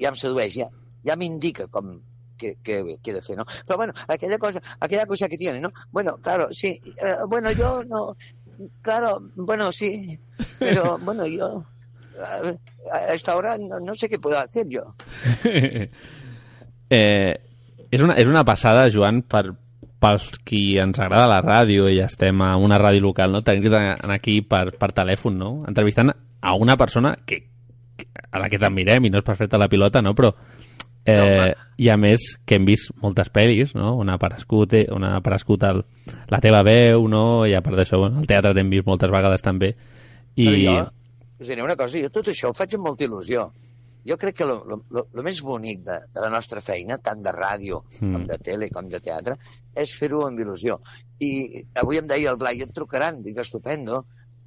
ja 0.00 0.08
em 0.10 0.18
sedueix, 0.18 0.56
ja, 0.58 0.66
ja 1.06 1.16
m'indica 1.16 1.68
com 1.72 1.94
que, 2.42 2.56
que, 2.62 2.98
que 3.02 3.10
he 3.10 3.14
de 3.14 3.22
fer, 3.22 3.36
¿no? 3.38 3.46
Però 3.66 3.76
bueno, 3.76 3.94
aquella 4.08 4.38
cosa, 4.38 4.60
aquella 4.80 5.06
cosa 5.06 5.28
que 5.28 5.38
tiene, 5.38 5.60
¿no? 5.60 5.70
Bueno, 5.92 6.18
claro, 6.18 6.48
sí, 6.50 6.80
eh, 6.98 7.14
bueno, 7.28 7.52
yo 7.52 7.84
no, 7.84 8.16
claro, 8.82 9.22
bueno, 9.36 9.70
sí, 9.70 10.18
pero 10.58 10.98
bueno, 11.04 11.26
yo 11.26 11.64
eh, 12.18 12.58
a 12.90 13.14
esta 13.14 13.36
hora 13.36 13.56
no, 13.58 13.78
no 13.78 13.94
sé 13.94 14.08
qué 14.08 14.18
puedo 14.18 14.38
hacer 14.38 14.66
yo. 14.68 14.94
eh, 16.90 17.38
és, 17.90 18.00
una, 18.02 18.18
és 18.18 18.26
una 18.26 18.42
passada, 18.44 18.88
Joan, 18.90 19.22
per, 19.22 19.44
pels 20.02 20.26
qui 20.42 20.64
ens 20.82 20.98
agrada 20.98 21.30
la 21.30 21.42
ràdio 21.44 21.86
i 21.92 22.00
estem 22.02 22.42
a 22.42 22.56
una 22.58 22.80
ràdio 22.82 23.06
local, 23.06 23.30
no? 23.30 23.44
tenir 23.46 23.70
aquí 24.10 24.40
per, 24.42 24.72
per 24.78 24.90
telèfon, 24.96 25.38
no? 25.38 25.52
entrevistant 25.68 26.10
a 26.42 26.56
una 26.58 26.76
persona 26.76 27.14
que, 27.24 27.44
a 28.32 28.42
la 28.42 28.50
que 28.50 28.58
t'admirem 28.58 29.06
i 29.06 29.12
no 29.12 29.22
és 29.22 29.26
per 29.26 29.38
fer-te 29.38 29.60
la 29.60 29.70
pilota, 29.70 30.02
no? 30.02 30.16
però 30.18 30.32
eh, 31.06 31.52
i 31.82 31.88
a 31.90 31.96
més 31.98 32.24
que 32.46 32.56
hem 32.58 32.64
vist 32.68 32.92
moltes 33.02 33.30
pel·lis, 33.34 33.74
no? 33.74 33.96
on 33.98 34.08
ha 34.12 34.18
aparegut, 34.20 34.74
on 34.94 35.04
ha 35.04 35.16
aparegut 35.18 35.64
el, 35.68 35.82
la 36.30 36.40
teva 36.44 36.62
veu, 36.66 37.08
no? 37.10 37.44
i 37.48 37.54
a 37.54 37.62
part 37.64 37.76
d'això, 37.80 37.98
bueno, 38.04 38.20
el 38.22 38.28
teatre 38.30 38.54
t'hem 38.54 38.70
vist 38.70 38.86
moltes 38.86 39.10
vegades 39.10 39.42
també. 39.42 39.72
I... 40.36 40.46
Però 40.46 40.62
jo, 40.62 40.78
us 41.42 41.48
diré 41.50 41.62
una 41.64 41.76
cosa, 41.76 41.98
jo 41.98 42.08
tot 42.14 42.30
això 42.30 42.50
ho 42.52 42.56
faig 42.56 42.76
amb 42.78 42.86
molta 42.90 43.04
il·lusió. 43.08 43.48
Jo 44.02 44.16
crec 44.18 44.40
que 44.40 44.46
el 44.46 45.22
més 45.22 45.38
bonic 45.46 45.84
de, 45.86 45.96
de 46.10 46.22
la 46.24 46.28
nostra 46.30 46.58
feina, 46.60 46.96
tant 46.98 47.20
de 47.22 47.30
ràdio 47.34 47.84
Mm. 48.00 48.12
com 48.16 48.24
de 48.26 48.38
tele 48.42 48.66
com 48.74 48.88
de 48.90 48.98
teatre, 48.98 49.36
és 49.78 49.92
fer-ho 49.94 50.24
amb 50.26 50.40
il·lusió. 50.42 50.80
I 51.22 51.62
avui 51.78 52.00
em 52.00 52.08
deia 52.10 52.32
el 52.32 52.38
Blai, 52.40 52.64
et 52.64 52.72
trucaran, 52.74 53.20
dic, 53.22 53.38
estupendo, 53.38 54.00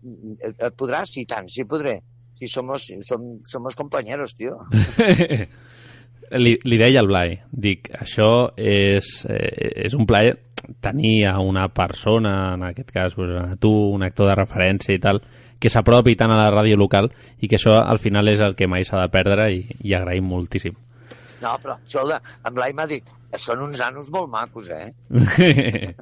et, 0.03 0.58
et 0.60 0.76
podràs? 0.76 1.14
Sí, 1.16 1.24
tant, 1.26 1.47
sí 1.47 1.64
podré. 1.64 2.01
Si 2.36 2.49
somos, 2.51 2.84
si 2.89 2.97
som, 3.08 3.38
somos 3.47 3.78
compañeros, 3.80 4.36
tio. 4.36 4.58
li, 6.39 6.55
li 6.63 6.78
deia 6.80 7.01
al 7.01 7.09
Blai, 7.09 7.36
dic, 7.51 7.89
això 7.99 8.51
és, 8.57 9.09
eh, 9.30 9.86
és 9.86 9.95
un 9.97 10.05
plaer 10.09 10.36
tenir 10.82 11.28
a 11.30 11.39
una 11.39 11.67
persona, 11.69 12.53
en 12.55 12.63
aquest 12.69 12.91
cas 12.91 13.15
pues, 13.15 13.32
a 13.38 13.55
tu, 13.61 13.71
un 13.93 14.03
actor 14.03 14.32
de 14.32 14.38
referència 14.39 14.95
i 14.95 15.01
tal, 15.01 15.21
que 15.59 15.71
s'apropi 15.71 16.15
tant 16.19 16.34
a 16.34 16.39
la 16.39 16.49
ràdio 16.51 16.78
local 16.78 17.09
i 17.39 17.49
que 17.49 17.59
això 17.59 17.78
al 17.80 17.99
final 18.01 18.28
és 18.32 18.41
el 18.43 18.55
que 18.57 18.67
mai 18.67 18.86
s'ha 18.86 19.03
de 19.03 19.11
perdre 19.13 19.47
i, 19.53 19.61
i 19.86 19.93
agraïm 19.95 20.28
moltíssim. 20.30 20.76
No, 21.41 21.53
però, 21.61 21.78
escolta, 21.86 22.19
en 22.47 22.55
Blai 22.55 22.73
m'ha 22.73 22.88
dit, 22.89 23.07
són 23.38 23.61
uns 23.67 23.82
anos 23.84 24.09
molt 24.11 24.32
macos, 24.32 24.69
eh? 24.71 24.93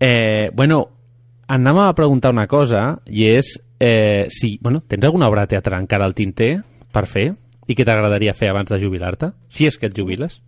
eh, 0.00 0.50
bueno, 0.52 0.82
anàvem 1.48 1.86
a 1.86 1.96
preguntar 1.96 2.34
una 2.34 2.46
cosa 2.50 3.00
i 3.06 3.28
és 3.30 3.54
eh, 3.80 4.26
si, 4.30 4.58
bueno, 4.60 4.82
tens 4.86 5.04
alguna 5.04 5.28
obra 5.30 5.46
de 5.46 5.54
teatre 5.54 5.78
encara 5.78 6.06
al 6.06 6.14
tinter 6.14 6.56
per 6.92 7.06
fer 7.08 7.30
i 7.70 7.76
que 7.78 7.86
t'agradaria 7.86 8.34
fer 8.34 8.50
abans 8.50 8.70
de 8.72 8.78
jubilar-te? 8.82 9.30
Si 9.52 9.68
és 9.68 9.76
que 9.78 9.86
et 9.90 9.96
jubiles. 9.96 10.40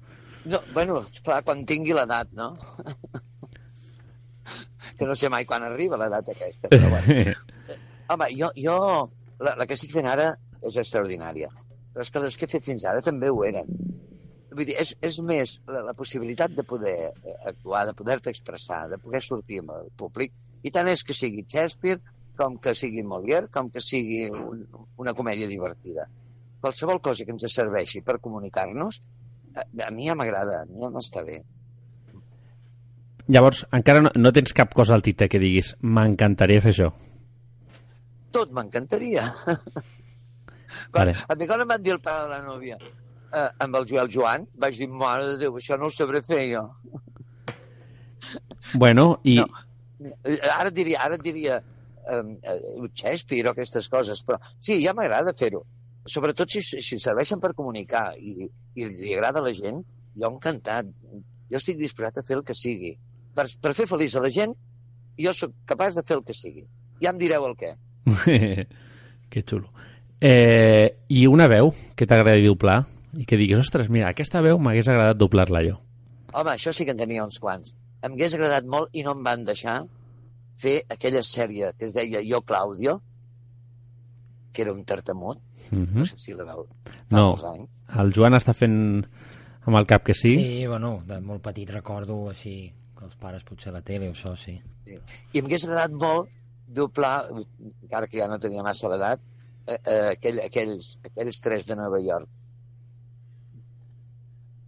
No, 0.44 0.58
bueno, 0.74 1.00
esclar, 1.06 1.42
quan 1.46 1.62
tingui 1.68 1.94
l'edat, 1.94 2.32
no? 2.34 2.56
que 4.98 5.06
no 5.06 5.14
sé 5.18 5.30
mai 5.30 5.46
quan 5.46 5.62
arriba 5.62 5.98
l'edat 6.00 6.32
aquesta, 6.32 6.70
però 6.72 6.88
bueno. 6.90 7.34
Home, 8.12 8.26
jo, 8.34 8.48
jo 8.58 8.76
la, 9.38 9.54
la 9.60 9.66
que 9.66 9.76
estic 9.78 9.92
fent 9.94 10.08
ara 10.10 10.32
és 10.66 10.78
extraordinària, 10.82 11.50
però 11.94 12.04
és 12.04 12.10
que 12.10 12.22
les 12.24 12.38
que 12.38 12.48
he 12.48 12.52
fet 12.56 12.66
fins 12.66 12.86
ara 12.90 13.04
també 13.06 13.30
ho 13.30 13.44
eren. 13.46 13.70
Vull 14.52 14.66
dir, 14.68 14.76
és, 14.82 14.92
és 15.00 15.20
més 15.24 15.54
la, 15.70 15.84
la 15.86 15.94
possibilitat 15.96 16.52
de 16.58 16.64
poder 16.68 16.96
eh, 17.08 17.36
actuar, 17.52 17.86
de 17.88 17.94
poder-te 17.96 18.34
expressar, 18.34 18.82
de 18.90 18.98
poder 19.00 19.22
sortir 19.24 19.62
amb 19.62 19.72
el 19.78 19.88
públic, 20.02 20.34
i 20.62 20.74
tant 20.74 20.90
és 20.90 21.06
que 21.06 21.16
sigui 21.16 21.46
Shakespeare, 21.46 22.02
com 22.36 22.58
que 22.60 22.74
sigui 22.76 23.06
Molière, 23.06 23.48
com 23.54 23.70
que 23.72 23.80
sigui 23.80 24.26
un, 24.28 24.66
una 25.00 25.14
comèdia 25.16 25.48
divertida. 25.48 26.10
Qualsevol 26.62 27.02
cosa 27.02 27.26
que 27.26 27.34
ens 27.34 27.46
serveixi 27.50 28.04
per 28.06 28.20
comunicar-nos, 28.22 29.00
a, 29.56 29.66
a 29.88 29.90
mi 29.94 30.06
ja 30.08 30.16
m'agrada, 30.18 30.62
a 30.62 30.68
mi 30.70 30.84
ja 30.84 30.90
m'està 30.94 31.24
bé. 31.26 31.40
Llavors, 33.32 33.64
encara 33.78 34.02
no, 34.02 34.10
no 34.18 34.32
tens 34.34 34.54
cap 34.56 34.72
cosa 34.74 34.96
al 34.96 35.04
tinter 35.06 35.28
que 35.30 35.40
diguis 35.42 35.74
m'encantaria 35.82 36.62
fer 36.64 36.72
això. 36.74 36.90
Tot 38.34 38.54
m'encantaria. 38.54 39.28
Vale. 40.96 41.14
A 41.28 41.36
mi 41.38 41.46
quan 41.50 41.62
em 41.62 41.70
van 41.74 41.82
dir 41.84 41.94
el 41.94 42.02
pare 42.04 42.24
de 42.24 42.32
la 42.32 42.40
nòvia 42.46 42.78
eh, 43.32 43.48
amb 43.64 43.76
el 43.76 43.86
Joel 43.88 44.10
Joan, 44.12 44.46
vaig 44.58 44.78
dir, 44.80 44.88
mare 44.88 45.32
de 45.32 45.36
Déu, 45.44 45.58
això 45.58 45.78
no 45.80 45.88
ho 45.88 45.94
sabré 45.94 46.22
fer 46.26 46.44
jo. 46.52 46.66
Bueno, 48.78 49.18
i... 49.26 49.34
No. 49.40 49.48
Ara 50.54 50.70
diria, 50.74 51.00
ara 51.02 51.16
diria 51.20 51.56
eh, 51.58 52.20
eh, 52.52 52.86
Shakespeare 52.94 53.50
o 53.50 53.52
aquestes 53.52 53.88
coses, 53.90 54.22
però 54.26 54.38
sí, 54.56 54.78
ja 54.84 54.94
m'agrada 54.96 55.34
fer-ho. 55.38 55.64
Sobretot 56.08 56.50
si, 56.50 56.62
si 56.62 56.98
serveixen 56.98 57.40
per 57.40 57.52
comunicar 57.54 58.12
i, 58.18 58.48
i 58.74 58.88
li 58.88 59.14
agrada 59.14 59.40
a 59.40 59.46
la 59.46 59.52
gent, 59.54 59.82
jo 60.18 60.30
encantat. 60.32 60.88
Jo 61.52 61.60
estic 61.60 61.78
disposat 61.78 62.18
a 62.18 62.26
fer 62.26 62.38
el 62.40 62.44
que 62.46 62.56
sigui. 62.58 62.96
Per, 63.36 63.46
per 63.62 63.74
fer 63.78 63.86
feliç 63.88 64.16
a 64.16 64.22
la 64.24 64.30
gent, 64.32 64.54
jo 65.20 65.34
sóc 65.36 65.54
capaç 65.68 65.98
de 65.98 66.04
fer 66.06 66.18
el 66.18 66.24
que 66.26 66.36
sigui. 66.36 66.66
Ja 67.02 67.12
em 67.12 67.20
direu 67.20 67.46
el 67.46 67.54
què. 67.58 67.74
que 69.32 69.44
xulo. 69.46 69.70
Eh, 70.22 70.88
I 71.10 71.26
una 71.26 71.48
veu 71.50 71.72
que 71.98 72.06
t'agradi 72.06 72.44
doblar 72.46 72.82
i 73.18 73.26
que 73.28 73.38
diguis, 73.38 73.58
ostres, 73.60 73.88
mira, 73.92 74.10
aquesta 74.10 74.42
veu 74.44 74.58
m'hagués 74.58 74.88
agradat 74.88 75.18
doblar-la 75.20 75.64
jo. 75.66 75.78
Home, 76.32 76.54
això 76.54 76.72
sí 76.72 76.86
que 76.88 76.94
en 76.94 77.00
tenia 77.00 77.24
uns 77.24 77.40
quants. 77.42 77.74
Em 78.02 78.14
hagués 78.14 78.34
agradat 78.38 78.66
molt 78.66 78.94
i 78.96 79.04
no 79.06 79.14
em 79.16 79.24
van 79.26 79.44
deixar 79.46 79.82
fer 80.62 80.80
aquella 80.94 81.22
sèrie 81.26 81.72
que 81.78 81.88
es 81.88 81.94
deia 81.96 82.22
Jo, 82.26 82.40
Claudio, 82.46 83.00
que 84.52 84.62
era 84.62 84.72
un 84.72 84.84
tartamut. 84.84 85.38
Mm 85.70 85.78
No 85.78 85.86
-hmm. 85.86 86.04
sé 86.04 86.18
si 86.18 86.32
la 86.34 86.44
veu. 86.44 86.66
No, 87.10 87.36
el 88.00 88.12
Joan 88.12 88.34
està 88.34 88.52
fent 88.54 89.06
amb 89.66 89.76
el 89.76 89.86
cap 89.86 90.02
que 90.04 90.14
sí. 90.14 90.36
Sí, 90.36 90.66
bueno, 90.66 91.02
de 91.06 91.20
molt 91.20 91.42
petit 91.42 91.70
recordo 91.70 92.28
així 92.28 92.72
que 92.98 93.04
els 93.04 93.16
pares 93.16 93.44
potser 93.44 93.70
a 93.70 93.78
la 93.78 93.82
tele 93.82 94.08
o 94.08 94.12
això, 94.12 94.36
sí. 94.36 94.60
I 95.32 95.38
em 95.38 95.46
hagués 95.46 95.66
agradat 95.66 95.92
molt 95.92 96.28
doblar, 96.66 97.28
encara 97.82 98.06
que 98.06 98.18
ja 98.18 98.28
no 98.28 98.38
tenia 98.42 98.62
massa 98.62 98.88
l'edat, 98.88 99.20
eh, 99.66 99.78
eh, 99.84 100.08
aquell, 100.12 100.40
aquells, 100.44 100.96
aquells 101.04 101.40
tres 101.40 101.66
de 101.66 101.76
Nova 101.76 102.00
York. 102.00 102.28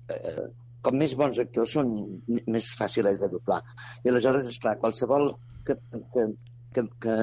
Eh, 0.08 0.46
com 0.84 0.98
més 1.00 1.14
bons 1.16 1.38
actors 1.40 1.72
són 1.78 1.90
més 2.28 2.68
fàcils 2.78 3.22
de 3.22 3.30
doblar. 3.32 3.62
I 4.04 4.12
aleshores, 4.12 4.50
esclar, 4.50 4.76
qualsevol 4.82 5.30
que, 5.66 5.78
que, 6.12 6.26
que, 6.76 6.84
que, 7.00 7.16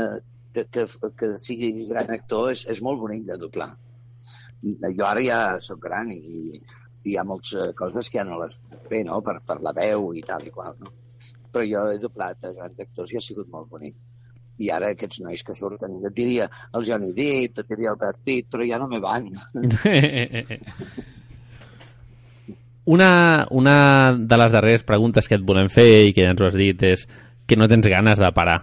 que, 0.54 0.66
que, 0.66 0.86
que 1.18 1.32
sigui 1.42 1.72
gran 1.90 2.12
actor 2.14 2.52
és, 2.52 2.66
és 2.70 2.82
molt 2.84 3.00
bonic 3.02 3.26
de 3.30 3.38
doblar. 3.42 3.72
Jo 4.62 5.06
ara 5.08 5.24
ja 5.26 5.42
sóc 5.64 5.82
gran 5.84 6.12
i, 6.14 6.22
i 6.22 7.14
hi 7.14 7.18
ha 7.18 7.26
moltes 7.26 7.74
coses 7.78 8.10
que 8.10 8.20
ja 8.20 8.26
no 8.28 8.40
les 8.42 8.60
sé, 8.62 9.04
no?, 9.08 9.22
per, 9.26 9.40
per 9.48 9.60
la 9.66 9.74
veu 9.78 10.12
i 10.14 10.24
tal 10.28 10.46
i 10.46 10.54
qual, 10.54 10.76
no? 10.80 10.94
Però 11.52 11.66
jo 11.68 11.88
he 11.92 12.00
doblat 12.00 12.46
a 12.46 12.54
grans 12.56 12.80
actors 12.80 13.12
i 13.12 13.20
ha 13.20 13.24
sigut 13.24 13.50
molt 13.52 13.70
bonic. 13.72 13.96
I 14.62 14.70
ara 14.70 14.92
aquests 14.94 15.24
nois 15.26 15.42
que 15.44 15.56
surten, 15.58 15.98
et 16.06 16.14
diria 16.14 16.46
el 16.78 16.86
Johnny 16.86 17.16
Depp, 17.18 17.64
et 17.64 17.72
diria 17.72 17.96
el 17.96 17.98
Brad 18.00 18.20
Pitt, 18.24 18.52
però 18.54 18.68
ja 18.68 18.78
no 18.80 18.88
me 18.92 19.02
van. 19.02 19.32
Una, 22.92 23.46
una 23.52 23.74
de 24.18 24.38
les 24.42 24.52
darreres 24.52 24.84
preguntes 24.84 25.28
que 25.30 25.38
et 25.38 25.44
volem 25.46 25.68
fer 25.70 26.08
i 26.08 26.14
que 26.16 26.26
ja 26.26 26.32
ens 26.34 26.42
ho 26.42 26.48
has 26.48 26.58
dit 26.58 26.82
és 26.84 27.06
que 27.48 27.56
no 27.56 27.68
tens 27.70 27.86
ganes 27.88 28.20
de 28.20 28.32
parar. 28.34 28.58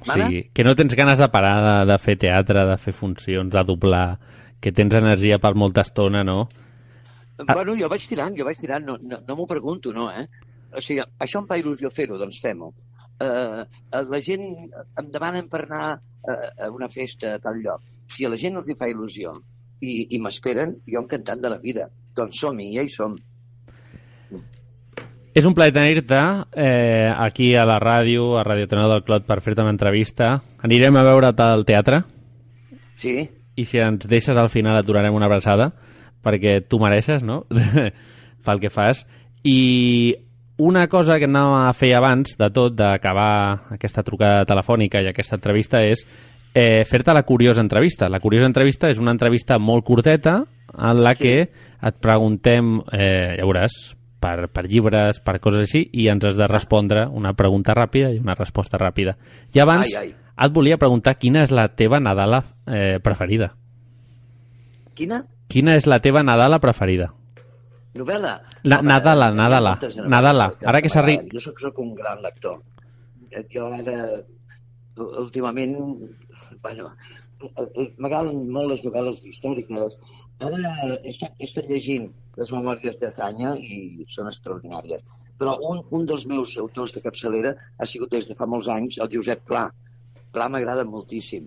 O 0.00 0.08
Mana? 0.08 0.26
sigui, 0.26 0.44
que 0.54 0.64
no 0.64 0.74
tens 0.76 0.94
ganes 0.96 1.20
de 1.20 1.28
parar 1.28 1.56
de, 1.64 1.74
de 1.92 1.96
fer 2.00 2.16
teatre, 2.20 2.64
de 2.68 2.76
fer 2.80 2.94
funcions, 2.96 3.52
de 3.52 3.64
doblar, 3.68 4.18
que 4.60 4.72
tens 4.72 4.96
energia 4.96 5.38
per 5.40 5.52
molta 5.54 5.84
estona, 5.84 6.22
no? 6.24 6.46
Ah. 7.40 7.54
Bueno, 7.54 7.74
jo 7.76 7.88
vaig 7.92 8.06
tirant, 8.08 8.36
jo 8.36 8.46
vaig 8.48 8.60
tirant, 8.60 8.86
no, 8.86 8.96
no, 9.00 9.20
no 9.26 9.36
m'ho 9.36 9.46
pregunto, 9.48 9.92
no, 9.96 10.08
eh? 10.12 10.26
O 10.72 10.80
sigui, 10.84 11.04
això 11.24 11.42
em 11.42 11.48
fa 11.50 11.58
il·lusió 11.60 11.90
fer-ho, 11.92 12.18
doncs 12.20 12.40
fem-ho. 12.40 12.70
Uh, 13.20 13.64
la 14.08 14.20
gent 14.24 14.46
em 14.72 15.08
demanen 15.12 15.48
per 15.52 15.64
anar 15.66 15.86
a, 15.92 16.36
a 16.64 16.70
una 16.72 16.88
festa 16.92 17.34
a 17.34 17.40
tal 17.42 17.60
lloc. 17.60 17.84
Si 18.10 18.24
a 18.24 18.30
la 18.32 18.38
gent 18.40 18.56
els 18.60 18.70
hi 18.70 18.76
fa 18.78 18.88
il·lusió 18.88 19.34
i, 19.80 20.14
i 20.16 20.20
m'esperen, 20.22 20.78
jo 20.88 21.02
encantat 21.04 21.42
de 21.44 21.52
la 21.52 21.60
vida. 21.60 21.88
Doncs 22.16 22.40
som-hi, 22.40 22.70
ja 22.76 22.84
hi 22.84 22.92
som. 22.92 23.16
És 25.34 25.46
un 25.46 25.54
plaer 25.54 25.72
tenir-te 25.72 26.18
eh, 26.58 27.10
aquí 27.14 27.52
a 27.54 27.62
la 27.68 27.78
ràdio, 27.78 28.32
a 28.38 28.42
Radio 28.44 28.66
Tenor 28.66 28.88
del 28.90 29.04
Clot, 29.06 29.26
per 29.28 29.38
fer-te 29.44 29.62
una 29.62 29.70
entrevista. 29.70 30.40
Anirem 30.66 30.96
a 30.98 31.04
veure't 31.06 31.38
al 31.44 31.62
teatre 31.68 32.02
Sí? 33.00 33.14
i 33.56 33.64
si 33.64 33.78
ens 33.80 34.06
deixes 34.08 34.36
al 34.36 34.48
final 34.50 34.78
et 34.80 34.86
donarem 34.88 35.14
una 35.14 35.26
abraçada 35.28 35.70
perquè 36.24 36.58
tu 36.68 36.80
mereixes, 36.82 37.22
no? 37.24 37.44
pel 38.44 38.60
que 38.60 38.70
fas. 38.72 39.06
I 39.44 40.16
una 40.60 40.86
cosa 40.92 41.16
que 41.18 41.28
anàvem 41.28 41.62
a 41.68 41.72
fer 41.72 41.94
abans 41.96 42.34
de 42.36 42.50
tot, 42.52 42.74
d'acabar 42.76 43.70
aquesta 43.76 44.02
trucada 44.04 44.44
telefònica 44.48 45.00
i 45.00 45.08
aquesta 45.08 45.38
entrevista, 45.38 45.80
és 45.80 46.02
eh, 46.52 46.82
fer-te 46.84 47.14
la 47.16 47.22
curiosa 47.22 47.62
entrevista. 47.64 48.10
La 48.12 48.20
curiosa 48.20 48.50
entrevista 48.50 48.90
és 48.90 49.00
una 49.00 49.14
entrevista 49.14 49.56
molt 49.58 49.86
curteta 49.86 50.42
en 50.76 51.00
la 51.00 51.14
Sí. 51.14 51.22
que 51.22 51.34
et 51.80 51.96
preguntem, 52.02 52.80
eh, 52.92 53.36
ja 53.38 53.46
veuràs, 53.48 53.78
per, 54.20 54.48
per 54.52 54.66
llibres, 54.68 55.18
per 55.24 55.38
coses 55.40 55.64
així, 55.66 55.86
i 55.92 56.08
ens 56.12 56.24
has 56.28 56.36
de 56.36 56.46
respondre 56.46 57.06
una 57.08 57.32
pregunta 57.34 57.72
ràpida 57.74 58.12
i 58.14 58.18
una 58.20 58.34
resposta 58.38 58.78
ràpida. 58.78 59.16
I 59.54 59.60
abans 59.64 59.88
Ai, 59.96 60.10
ai. 60.10 60.14
et 60.46 60.52
volia 60.52 60.76
preguntar 60.78 61.16
quina 61.18 61.42
és 61.46 61.50
la 61.50 61.68
teva 61.74 61.98
Nadala 62.00 62.42
eh, 62.66 62.98
preferida. 63.02 63.54
Quina? 64.94 65.22
Quina 65.50 65.74
és 65.80 65.86
la 65.88 65.98
teva 66.04 66.22
Nadala 66.22 66.60
preferida? 66.62 67.08
Novel·la? 67.96 68.34
La- 68.70 68.82
Nadala, 68.86 69.30
ha 69.30 69.34
Nadala, 69.34 69.72
Nadala. 70.06 70.50
Ara 70.62 70.80
que 70.82 70.88
s'arri- 70.92 71.16
m'agraden. 71.16 71.32
Jo 71.34 71.40
soc, 71.48 71.58
soc 71.64 71.78
un 71.82 71.94
gran 71.98 72.20
lector. 72.22 72.60
Eh, 73.30 73.42
Jo 73.50 73.66
ara, 73.72 73.96
últimament, 74.96 75.74
bueno, 76.62 76.92
eh, 77.42 77.88
m'agraden 77.98 78.44
molt 78.52 78.70
les 78.74 78.84
novel·les 78.84 79.24
històriques. 79.24 79.96
Ara 80.40 80.72
he 81.04 81.10
estat, 81.12 81.34
he 81.38 81.44
estat 81.48 81.66
llegint 81.68 82.06
les 82.40 82.50
memòries 82.54 82.96
de 83.00 83.10
Zanya 83.16 83.54
i 83.60 84.06
són 84.14 84.30
extraordinàries. 84.30 85.02
Però 85.40 85.54
un, 85.68 85.82
un 85.96 86.06
dels 86.08 86.26
meus 86.28 86.54
autors 86.60 86.92
de 86.96 87.02
capçalera 87.04 87.54
ha 87.78 87.86
sigut 87.88 88.10
des 88.12 88.26
de 88.28 88.36
fa 88.36 88.46
molts 88.48 88.68
anys 88.72 88.98
el 89.00 89.10
Josep 89.12 89.42
Pla. 89.48 89.66
Pla 90.32 90.48
m'agrada 90.52 90.84
moltíssim 90.88 91.46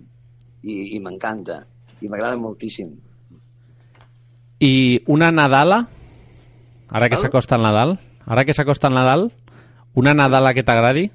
i, 0.62 0.74
i 0.96 1.00
m'encanta. 1.02 1.60
I 2.02 2.10
m'agrada 2.10 2.36
moltíssim. 2.38 2.92
I 4.60 4.74
una 5.10 5.30
Nadala, 5.34 5.80
ara 6.90 7.08
que 7.10 7.18
s'acosta 7.18 7.56
el 7.58 7.62
Nadal, 7.66 7.96
ara 8.26 8.44
que 8.44 8.54
s'acosta 8.54 8.88
el 8.90 8.94
Nadal, 8.98 9.28
una 9.94 10.14
Nadala 10.14 10.54
que 10.54 10.62
t'agradi, 10.66 11.08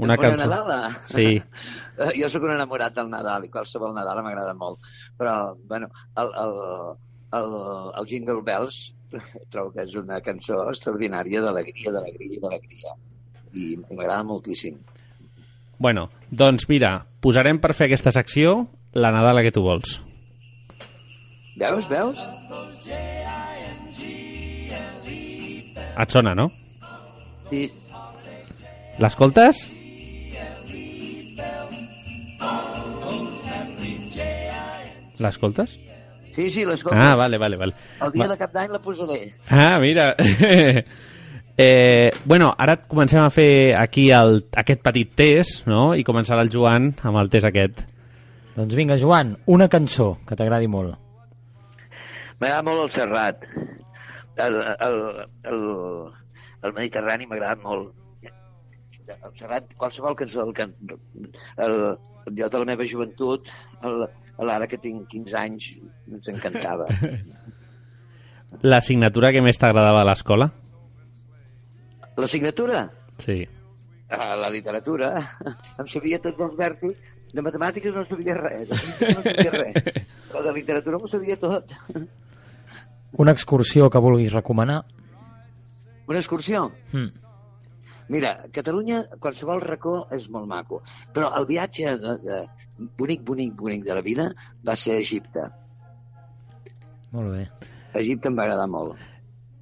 Una 0.00 0.14
Bona 0.16 0.30
cançó- 0.30 0.48
Nadal? 0.48 0.94
Sí. 1.12 1.42
Jo 2.16 2.30
sóc 2.32 2.46
un 2.46 2.54
enamorat 2.54 2.94
del 2.96 3.10
Nadal 3.12 3.44
i 3.44 3.50
qualsevol 3.52 3.92
Nadal 3.92 4.22
m'agrada 4.24 4.54
molt. 4.56 4.78
Però, 5.20 5.52
bueno, 5.68 5.90
el, 6.16 6.30
el, 6.40 6.54
el, 7.32 7.54
el 7.98 8.06
Jingle 8.06 8.42
Bells 8.46 8.94
trobo 9.52 9.72
que 9.74 9.84
és 9.84 9.94
una 9.98 10.20
cançó 10.24 10.60
extraordinària 10.70 11.42
d'alegria, 11.44 11.92
d'alegria 11.94 12.42
d'alegria. 12.44 12.94
I 13.54 13.74
m'agrada 13.82 14.22
moltíssim. 14.26 14.78
Bueno, 15.80 16.08
doncs 16.30 16.68
mira, 16.70 16.92
posarem 17.24 17.58
per 17.58 17.72
fer 17.74 17.88
aquesta 17.88 18.12
secció 18.14 18.68
la 18.92 19.10
Nadala 19.14 19.42
que 19.42 19.52
tu 19.54 19.64
vols. 19.64 19.98
Veus, 21.58 21.88
veus? 21.90 22.20
Et 26.00 26.14
sona, 26.14 26.34
no? 26.38 26.48
Sí. 27.50 27.66
L'escoltes? 29.02 29.66
L'escoltes? 35.20 35.76
Sí, 36.30 36.48
sí, 36.50 36.64
l'escolto. 36.64 36.98
Ah, 36.98 37.16
vale, 37.18 37.38
vale, 37.38 37.56
vale. 37.58 37.74
El 38.00 38.12
dia 38.12 38.26
Va- 38.26 38.32
de 38.34 38.38
cap 38.38 38.52
d'any 38.54 38.70
la 38.70 38.78
posaré. 38.82 39.32
Ah, 39.50 39.78
mira. 39.82 40.14
eh, 41.56 42.10
bueno, 42.24 42.54
ara 42.56 42.76
comencem 42.86 43.20
a 43.22 43.30
fer 43.30 43.74
aquí 43.76 44.10
el, 44.14 44.44
aquest 44.56 44.82
petit 44.84 45.10
test, 45.18 45.66
no? 45.68 45.90
I 45.94 46.04
començarà 46.06 46.42
el 46.46 46.50
Joan 46.52 46.92
amb 47.02 47.18
el 47.20 47.30
test 47.32 47.48
aquest. 47.50 47.82
Doncs 48.56 48.74
vinga, 48.78 48.96
Joan, 48.98 49.36
una 49.46 49.68
cançó 49.68 50.16
que 50.26 50.36
t'agradi 50.38 50.68
molt. 50.70 50.96
M'agrada 52.40 52.62
molt 52.66 52.84
el 52.86 52.90
Serrat. 52.94 53.44
El, 54.40 54.56
el, 54.56 54.96
el, 55.50 55.64
el 56.64 56.72
Mediterrani 56.76 57.26
m'ha 57.28 57.36
agradat 57.36 57.60
molt. 57.64 57.90
El 59.16 59.34
Serrat, 59.36 59.74
qualsevol 59.80 60.16
cançó 60.18 60.44
del 60.44 60.54
can... 60.56 60.74
El, 61.56 61.76
jo 62.38 62.48
de 62.52 62.62
la 62.62 62.68
meva 62.68 62.86
joventut, 62.86 63.50
el, 63.86 64.04
l'ara 64.46 64.68
que 64.70 64.78
tinc 64.80 65.08
15 65.12 65.38
anys, 65.40 65.70
ens 66.10 66.30
encantava. 66.32 66.88
L'assignatura 68.70 69.30
que 69.34 69.42
més 69.44 69.58
t'agradava 69.60 70.02
a 70.02 70.08
l'escola? 70.08 70.50
La 72.18 72.28
signatura? 72.28 72.84
Sí. 73.22 73.44
A 74.10 74.34
la 74.36 74.50
literatura. 74.50 75.12
Em 75.78 75.86
sabia 75.86 76.18
tots 76.22 76.40
els 76.46 76.56
versos. 76.58 76.96
De 77.30 77.44
matemàtiques 77.46 77.94
no 77.94 78.02
sabia 78.08 78.34
res. 78.40 78.72
No 78.72 79.22
sabia 79.22 79.52
res. 79.54 80.00
Però 80.30 80.42
de 80.42 80.54
literatura 80.56 80.98
m'ho 80.98 81.10
sabia 81.10 81.38
tot. 81.38 81.76
Una 83.22 83.34
excursió 83.36 83.88
que 83.90 84.02
vulguis 84.02 84.34
recomanar? 84.34 84.82
Una 86.10 86.18
excursió? 86.18 86.66
Mm. 86.90 87.29
Mira, 88.10 88.32
Catalunya, 88.50 89.04
qualsevol 89.22 89.60
racó 89.62 89.94
és 90.10 90.26
molt 90.34 90.48
maco, 90.50 90.80
però 91.14 91.30
el 91.38 91.46
viatge 91.46 91.92
eh, 91.92 92.14
eh, 92.36 92.42
bonic, 92.98 93.22
bonic, 93.26 93.52
bonic 93.54 93.84
de 93.86 93.94
la 93.94 94.02
vida 94.02 94.26
va 94.66 94.74
ser 94.74 94.96
a 94.96 95.02
Egipte. 95.04 95.44
Molt 97.14 97.30
bé. 97.36 97.44
Egipte 98.00 98.30
em 98.30 98.38
va 98.38 98.48
agradar 98.48 98.66
molt. 98.70 98.98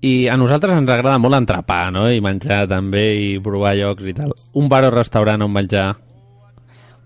I 0.08 0.28
a 0.30 0.36
nosaltres 0.38 0.78
ens 0.78 0.90
agrada 0.94 1.18
molt 1.20 1.36
entrepà, 1.36 1.80
no? 1.92 2.06
I 2.08 2.22
menjar 2.24 2.62
també, 2.70 3.02
i 3.18 3.28
provar 3.44 3.74
llocs 3.76 4.06
i 4.08 4.14
tal. 4.16 4.32
Un 4.60 4.70
bar 4.72 4.84
o 4.86 4.94
restaurant 4.94 5.44
on 5.44 5.52
menjar... 5.52 5.88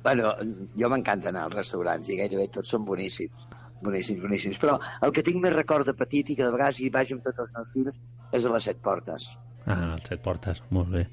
Bueno, 0.02 0.32
jo 0.78 0.90
m'encanta 0.92 1.30
anar 1.30 1.46
als 1.46 1.56
restaurants 1.56 2.10
i 2.10 2.18
gairebé 2.18 2.48
tots 2.54 2.70
són 2.74 2.86
boníssims. 2.86 3.48
Boníssims, 3.82 4.22
boníssims. 4.22 4.62
Però 4.62 4.76
el 5.02 5.14
que 5.14 5.24
tinc 5.26 5.42
més 5.42 5.54
record 5.56 5.88
de 5.88 5.94
petit 5.98 6.30
i 6.30 6.38
que 6.38 6.46
de 6.46 6.54
vegades 6.54 6.82
hi 6.82 6.90
vaig 6.94 7.14
amb 7.16 7.26
tots 7.26 7.46
els 7.46 7.52
meus 7.56 7.74
fills 7.74 8.00
és 8.34 8.46
a 8.46 8.54
les 8.54 8.70
set 8.70 8.82
portes. 8.82 9.32
Ah, 9.64 9.94
els 9.94 10.10
set 10.10 10.22
portes, 10.22 10.62
molt 10.74 10.90
bé. 10.94 11.06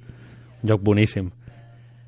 Lloc 0.64 0.82
boníssim. 0.84 1.30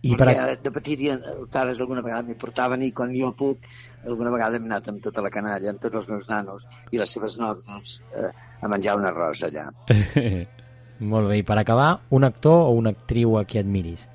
I 0.02 0.16
per 0.18 0.26
Perquè 0.32 0.46
a... 0.56 0.56
de 0.58 0.72
petit 0.74 1.04
els 1.14 1.50
pares 1.54 1.82
alguna 1.84 2.02
vegada 2.02 2.26
m'hi 2.26 2.38
portaven 2.42 2.82
i 2.88 2.90
quan 2.98 3.12
jo 3.14 3.30
puc, 3.38 3.68
alguna 4.08 4.32
vegada 4.34 4.58
hem 4.58 4.66
anat 4.70 4.90
amb 4.90 5.04
tota 5.04 5.22
la 5.22 5.30
canalla, 5.34 5.70
amb 5.70 5.84
tots 5.84 6.00
els 6.02 6.08
meus 6.10 6.30
nanos 6.30 6.66
i 6.90 7.02
les 7.02 7.14
seves 7.18 7.38
nòvies 7.42 8.00
eh, 8.18 8.32
a 8.62 8.72
menjar 8.72 8.98
un 8.98 9.06
arròs 9.12 9.46
allà. 9.46 9.68
Molt 11.12 11.30
bé, 11.30 11.38
i 11.42 11.46
per 11.46 11.58
acabar, 11.58 11.92
un 12.18 12.26
actor 12.26 12.68
o 12.68 12.74
una 12.78 12.94
actriu 12.96 13.38
a 13.38 13.46
qui 13.46 13.62
admiris? 13.62 14.08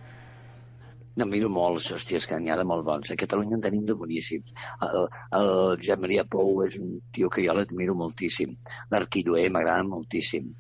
No, 1.17 1.25
miro 1.25 1.49
molts, 1.49 1.89
hòstia, 1.95 2.19
és 2.21 2.27
que 2.29 2.37
n'hi 2.39 2.51
ha 2.53 2.59
de 2.61 2.67
molt 2.69 2.85
bons. 2.85 3.09
A 3.11 3.17
Catalunya 3.17 3.57
en 3.57 3.63
tenim 3.65 3.87
de 3.89 3.95
boníssims. 3.97 4.53
El, 4.85 5.07
el 5.39 5.49
Josep 5.81 6.03
Maria 6.03 6.27
Pou 6.29 6.61
és 6.67 6.77
un 6.77 6.99
tio 7.17 7.31
que 7.33 7.43
jo 7.47 7.55
l'admiro 7.57 7.95
moltíssim. 7.97 8.53
L'Arquilloé 8.93 9.47
m'agrada 9.55 9.87
moltíssim. 9.89 10.51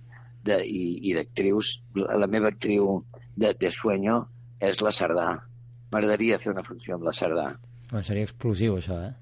De, 0.46 0.60
I 0.62 1.10
i 1.10 1.14
d'actrius, 1.16 1.80
la, 1.98 2.28
meva 2.30 2.52
actriu 2.52 3.00
de, 3.34 3.52
de 3.58 3.70
sueño 3.74 4.20
és 4.62 4.82
la 4.84 4.92
Cerdà. 4.94 5.28
M'agradaria 5.92 6.38
fer 6.42 6.52
una 6.52 6.64
funció 6.66 6.96
amb 6.96 7.06
la 7.08 7.14
Cerdà. 7.16 7.48
Home, 7.90 8.02
seria 8.06 8.26
explosiu, 8.26 8.78
això, 8.80 8.98
eh? 9.08 9.12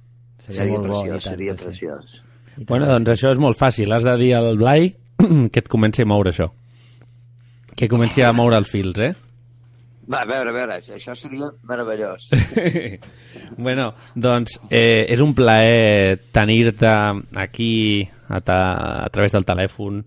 Seria, 0.44 0.76
molt 0.76 0.90
bo, 0.90 1.00
i 1.00 1.08
preciós, 1.08 1.24
tant 1.24 1.36
seria 1.36 1.56
sí. 1.56 1.64
preciós. 1.64 2.20
Bueno, 2.68 2.86
doncs 2.92 3.14
això 3.16 3.32
és 3.34 3.40
molt 3.40 3.58
fàcil. 3.58 3.92
Has 3.92 4.04
de 4.06 4.14
dir 4.20 4.34
al 4.36 4.54
Blai 4.60 4.92
que 5.52 5.62
et 5.64 5.70
comenci 5.70 6.04
a 6.04 6.08
moure 6.08 6.34
això. 6.34 6.50
Que 7.74 7.88
comenci 7.90 8.22
a 8.22 8.32
moure 8.36 8.60
els 8.60 8.70
fils, 8.70 9.00
eh? 9.02 9.14
Va, 10.04 10.20
a 10.20 10.26
veure, 10.28 10.50
a 10.50 10.52
veure, 10.52 10.76
això 10.76 11.14
seria 11.16 11.48
meravellós. 11.64 12.28
bueno, 13.66 13.88
doncs 14.14 14.58
eh, 14.68 15.06
és 15.08 15.22
un 15.24 15.32
plaer 15.36 16.18
tenir-te 16.34 16.92
aquí 17.40 18.04
a, 18.28 18.40
ta, 18.44 18.58
a 19.00 19.08
través 19.12 19.32
del 19.32 19.48
telèfon 19.48 20.02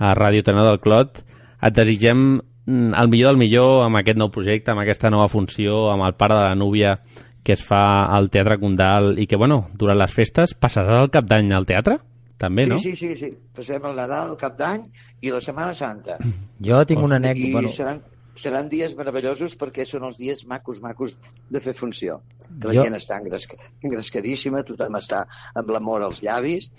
a 0.00 0.14
Ràdio 0.16 0.42
Tenor 0.46 0.66
del 0.66 0.80
Clot. 0.82 1.20
Et 1.60 1.76
desitgem 1.76 2.20
mm, 2.40 2.92
el 2.96 3.10
millor 3.12 3.34
del 3.34 3.40
millor 3.44 3.84
amb 3.86 4.00
aquest 4.00 4.18
nou 4.18 4.30
projecte, 4.32 4.72
amb 4.72 4.82
aquesta 4.82 5.10
nova 5.12 5.28
funció, 5.28 5.90
amb 5.92 6.08
el 6.08 6.16
pare 6.18 6.34
de 6.40 6.46
la 6.48 6.56
núvia 6.58 6.96
que 7.44 7.54
es 7.56 7.62
fa 7.64 7.82
al 8.12 8.28
Teatre 8.32 8.58
Condal 8.60 9.14
i 9.20 9.24
que, 9.28 9.38
bueno, 9.40 9.66
durant 9.80 9.96
les 10.00 10.12
festes 10.12 10.52
passaràs 10.60 10.98
el 11.06 11.12
cap 11.12 11.24
d'any 11.28 11.52
al 11.56 11.64
teatre? 11.68 11.98
També, 12.40 12.64
sí, 12.64 12.70
no? 12.72 12.78
sí, 12.80 12.94
sí, 12.96 13.14
sí. 13.16 13.28
Passem 13.56 13.84
el 13.84 13.96
Nadal, 13.96 14.30
el 14.32 14.38
Cap 14.40 14.54
d'Any 14.56 14.86
i 15.20 15.32
la 15.32 15.40
Setmana 15.44 15.74
Santa. 15.76 16.16
Jo 16.68 16.80
tinc 16.88 17.02
una 17.04 17.18
I 17.18 17.20
anècdota... 17.20 17.52
Bueno, 17.58 17.72
seran, 17.72 17.98
seran 18.40 18.68
dies 18.72 18.94
meravellosos 18.96 19.58
perquè 19.60 19.84
són 19.84 20.06
els 20.08 20.16
dies 20.16 20.46
macos, 20.48 20.78
macos 20.80 21.18
de 21.52 21.60
fer 21.60 21.74
funció. 21.76 22.22
Que 22.48 22.70
la 22.70 22.76
Jo- 22.78 22.84
gent 22.88 22.96
està 22.96 23.18
engresca, 23.20 23.58
engrescadíssima, 23.84 24.62
tothom 24.64 24.96
està 24.96 25.26
amb 25.54 25.68
l'amor 25.74 26.06
als 26.06 26.22
llavis 26.24 26.70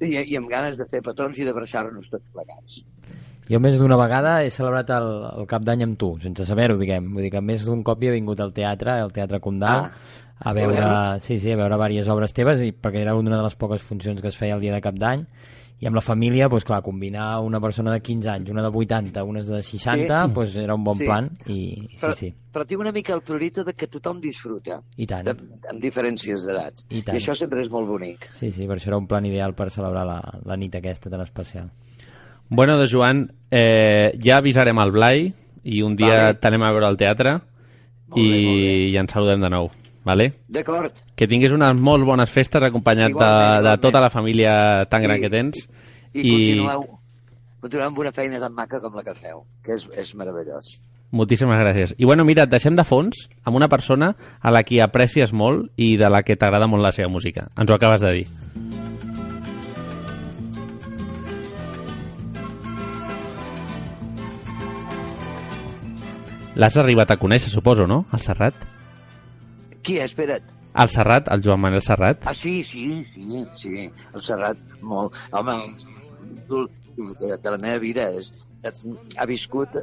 i, 0.00 0.16
i 0.32 0.36
amb 0.40 0.50
ganes 0.50 0.80
de 0.80 0.86
fer 0.90 1.02
petons 1.04 1.38
i 1.38 1.46
d'abraçar-nos 1.46 2.10
tots 2.10 2.32
plegats. 2.34 2.82
jo 3.48 3.60
més 3.60 3.78
d'una 3.78 3.96
vegada 4.00 4.42
he 4.42 4.50
celebrat 4.50 4.90
el, 4.96 5.08
el 5.38 5.46
cap 5.46 5.62
d'any 5.62 5.84
amb 5.84 5.98
tu, 6.00 6.14
sense 6.22 6.46
saber-ho, 6.48 6.78
diguem. 6.80 7.12
Vull 7.14 7.26
dir 7.26 7.32
que 7.34 7.42
més 7.44 7.64
d'un 7.66 7.82
cop 7.84 8.02
hi 8.02 8.08
he 8.08 8.14
vingut 8.18 8.40
al 8.40 8.54
teatre, 8.56 8.98
al 9.00 9.12
Teatre 9.12 9.40
Condal, 9.44 9.90
Ah, 9.90 10.50
a 10.50 10.52
veure, 10.52 10.86
sí, 11.22 11.38
sí, 11.38 11.52
a 11.52 11.56
veure 11.56 11.76
diverses 11.78 12.08
obres 12.12 12.32
teves, 12.34 12.60
i 12.60 12.72
perquè 12.72 13.04
era 13.04 13.14
una 13.14 13.36
de 13.36 13.42
les 13.44 13.54
poques 13.54 13.82
funcions 13.82 14.20
que 14.20 14.28
es 14.32 14.36
feia 14.36 14.56
el 14.56 14.60
dia 14.64 14.74
de 14.74 14.80
cap 14.82 14.96
d'any, 14.98 15.22
i 15.80 15.86
amb 15.86 15.96
la 15.96 16.00
família, 16.00 16.46
doncs 16.48 16.64
clar, 16.64 16.80
combinar 16.82 17.40
una 17.44 17.60
persona 17.60 17.92
de 17.92 18.00
15 18.00 18.28
anys, 18.30 18.48
una 18.50 18.62
de 18.62 18.68
80, 18.68 19.24
unes 19.24 19.46
de 19.46 19.62
60, 19.62 20.26
Sí. 20.28 20.32
doncs 20.32 20.56
era 20.56 20.74
un 20.74 20.84
bon 20.84 20.96
Sí. 20.96 21.04
plan, 21.04 21.30
i 21.46 21.88
sí, 21.90 21.96
Però, 22.00 22.14
sí, 22.14 22.34
però 22.52 22.64
tinc 22.66 22.80
una 22.80 22.92
mica 22.92 23.12
el 23.14 23.20
prurito 23.22 23.64
de 23.64 23.74
que 23.74 23.86
tothom 23.88 24.20
disfruta, 24.20 24.80
i 24.96 25.06
tant. 25.06 25.24
de, 25.26 25.30
amb 25.70 25.82
diferències 25.82 26.46
d'edats. 26.46 26.86
I 26.90 26.98
I, 26.98 27.02
això 27.18 27.34
sempre 27.34 27.60
és 27.60 27.68
molt 27.70 27.88
bonic. 27.88 28.30
Sí, 28.38 28.50
sí, 28.50 28.66
per 28.66 28.76
això 28.78 28.88
era 28.88 28.98
un 28.98 29.06
plan 29.06 29.26
ideal 29.26 29.52
per 29.54 29.70
celebrar 29.70 30.06
la, 30.06 30.20
la 30.44 30.56
nit 30.56 30.74
aquesta 30.74 31.10
tan 31.10 31.20
especial. 31.20 31.70
Bueno, 32.48 32.76
doncs 32.76 32.90
Joan, 32.92 33.30
eh, 33.50 34.16
ja 34.22 34.36
avisarem 34.38 34.78
al 34.78 34.92
Blai 34.92 35.32
i 35.64 35.82
un 35.82 35.96
dia 35.96 36.08
Vale. 36.14 36.34
t'anem 36.34 36.62
a 36.62 36.70
veure 36.70 36.86
al 36.86 36.96
teatre 36.96 37.32
Molt 38.08 38.18
i, 38.18 38.28
bé, 38.30 38.38
bé. 38.38 38.88
i 38.90 38.96
ens 38.96 39.10
saludem 39.12 39.40
de 39.40 39.50
nou. 39.50 39.70
Vale? 40.04 40.32
D'acord? 40.48 40.92
Que 41.16 41.26
tinguis 41.26 41.52
unes 41.52 41.74
molt 41.80 42.04
bones 42.04 42.30
festes 42.30 42.62
acompanyat 42.62 43.08
de, 43.08 43.14
Igualment, 43.14 43.44
de 43.48 43.58
igualment. 43.60 43.80
tota 43.80 44.00
la 44.04 44.10
família 44.10 44.84
tan 44.90 45.02
gran 45.02 45.16
I- 45.18 45.20
que 45.22 45.30
tens. 45.30 45.68
I, 46.12 46.20
I- 46.20 46.30
continueu, 46.30 46.98
continueu 47.60 47.88
amb 47.88 47.98
una 48.04 48.12
feina 48.12 48.38
tan 48.40 48.52
maca 48.54 48.80
com 48.80 48.94
la 48.94 49.02
que 49.02 49.14
feu, 49.14 49.44
que 49.64 49.72
és, 49.78 49.88
és 49.96 50.14
meravellós. 50.14 50.74
Moltíssimes 51.14 51.56
gràcies. 51.60 51.94
I 51.96 52.04
bueno, 52.04 52.24
mira, 52.24 52.42
et 52.42 52.50
deixem 52.50 52.74
de 52.76 52.82
fons 52.84 53.28
amb 53.44 53.56
una 53.56 53.68
persona 53.68 54.14
a 54.40 54.50
la 54.50 54.64
que 54.66 54.82
aprecies 54.82 55.32
molt 55.32 55.70
i 55.76 55.96
de 55.96 56.10
la 56.10 56.22
que 56.22 56.36
t'agrada 56.36 56.66
molt 56.66 56.82
la 56.82 56.90
seva 56.92 57.08
música. 57.08 57.48
Ens 57.56 57.70
ho 57.70 57.74
acabes 57.74 58.00
de 58.02 58.12
dir. 58.12 58.26
L'has 66.54 66.76
arribat 66.78 67.10
a 67.10 67.16
conèixer, 67.18 67.50
suposo, 67.50 67.86
no? 67.90 68.04
El 68.14 68.20
Serrat? 68.22 68.54
Qui 69.84 69.98
és? 70.00 70.10
Espera't. 70.12 70.50
El 70.74 70.88
Serrat, 70.90 71.28
el 71.30 71.42
Joan 71.44 71.60
Manel 71.62 71.82
Serrat. 71.86 72.24
Ah, 72.26 72.34
sí, 72.34 72.62
sí, 72.66 73.04
sí, 73.06 73.44
sí. 73.54 73.84
El 74.12 74.20
Serrat, 74.24 74.58
molt... 74.82 75.14
Home, 75.30 75.54
de, 76.48 77.36
de 77.38 77.50
la 77.50 77.58
meva 77.60 77.78
vida 77.82 78.08
és, 78.16 78.32
ha 78.64 79.26
viscut 79.28 79.74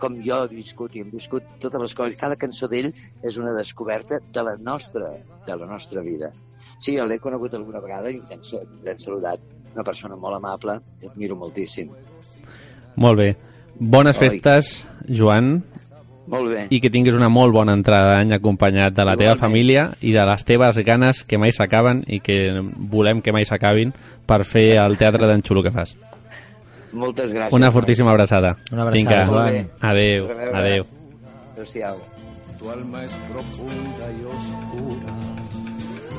com 0.00 0.16
jo 0.24 0.38
he 0.44 0.50
viscut 0.54 0.94
i 0.96 1.02
hem 1.04 1.10
viscut 1.12 1.44
totes 1.60 1.82
les 1.82 1.94
coses. 1.98 2.16
Cada 2.20 2.38
cançó 2.40 2.68
d'ell 2.72 2.88
és 3.26 3.36
una 3.42 3.52
descoberta 3.56 4.20
de 4.32 4.44
la 4.46 4.54
nostra, 4.56 5.10
de 5.46 5.56
la 5.60 5.66
nostra 5.68 6.00
vida. 6.06 6.30
Sí, 6.78 6.96
l'he 6.96 7.18
conegut 7.20 7.54
alguna 7.58 7.80
vegada 7.84 8.08
i 8.12 8.20
ens 8.20 8.30
hem, 8.32 8.42
sa- 8.46 8.62
ens 8.64 8.88
hem 8.94 9.00
saludat. 9.02 9.40
Una 9.74 9.84
persona 9.86 10.16
molt 10.16 10.36
amable, 10.40 10.78
que 11.00 11.06
admiro 11.12 11.36
moltíssim. 11.38 11.90
Molt 12.96 13.18
bé. 13.20 13.28
Bones 13.78 14.16
Oi. 14.20 14.28
festes, 14.28 14.72
Joan, 15.08 15.60
Molt 16.26 16.48
bé. 16.52 16.66
i 16.70 16.80
que 16.80 16.90
tinguis 16.90 17.14
una 17.14 17.28
molt 17.28 17.52
bona 17.52 17.72
entrada 17.72 18.12
d'any 18.18 18.32
acompanyat 18.36 18.92
de 18.94 19.04
la 19.04 19.16
teva 19.16 19.32
Igualment. 19.32 19.40
família 19.40 19.90
i 20.00 20.12
de 20.12 20.24
les 20.26 20.44
teves 20.44 20.78
ganes 20.84 21.24
que 21.24 21.38
mai 21.38 21.50
s'acaben 21.52 22.04
i 22.06 22.20
que 22.20 22.60
volem 22.90 23.20
que 23.22 23.32
mai 23.32 23.44
s'acabin 23.44 23.92
per 24.26 24.44
fer 24.44 24.76
el 24.78 24.96
teatre 24.98 25.26
tan 25.26 25.42
xulo 25.42 25.62
que 25.62 25.70
fas. 25.72 25.96
Moltes 26.92 27.32
gràcies. 27.32 27.52
Una 27.54 27.70
fortíssima 27.72 28.10
abraçada. 28.10 28.56
Una 28.72 28.82
abraçada, 28.82 28.96
Vinga, 28.98 29.26
Joan. 29.26 29.70
adeu, 29.80 30.24
A 30.30 30.34
veure. 30.34 30.56
adeu. 30.58 30.84
Adéu-siau. 31.54 31.96
Tu 32.58 32.70
alma 32.70 33.04
es 33.04 33.16
profunda 33.30 34.06
y 34.12 34.24
oscura. 34.24 35.12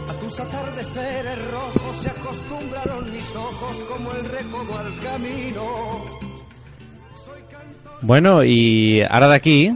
A 0.10 0.14
tus 0.20 0.39
atardeceres 0.39 1.52
rojos 1.52 1.97
se 1.97 2.10
acostumbraron 2.10 3.12
mis 3.14 3.36
ojos 3.36 3.84
como 3.88 4.12
el 4.14 4.26
recodo 4.26 4.78
al 4.80 4.99
camino. 4.99 6.02
Bueno, 8.02 8.43
i 8.43 9.02
ara 9.08 9.28
d'aquí 9.30 9.72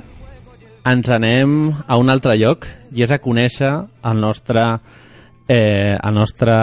ens 0.85 1.09
anem 1.09 1.71
a 1.87 1.97
un 1.97 2.09
altre 2.09 2.35
lloc 2.37 2.67
i 2.93 3.01
és 3.03 3.11
a 3.11 3.19
conèixer 3.19 3.71
el 4.05 4.19
nostre 4.21 4.63
eh, 5.47 5.97
el 6.01 6.13
nostre 6.13 6.53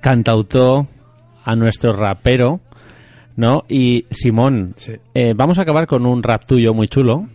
cantautor, 0.00 0.86
a 1.44 1.54
nuestro 1.56 1.92
rapero, 1.92 2.60
¿no? 3.36 3.64
Y 3.68 4.06
Simón, 4.10 4.74
Sí. 4.76 4.92
eh, 5.14 5.32
vamos 5.36 5.58
a 5.58 5.62
acabar 5.62 5.86
con 5.86 6.06
un 6.06 6.22
rap 6.22 6.44
tuyo 6.46 6.74
muy 6.74 6.88
chulo, 6.88 7.26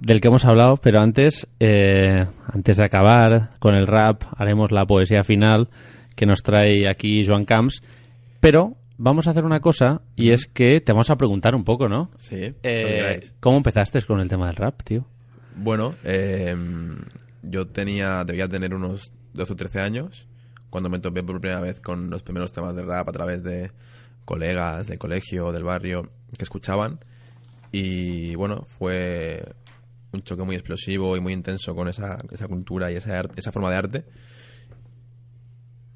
del 0.00 0.20
que 0.20 0.28
hemos 0.28 0.44
hablado, 0.44 0.76
pero 0.78 1.00
antes, 1.00 1.46
eh, 1.60 2.26
antes 2.52 2.76
de 2.78 2.84
acabar 2.84 3.50
con 3.60 3.74
el 3.76 3.86
rap, 3.86 4.22
haremos 4.36 4.72
la 4.72 4.84
poesía 4.86 5.22
final 5.22 5.68
que 6.16 6.26
nos 6.26 6.42
trae 6.42 6.88
aquí 6.88 7.24
Joan 7.26 7.44
Camps, 7.44 7.80
pero 8.40 8.74
vamos 8.96 9.26
a 9.26 9.30
hacer 9.30 9.44
una 9.44 9.60
cosa 9.60 10.02
y 10.16 10.30
es 10.30 10.46
que 10.46 10.80
te 10.80 10.92
vamos 10.92 11.10
a 11.10 11.16
preguntar 11.16 11.54
un 11.54 11.64
poco, 11.64 11.88
¿no? 11.88 12.10
Sí, 12.18 12.54
Eh. 12.62 13.20
¿Cómo 13.40 13.56
empezaste 13.56 14.02
con 14.02 14.20
el 14.20 14.28
tema 14.28 14.46
del 14.46 14.56
rap, 14.56 14.82
tío? 14.82 15.06
Bueno, 15.56 15.94
eh, 16.04 16.54
yo 17.42 17.66
tenía, 17.68 18.24
debía 18.24 18.48
tener 18.48 18.74
unos 18.74 19.12
12 19.34 19.52
o 19.52 19.56
13 19.56 19.80
años 19.80 20.26
cuando 20.70 20.90
me 20.90 20.98
topé 20.98 21.22
por 21.22 21.40
primera 21.40 21.60
vez 21.60 21.80
con 21.80 22.10
los 22.10 22.22
primeros 22.22 22.52
temas 22.52 22.74
de 22.74 22.82
rap 22.82 23.08
a 23.08 23.12
través 23.12 23.44
de 23.44 23.70
colegas 24.24 24.86
del 24.86 24.98
colegio, 24.98 25.52
del 25.52 25.62
barrio, 25.62 26.10
que 26.36 26.42
escuchaban. 26.42 26.98
Y 27.70 28.34
bueno, 28.34 28.66
fue 28.78 29.44
un 30.12 30.22
choque 30.22 30.42
muy 30.42 30.54
explosivo 30.56 31.16
y 31.16 31.20
muy 31.20 31.32
intenso 31.32 31.74
con 31.74 31.88
esa, 31.88 32.18
esa 32.30 32.48
cultura 32.48 32.90
y 32.90 32.96
esa, 32.96 33.22
esa 33.36 33.52
forma 33.52 33.70
de 33.70 33.76
arte. 33.76 34.04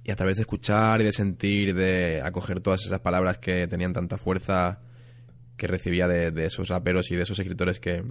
Y 0.08 0.10
a 0.10 0.16
través 0.16 0.36
de 0.36 0.40
escuchar 0.40 1.02
y 1.02 1.04
de 1.04 1.12
sentir, 1.12 1.74
de 1.74 2.22
acoger 2.24 2.60
todas 2.60 2.80
esas 2.86 2.98
palabras 3.00 3.36
que 3.36 3.68
tenían 3.68 3.92
tanta 3.92 4.16
fuerza 4.16 4.80
que 5.58 5.66
recibía 5.66 6.08
de, 6.08 6.46
esos 6.46 6.68
raperos 6.68 7.10
y 7.10 7.16
de 7.16 7.24
esos 7.24 7.38
escritores 7.38 7.78
que, 7.78 8.02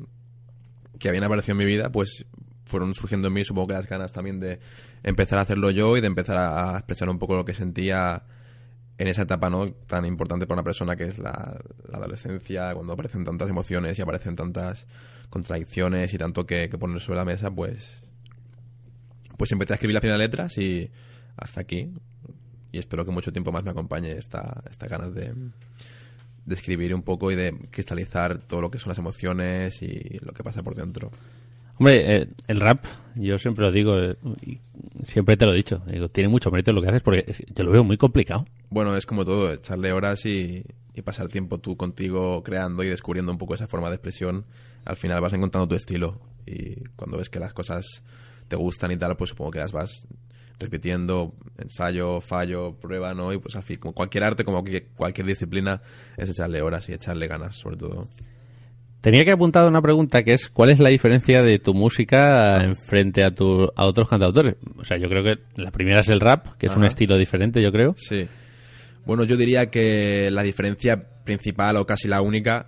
que 1.00 1.10
habían 1.10 1.24
aparecido 1.24 1.54
en 1.54 1.58
mi 1.58 1.66
vida, 1.66 1.91
pues 1.91 2.28
fueron 2.66 2.93
surgiendo 2.93 3.30
en 3.30 3.34
mí, 3.34 3.43
supongo 3.43 3.70
que 3.70 3.74
las 3.74 3.88
ganas 3.88 4.12
también 4.12 4.39
de 4.39 4.60
empezar 5.02 5.39
a 5.39 5.41
hacerlo 5.41 5.72
yo 5.72 5.98
y 5.98 6.02
de 6.02 6.06
empezar 6.06 6.38
a, 6.38 6.78
expresar 6.78 7.10
un 7.10 7.18
poco 7.18 7.36
lo 7.36 7.45
que 7.45 7.56
sentía 7.56 8.26
en 9.00 9.08
esa 9.08 9.24
etapa 9.24 9.50
no 9.50 9.68
tan 9.68 10.06
importante 10.06 10.45
para 10.45 10.60
una 10.60 10.64
persona 10.64 10.95
que 10.95 11.06
es 11.06 11.18
la, 11.18 11.60
la 11.89 11.98
adolescencia, 11.98 12.76
cuando 12.76 12.93
aparecen 12.93 13.24
tantas 13.24 13.50
emociones 13.50 13.98
y 13.98 14.04
aparecen 14.04 14.36
tantas 14.36 14.86
contradicciones 15.32 16.14
y 16.14 16.20
tanto 16.20 16.45
que, 16.45 16.70
que 16.70 16.78
poner 16.78 17.02
sobre 17.02 17.18
la 17.18 17.26
mesa, 17.26 17.50
pues 17.50 18.04
pues 19.36 19.52
empecé 19.52 19.74
a 19.74 19.76
escribir 19.78 19.95
las 19.95 20.02
primeras 20.02 20.20
letras 20.20 20.58
y 20.60 20.91
hasta 21.38 21.62
aquí. 21.62 21.90
Y 22.72 22.80
espero 22.80 23.06
que 23.06 23.12
mucho 23.12 23.32
tiempo 23.32 23.52
más 23.52 23.64
me 23.64 23.72
acompañe 23.72 24.12
esta, 24.12 24.62
esta 24.70 24.88
ganas 24.88 25.14
de, 25.14 25.34
de 26.46 26.54
escribir 26.54 26.94
un 26.94 27.04
poco 27.04 27.32
y 27.32 27.36
de 27.36 27.54
cristalizar 27.70 28.40
todo 28.40 28.62
lo 28.62 28.72
que 28.72 28.80
son 28.80 28.90
las 28.90 28.98
emociones 28.98 29.82
y 29.82 30.20
lo 30.20 30.34
que 30.34 30.44
pasa 30.44 30.64
por 30.64 30.76
dentro. 30.76 31.12
Hombre, 31.80 32.16
eh, 32.16 32.28
el 32.48 32.60
rap, 32.60 32.86
yo 33.16 33.38
siempre 33.38 33.66
lo 33.66 33.72
digo, 33.72 34.00
eh, 34.00 34.18
y 34.42 34.60
siempre 35.04 35.38
te 35.38 35.46
lo 35.46 35.54
he 35.54 35.58
dicho, 35.58 35.84
digo, 35.86 36.10
tiene 36.10 36.28
mucho 36.28 36.50
mérito 36.50 36.72
lo 36.74 36.82
que 36.82 36.90
haces 36.90 37.04
porque 37.04 37.24
yo 37.56 37.64
lo 37.64 37.72
veo 37.72 37.84
muy 37.84 37.98
complicado. 37.98 38.46
Bueno, 38.70 38.98
es 38.98 39.06
como 39.06 39.24
todo, 39.26 39.54
echarle 39.54 39.92
horas 39.92 40.26
y, 40.26 40.64
y 40.96 41.02
pasar 41.04 41.28
tiempo 41.28 41.60
tú 41.60 41.78
contigo 41.78 42.42
creando 42.44 42.84
y 42.84 42.90
descubriendo 42.90 43.32
un 43.32 43.38
poco 43.38 43.54
esa 43.54 43.68
forma 43.68 43.90
de 43.90 43.96
expresión. 43.96 44.46
Al 44.86 44.96
final 44.96 45.22
vas 45.22 45.34
encontrando 45.34 45.68
tu 45.68 45.76
estilo 45.76 46.20
y 46.46 46.76
cuando 46.96 47.18
ves 47.18 47.30
que 47.30 47.40
las 47.40 47.54
cosas 47.54 48.04
te 48.48 48.56
gustan 48.56 48.92
y 48.92 48.98
tal, 48.98 49.16
pues 49.16 49.30
supongo 49.30 49.52
que 49.52 49.60
las 49.60 49.72
vas 49.72 50.08
repitiendo, 50.60 51.34
ensayo, 51.58 52.22
fallo, 52.22 52.76
prueba, 52.80 53.14
¿no? 53.14 53.34
Y 53.34 53.38
pues 53.38 53.55
fin, 53.64 53.78
como 53.78 53.93
cualquier 53.93 54.24
arte, 54.24 54.43
como 54.43 54.64
cualquier 54.95 55.28
disciplina, 55.28 55.82
es 56.18 56.30
echarle 56.30 56.62
horas 56.62 56.88
y 56.89 56.93
echarle 56.93 57.28
ganas, 57.28 57.55
sobre 57.55 57.78
todo. 57.78 58.08
Tenía 59.01 59.24
que 59.24 59.32
apuntar 59.32 59.68
una 59.68 59.82
pregunta 59.82 60.24
que 60.24 60.34
es 60.34 60.49
¿cuál 60.49 60.72
es 60.72 60.80
la 60.80 60.89
diferencia 60.89 61.41
de 61.41 61.60
tu 61.60 61.74
música 61.74 62.64
en 62.64 62.76
frente 62.76 63.24
a, 63.24 63.34
tu, 63.34 63.72
a 63.76 63.86
otros 63.86 64.10
cantautores? 64.10 64.55
O 64.78 64.84
sea, 64.84 64.97
yo 64.97 65.08
creo 65.08 65.24
que 65.24 65.62
la 65.62 65.72
primera 65.72 65.99
es 65.99 66.10
el 66.10 66.20
rap, 66.20 66.58
que 66.58 66.66
es 66.66 66.76
un 66.76 66.86
estilo 66.86 67.18
diferente, 67.18 67.62
yo 67.62 67.72
creo. 67.72 67.93
Sí. 67.95 68.28
Bueno, 69.05 69.24
yo 69.24 69.38
diría 69.38 69.68
que 69.68 70.30
la 70.32 70.43
diferencia 70.43 71.08
principal 71.24 71.78
o 71.78 71.86
casi 71.86 72.08
la 72.08 72.22
única 72.22 72.68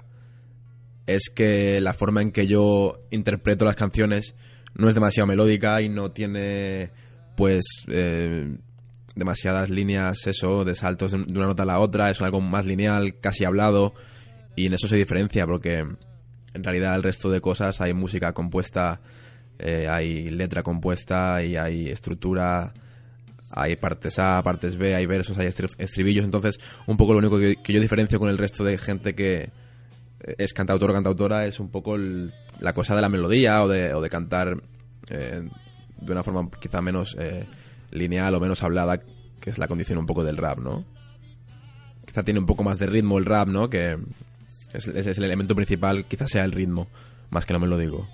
es 1.08 1.30
que 1.30 1.82
la 1.82 1.94
forma 1.94 2.22
en 2.22 2.32
que 2.32 2.46
yo 2.46 3.02
interpreto 3.10 3.66
las 3.66 3.76
canciones 3.76 4.36
no 4.76 4.88
es 4.88 4.96
demasiado 4.96 5.28
melódica 5.28 5.82
y 5.82 5.90
no 5.90 6.12
tiene 6.12 6.92
pues 7.40 7.64
eh, 7.88 8.58
demasiadas 9.16 9.70
líneas 9.70 10.28
eso 10.28 10.66
de 10.66 10.76
saltos 10.76 11.14
de 11.14 11.18
una 11.18 11.48
nota 11.48 11.64
a 11.64 11.66
la 11.66 11.80
otra, 11.80 12.12
es 12.12 12.22
algo 12.22 12.42
más 12.42 12.66
lineal, 12.66 13.18
casi 13.22 13.46
hablado 13.46 13.94
y 14.58 14.66
en 14.66 14.74
eso 14.74 14.90
se 14.90 14.98
diferencia 14.98 15.48
porque 15.48 15.78
en 15.80 16.64
realidad 16.64 16.96
el 16.96 17.04
resto 17.04 17.30
de 17.30 17.40
cosas 17.40 17.80
hay 17.80 17.94
música 17.94 18.34
compuesta, 18.34 19.00
eh, 19.58 19.88
hay 19.90 20.28
letra 20.28 20.64
compuesta 20.64 21.42
y 21.42 21.56
hay 21.56 21.88
estructura 21.88 22.74
hay 23.52 23.78
partes 23.78 24.20
A, 24.20 24.44
partes 24.44 24.76
B, 24.76 24.94
hay 24.94 25.06
versos, 25.06 25.38
hay 25.38 25.48
estri- 25.48 25.74
estribillos. 25.78 26.26
Entonces, 26.26 26.60
un 26.88 26.98
poco 26.98 27.14
lo 27.14 27.20
único 27.20 27.40
que, 27.40 27.56
yo 27.74 27.80
diferencio 27.80 28.20
con 28.20 28.30
el 28.30 28.38
resto 28.38 28.66
de 28.66 28.78
gente 28.78 29.16
que 29.16 29.44
eh, 29.44 30.36
es 30.38 30.54
cantautor 30.54 30.92
o 30.92 30.94
cantautora 30.94 31.46
es 31.46 31.62
un 31.62 31.70
poco 31.72 31.96
la 31.98 32.74
cosa 32.74 32.98
de 32.98 33.02
la 33.02 33.08
melodía 33.08 33.64
o 33.64 33.70
de, 33.70 33.94
cantar 34.10 34.62
de 36.02 36.12
una 36.12 36.24
forma 36.24 36.50
quizá 36.62 36.82
menos 36.82 37.16
eh, 37.20 37.46
lineal 37.92 38.34
o 38.36 38.40
menos 38.40 38.64
hablada, 38.64 39.00
que 39.40 39.50
es 39.50 39.58
la 39.58 39.68
condición 39.68 39.98
un 40.00 40.06
poco 40.06 40.24
del 40.24 40.38
rap, 40.38 40.60
¿no? 40.60 40.86
Quizá 42.06 42.24
tiene 42.24 42.40
un 42.40 42.46
poco 42.46 42.64
más 42.64 42.80
de 42.80 42.88
ritmo 42.88 43.18
el 43.18 43.26
rap, 43.26 43.48
¿no? 43.48 43.70
Que 43.70 43.98
es, 44.74 44.88
es- 44.88 45.08
es 45.08 45.18
el 45.18 45.24
elemento 45.24 45.56
principal, 45.56 46.06
quizás 46.06 46.32
sea 46.32 46.44
el 46.46 46.52
ritmo, 46.52 46.88
más 47.30 47.46
que 47.46 47.54
lo 47.54 47.60
melódico. 47.60 48.08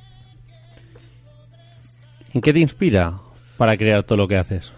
¿En 2.34 2.42
qué 2.42 2.52
te 2.54 2.60
inspira 2.60 3.20
para 3.58 3.78
crear 3.78 4.04
todo 4.04 4.18
lo 4.18 4.28
que 4.28 4.38
haces? 4.38 4.74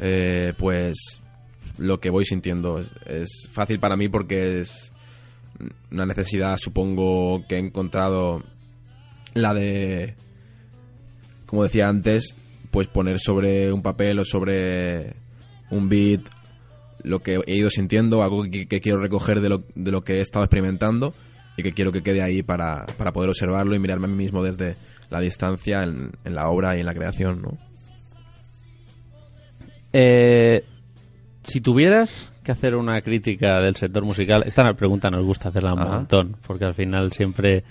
Eh, 0.00 0.52
pues 0.58 1.20
lo 1.78 2.00
que 2.00 2.10
voy 2.10 2.24
sintiendo 2.24 2.78
es, 2.80 2.90
es 3.06 3.48
fácil 3.50 3.80
para 3.80 3.96
mí 3.96 4.08
porque 4.08 4.60
es 4.60 4.92
una 5.90 6.06
necesidad, 6.06 6.58
supongo, 6.58 7.44
que 7.48 7.56
he 7.56 7.58
encontrado 7.58 8.42
la 9.34 9.54
de, 9.54 10.14
como 11.46 11.62
decía 11.64 11.88
antes, 11.88 12.36
pues 12.78 12.86
poner 12.86 13.18
sobre 13.18 13.72
un 13.72 13.82
papel 13.82 14.20
o 14.20 14.24
sobre 14.24 15.14
un 15.68 15.88
beat 15.88 16.20
lo 17.02 17.18
que 17.18 17.40
he 17.44 17.56
ido 17.56 17.70
sintiendo, 17.70 18.22
algo 18.22 18.44
que, 18.44 18.68
que 18.68 18.80
quiero 18.80 19.00
recoger 19.00 19.40
de 19.40 19.48
lo, 19.48 19.64
de 19.74 19.90
lo 19.90 20.02
que 20.02 20.18
he 20.18 20.20
estado 20.20 20.44
experimentando 20.44 21.12
y 21.56 21.64
que 21.64 21.72
quiero 21.72 21.90
que 21.90 22.04
quede 22.04 22.22
ahí 22.22 22.44
para, 22.44 22.86
para 22.96 23.10
poder 23.12 23.30
observarlo 23.30 23.74
y 23.74 23.80
mirarme 23.80 24.04
a 24.04 24.10
mí 24.10 24.14
mismo 24.14 24.44
desde 24.44 24.76
la 25.10 25.18
distancia 25.18 25.82
en, 25.82 26.12
en 26.24 26.36
la 26.36 26.48
obra 26.50 26.76
y 26.76 26.80
en 26.80 26.86
la 26.86 26.94
creación, 26.94 27.42
¿no? 27.42 27.58
Eh, 29.92 30.62
si 31.42 31.60
tuvieras 31.60 32.30
que 32.44 32.52
hacer 32.52 32.76
una 32.76 33.00
crítica 33.00 33.58
del 33.58 33.74
sector 33.74 34.04
musical, 34.04 34.44
esta 34.46 34.72
pregunta 34.74 35.10
nos 35.10 35.24
gusta 35.24 35.48
hacerla 35.48 35.72
un 35.72 35.80
Ajá. 35.80 35.94
montón, 35.96 36.36
porque 36.46 36.64
al 36.64 36.74
final 36.74 37.10
siempre 37.10 37.64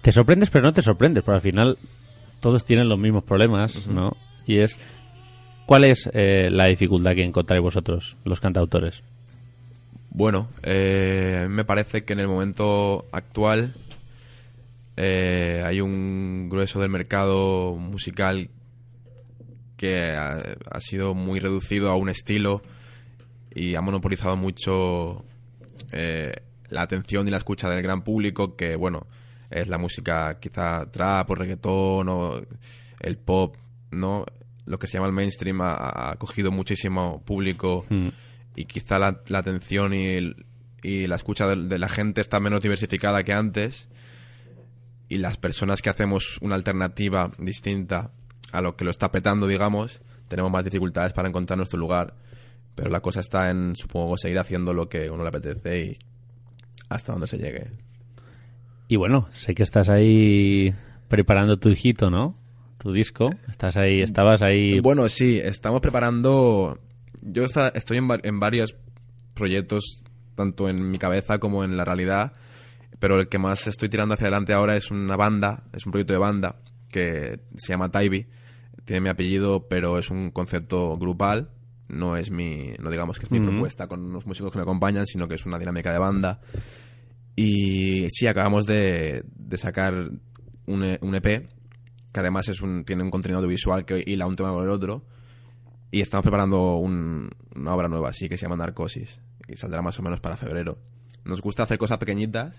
te 0.00 0.12
sorprendes, 0.12 0.48
pero 0.48 0.64
no 0.64 0.72
te 0.72 0.80
sorprendes, 0.80 1.22
porque 1.22 1.36
al 1.36 1.42
final 1.42 1.78
todos 2.44 2.66
tienen 2.66 2.90
los 2.90 2.98
mismos 2.98 3.24
problemas, 3.24 3.86
¿no? 3.86 4.14
Y 4.46 4.58
es, 4.58 4.76
¿cuál 5.64 5.84
es 5.84 6.10
eh, 6.12 6.50
la 6.50 6.66
dificultad 6.66 7.14
que 7.14 7.24
encontráis 7.24 7.62
vosotros, 7.62 8.18
los 8.22 8.38
cantautores? 8.38 9.02
Bueno, 10.10 10.50
eh, 10.62 11.40
a 11.42 11.48
mí 11.48 11.54
me 11.54 11.64
parece 11.64 12.04
que 12.04 12.12
en 12.12 12.20
el 12.20 12.28
momento 12.28 13.06
actual 13.12 13.72
eh, 14.98 15.62
hay 15.64 15.80
un 15.80 16.50
grueso 16.50 16.82
del 16.82 16.90
mercado 16.90 17.76
musical 17.76 18.50
que 19.78 20.10
ha, 20.10 20.36
ha 20.70 20.80
sido 20.80 21.14
muy 21.14 21.40
reducido 21.40 21.90
a 21.90 21.96
un 21.96 22.10
estilo 22.10 22.60
y 23.54 23.74
ha 23.74 23.80
monopolizado 23.80 24.36
mucho 24.36 25.24
eh, 25.92 26.30
la 26.68 26.82
atención 26.82 27.26
y 27.26 27.30
la 27.30 27.38
escucha 27.38 27.70
del 27.70 27.80
gran 27.80 28.02
público 28.02 28.54
que, 28.54 28.76
bueno, 28.76 29.06
es 29.54 29.68
la 29.68 29.78
música 29.78 30.38
quizá 30.40 30.90
trap 30.90 31.30
o 31.30 31.34
reggaetón 31.34 32.08
o 32.08 32.42
el 33.00 33.16
pop, 33.18 33.56
¿no? 33.90 34.24
Lo 34.66 34.78
que 34.78 34.86
se 34.86 34.94
llama 34.94 35.06
el 35.06 35.12
mainstream 35.12 35.60
ha, 35.60 36.10
ha 36.10 36.16
cogido 36.16 36.50
muchísimo 36.50 37.22
público 37.24 37.84
Mm. 37.90 38.08
y 38.56 38.64
quizá 38.64 38.98
la, 38.98 39.20
la 39.28 39.38
atención 39.38 39.92
y, 39.94 40.06
el- 40.06 40.46
y 40.82 41.06
la 41.06 41.16
escucha 41.16 41.46
de, 41.46 41.56
de 41.68 41.78
la 41.78 41.88
gente 41.88 42.20
está 42.20 42.40
menos 42.40 42.60
diversificada 42.62 43.22
que 43.22 43.32
antes 43.32 43.88
y 45.08 45.18
las 45.18 45.36
personas 45.36 45.82
que 45.82 45.90
hacemos 45.90 46.38
una 46.40 46.54
alternativa 46.54 47.30
distinta 47.38 48.10
a 48.52 48.60
lo 48.60 48.74
que 48.76 48.84
lo 48.84 48.90
está 48.90 49.10
petando, 49.10 49.46
digamos, 49.46 50.00
tenemos 50.28 50.50
más 50.50 50.64
dificultades 50.64 51.12
para 51.12 51.28
encontrar 51.28 51.56
nuestro 51.58 51.78
lugar. 51.78 52.14
Pero 52.74 52.90
la 52.90 53.00
cosa 53.00 53.20
está 53.20 53.50
en, 53.50 53.76
supongo, 53.76 54.16
seguir 54.16 54.38
haciendo 54.38 54.72
lo 54.72 54.88
que 54.88 55.10
uno 55.10 55.22
le 55.22 55.28
apetece 55.28 55.78
y 55.84 55.98
hasta 56.88 57.12
donde 57.12 57.26
se 57.26 57.38
llegue. 57.38 57.70
Y 58.88 58.96
bueno, 58.96 59.26
sé 59.30 59.54
que 59.54 59.62
estás 59.62 59.88
ahí 59.88 60.74
preparando 61.08 61.58
tu 61.58 61.70
hijito, 61.70 62.10
¿no? 62.10 62.36
Tu 62.78 62.92
disco. 62.92 63.30
Estás 63.48 63.76
ahí, 63.76 64.00
estabas 64.00 64.42
ahí. 64.42 64.80
Bueno, 64.80 65.08
sí, 65.08 65.40
estamos 65.42 65.80
preparando. 65.80 66.78
Yo 67.22 67.44
estoy 67.44 67.96
en, 67.96 68.08
en 68.22 68.40
varios 68.40 68.76
proyectos, 69.32 70.04
tanto 70.34 70.68
en 70.68 70.90
mi 70.90 70.98
cabeza 70.98 71.38
como 71.38 71.64
en 71.64 71.76
la 71.76 71.84
realidad, 71.84 72.32
pero 72.98 73.20
el 73.20 73.28
que 73.28 73.38
más 73.38 73.66
estoy 73.66 73.88
tirando 73.88 74.14
hacia 74.14 74.26
adelante 74.26 74.52
ahora 74.52 74.76
es 74.76 74.90
una 74.90 75.16
banda, 75.16 75.64
es 75.72 75.86
un 75.86 75.92
proyecto 75.92 76.12
de 76.12 76.18
banda 76.18 76.56
que 76.90 77.40
se 77.56 77.72
llama 77.72 77.90
Taibi. 77.90 78.26
Tiene 78.84 79.00
mi 79.00 79.08
apellido, 79.08 79.66
pero 79.68 79.98
es 79.98 80.10
un 80.10 80.30
concepto 80.30 80.96
grupal. 80.96 81.50
No 81.88 82.16
es 82.16 82.30
mi, 82.30 82.72
no 82.78 82.90
digamos 82.90 83.18
que 83.18 83.26
es 83.26 83.30
mi 83.30 83.40
propuesta 83.40 83.86
con 83.88 84.04
unos 84.04 84.26
músicos 84.26 84.52
que 84.52 84.58
me 84.58 84.62
acompañan, 84.62 85.06
sino 85.06 85.26
que 85.28 85.34
es 85.34 85.44
una 85.44 85.58
dinámica 85.58 85.92
de 85.92 85.98
banda. 85.98 86.40
Y 87.36 88.08
sí, 88.10 88.26
acabamos 88.26 88.64
de, 88.66 89.24
sacar 89.56 90.10
un, 90.66 90.84
E- 90.84 90.98
un 91.02 91.14
EP 91.14 91.48
que 92.12 92.20
además 92.20 92.48
es 92.48 92.60
un, 92.62 92.84
tiene 92.84 93.02
un 93.02 93.10
contenido 93.10 93.38
audiovisual 93.38 93.84
que 93.84 94.02
hila 94.06 94.26
un 94.26 94.36
tema 94.36 94.52
con 94.52 94.62
el 94.64 94.70
otro. 94.70 95.04
Y 95.90 96.00
estamos 96.00 96.22
preparando 96.22 96.76
un- 96.76 97.30
una 97.56 97.74
obra 97.74 97.88
nueva, 97.88 98.10
así 98.10 98.28
que 98.28 98.36
se 98.36 98.42
llama 98.42 98.56
Narcosis. 98.56 99.20
Y 99.48 99.56
saldrá 99.56 99.82
más 99.82 99.98
o 99.98 100.02
menos 100.02 100.20
para 100.20 100.36
febrero. 100.36 100.78
Nos 101.24 101.40
gusta 101.40 101.64
hacer 101.64 101.78
cosas 101.78 101.98
pequeñitas, 101.98 102.54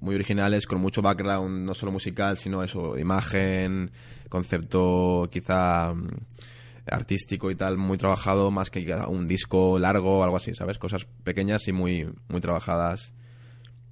muy 0.00 0.14
originales, 0.14 0.66
con 0.66 0.80
mucho 0.80 1.02
background, 1.02 1.64
no 1.64 1.74
solo 1.74 1.90
musical, 1.92 2.36
sino 2.36 2.62
eso, 2.62 2.96
imagen, 2.98 3.90
concepto 4.28 5.28
quizá 5.30 5.92
mm, 5.92 6.08
artístico 6.90 7.50
y 7.50 7.56
tal, 7.56 7.78
muy 7.78 7.98
trabajado, 7.98 8.50
más 8.50 8.70
que 8.70 8.86
un 9.08 9.26
disco 9.26 9.78
largo 9.78 10.18
o 10.18 10.22
algo 10.24 10.36
así, 10.36 10.54
¿sabes? 10.54 10.78
Cosas 10.78 11.04
pequeñas 11.24 11.66
y 11.68 11.72
muy, 11.72 12.08
muy 12.28 12.40
trabajadas. 12.40 13.12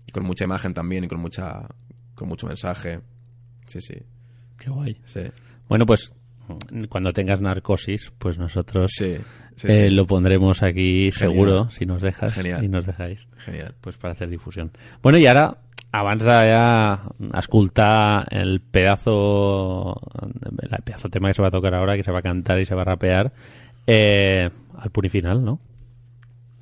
Y 0.06 0.12
con 0.12 0.24
mucha 0.24 0.44
imagen 0.44 0.72
también 0.74 1.04
y 1.04 1.08
con 1.08 1.20
mucha 1.20 1.66
con 2.14 2.28
mucho 2.28 2.46
mensaje. 2.46 3.00
Sí, 3.66 3.80
sí. 3.80 3.94
Qué 4.58 4.70
guay. 4.70 5.00
Sí. 5.04 5.20
Bueno, 5.68 5.84
pues 5.86 6.12
cuando 6.88 7.12
tengas 7.12 7.40
narcosis, 7.40 8.12
pues 8.18 8.38
nosotros 8.38 8.92
Sí, 8.96 9.16
sí, 9.56 9.66
eh, 9.68 9.88
sí. 9.88 9.90
lo 9.90 10.06
pondremos 10.06 10.62
aquí 10.62 11.10
Genial. 11.10 11.12
seguro, 11.12 11.70
si 11.70 11.84
nos 11.86 12.00
dejas 12.00 12.32
Genial. 12.34 12.64
y 12.64 12.68
nos 12.68 12.86
dejáis. 12.86 13.26
Genial. 13.38 13.74
pues 13.80 13.96
para 13.98 14.12
hacer 14.14 14.28
difusió. 14.30 14.70
Bueno, 15.02 15.18
i 15.18 15.26
ara, 15.26 15.58
abans 15.92 16.22
de 16.22 16.30
ja 16.30 17.02
escoltar 17.38 18.26
el 18.30 18.60
pedazo 18.60 19.96
el 20.62 20.82
pedazo 20.84 21.08
tema 21.08 21.28
que 21.28 21.34
se 21.34 21.42
va 21.42 21.48
a 21.48 21.50
tocar 21.50 21.74
ahora, 21.74 21.96
que 21.96 22.02
se 22.04 22.12
va 22.12 22.20
a 22.20 22.22
cantar 22.22 22.60
y 22.60 22.64
se 22.64 22.74
va 22.74 22.82
a 22.82 22.84
rapear, 22.84 23.32
eh, 23.86 24.48
al 24.78 24.90
punt 24.90 25.06
i 25.06 25.08
final, 25.10 25.42
no? 25.44 25.58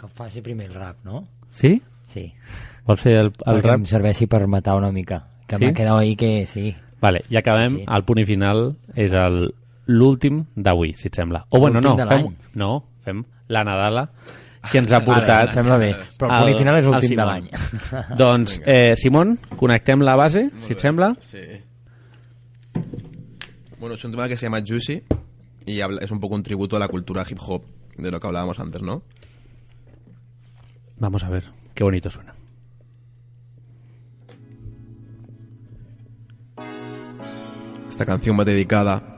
Que 0.01 0.09
faci 0.09 0.40
primer 0.40 0.68
el 0.70 0.74
rap, 0.74 1.05
no? 1.05 1.26
Sí? 1.51 1.82
Sí. 2.05 2.32
Vols 2.86 3.00
fer 3.00 3.14
el, 3.18 3.26
el 3.46 3.59
Perquè 3.61 3.68
rap? 3.70 3.78
em 3.80 3.84
serveixi 3.86 4.26
per 4.26 4.46
matar 4.46 4.76
una 4.76 4.90
mica. 4.92 5.22
Que 5.46 5.57
Sí? 5.57 5.64
m'ha 5.64 5.72
quedat 5.74 5.98
ahí 5.98 6.16
que 6.16 6.46
sí. 6.46 6.74
Vale, 7.00 7.24
ja 7.30 7.40
acabem. 7.40 7.78
Sí. 7.78 7.84
El 7.96 8.05
punt 8.05 8.18
i 8.20 8.24
final 8.24 8.76
és 8.94 9.12
el 9.12 9.55
l'últim 9.86 10.44
d'avui, 10.57 10.94
si 10.96 11.09
et 11.09 11.14
sembla. 11.14 11.44
O 11.50 11.61
bueno, 11.61 11.80
no, 11.80 11.94
de 11.96 12.07
fem, 12.07 12.30
no, 12.55 12.84
fem 13.05 13.22
la 13.48 13.64
Nadala 13.64 14.07
que 14.72 14.78
ens 14.78 14.92
ha 14.92 15.00
portat... 15.05 15.48
em 15.50 15.55
sembla 15.59 15.76
bé. 15.76 15.90
Però 16.18 16.30
el 16.32 16.44
punt 16.46 16.55
i 16.55 16.59
final 16.59 16.78
és 16.78 16.84
l'últim 16.86 17.11
de 17.11 17.16
Simón. 17.16 17.26
l'any. 17.26 17.48
Doncs, 18.22 18.61
eh, 18.64 18.96
Simón, 18.96 19.38
connectem 19.57 20.00
la 20.00 20.16
base, 20.16 20.46
si 20.64 20.72
et 20.72 20.80
sembla. 20.80 21.12
Sí. 21.20 21.44
Bueno, 23.78 23.96
es 23.96 24.05
un 24.05 24.11
tema 24.12 24.26
que 24.28 24.36
se 24.36 24.46
llama 24.46 24.62
Juicy 24.66 25.02
y 25.66 25.80
es 25.80 26.11
un 26.11 26.20
poco 26.20 26.34
un 26.34 26.42
tributo 26.42 26.76
a 26.76 26.78
la 26.78 26.88
cultura 26.88 27.24
hip 27.28 27.38
hop, 27.46 27.62
de 27.98 28.11
lo 28.11 28.18
que 28.18 28.26
hablábamos 28.26 28.59
antes, 28.59 28.80
¿no? 28.80 29.02
Vamos 30.98 31.22
a 31.24 31.28
ver, 31.28 31.44
qué 31.75 31.85
bonito 31.85 32.11
suena. 32.11 32.35
Esta 37.91 38.07
canción 38.07 38.39
va 38.39 38.45
dedicada 38.45 39.14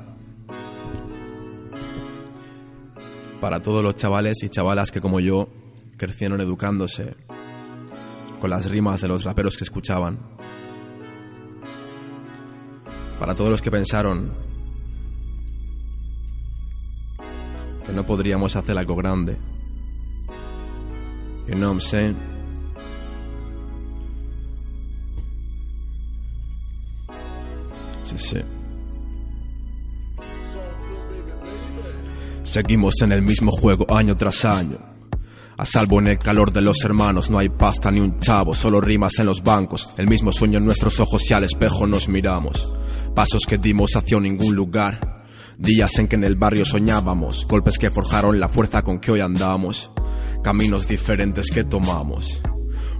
para 3.40 3.62
todos 3.62 3.82
los 3.82 3.94
chavales 3.94 4.42
y 4.42 4.48
chavalas 4.48 4.90
que 4.90 5.00
como 5.00 5.20
yo 5.20 5.48
crecieron 5.96 6.40
educándose 6.40 7.16
con 8.40 8.50
las 8.50 8.68
rimas 8.70 9.00
de 9.00 9.08
los 9.08 9.24
raperos 9.24 9.56
que 9.56 9.64
escuchaban. 9.64 10.18
Para 13.18 13.34
todos 13.34 13.50
los 13.50 13.62
que 13.62 13.70
pensaron 13.70 14.32
que 17.86 17.92
no 17.92 18.04
podríamos 18.04 18.56
hacer 18.56 18.76
algo 18.76 18.94
grande. 18.94 19.36
You 21.48 21.54
know 21.54 21.70
what 21.70 21.76
I'm 21.76 21.80
saying? 21.80 22.35
Sí, 28.06 28.16
sí. 28.18 28.36
Seguimos 32.44 32.94
en 33.02 33.10
el 33.10 33.22
mismo 33.22 33.50
juego 33.50 33.92
año 33.92 34.16
tras 34.16 34.44
año. 34.44 34.78
A 35.58 35.64
salvo 35.64 35.98
en 35.98 36.06
el 36.06 36.18
calor 36.18 36.52
de 36.52 36.60
los 36.60 36.84
hermanos, 36.84 37.28
no 37.30 37.38
hay 37.38 37.48
pasta 37.48 37.90
ni 37.90 37.98
un 37.98 38.20
chavo, 38.20 38.54
solo 38.54 38.80
rimas 38.80 39.18
en 39.18 39.26
los 39.26 39.42
bancos. 39.42 39.88
El 39.96 40.06
mismo 40.06 40.30
sueño 40.30 40.58
en 40.58 40.64
nuestros 40.64 41.00
ojos 41.00 41.28
y 41.28 41.34
al 41.34 41.44
espejo 41.44 41.86
nos 41.86 42.08
miramos. 42.08 42.68
Pasos 43.14 43.42
que 43.48 43.58
dimos 43.58 43.96
hacia 43.96 44.20
ningún 44.20 44.54
lugar. 44.54 45.24
Días 45.58 45.98
en 45.98 46.06
que 46.06 46.14
en 46.14 46.24
el 46.24 46.36
barrio 46.36 46.64
soñábamos, 46.64 47.46
golpes 47.48 47.78
que 47.78 47.90
forjaron 47.90 48.38
la 48.38 48.48
fuerza 48.48 48.82
con 48.82 49.00
que 49.00 49.10
hoy 49.10 49.20
andamos. 49.20 49.90
Caminos 50.44 50.86
diferentes 50.86 51.46
que 51.48 51.64
tomamos. 51.64 52.40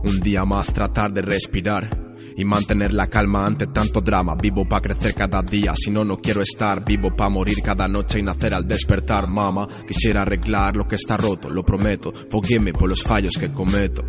Un 0.03 0.19
día 0.21 0.45
más 0.45 0.73
tratar 0.73 1.13
de 1.13 1.23
respirar 1.23 2.06
y 2.37 2.45
mantener 2.45 2.93
la 2.93 3.09
calma 3.09 3.45
ante 3.45 3.67
tanto 3.69 4.01
drama. 4.01 4.35
Vivo 4.35 4.69
para 4.69 4.83
crecer 4.83 5.15
cada 5.15 5.43
día, 5.43 5.75
si 5.75 5.91
no, 5.91 6.05
no 6.05 6.19
quiero 6.19 6.43
estar. 6.43 6.85
Vivo 6.85 7.15
para 7.17 7.31
morir 7.31 7.63
cada 7.63 7.89
noche 7.89 8.19
y 8.19 8.23
nacer 8.23 8.55
al 8.55 8.67
despertar, 8.67 9.29
mama. 9.29 9.67
Quisiera 9.87 10.23
arreglar 10.23 10.77
lo 10.77 10.87
que 10.87 10.97
está 10.97 11.17
roto, 11.17 11.49
lo 11.49 11.65
prometo. 11.65 12.13
Forgive 12.31 12.61
me 12.61 12.73
por 12.73 12.89
los 12.89 13.03
fallos 13.03 13.35
que 13.39 13.53
cometo. 13.53 14.05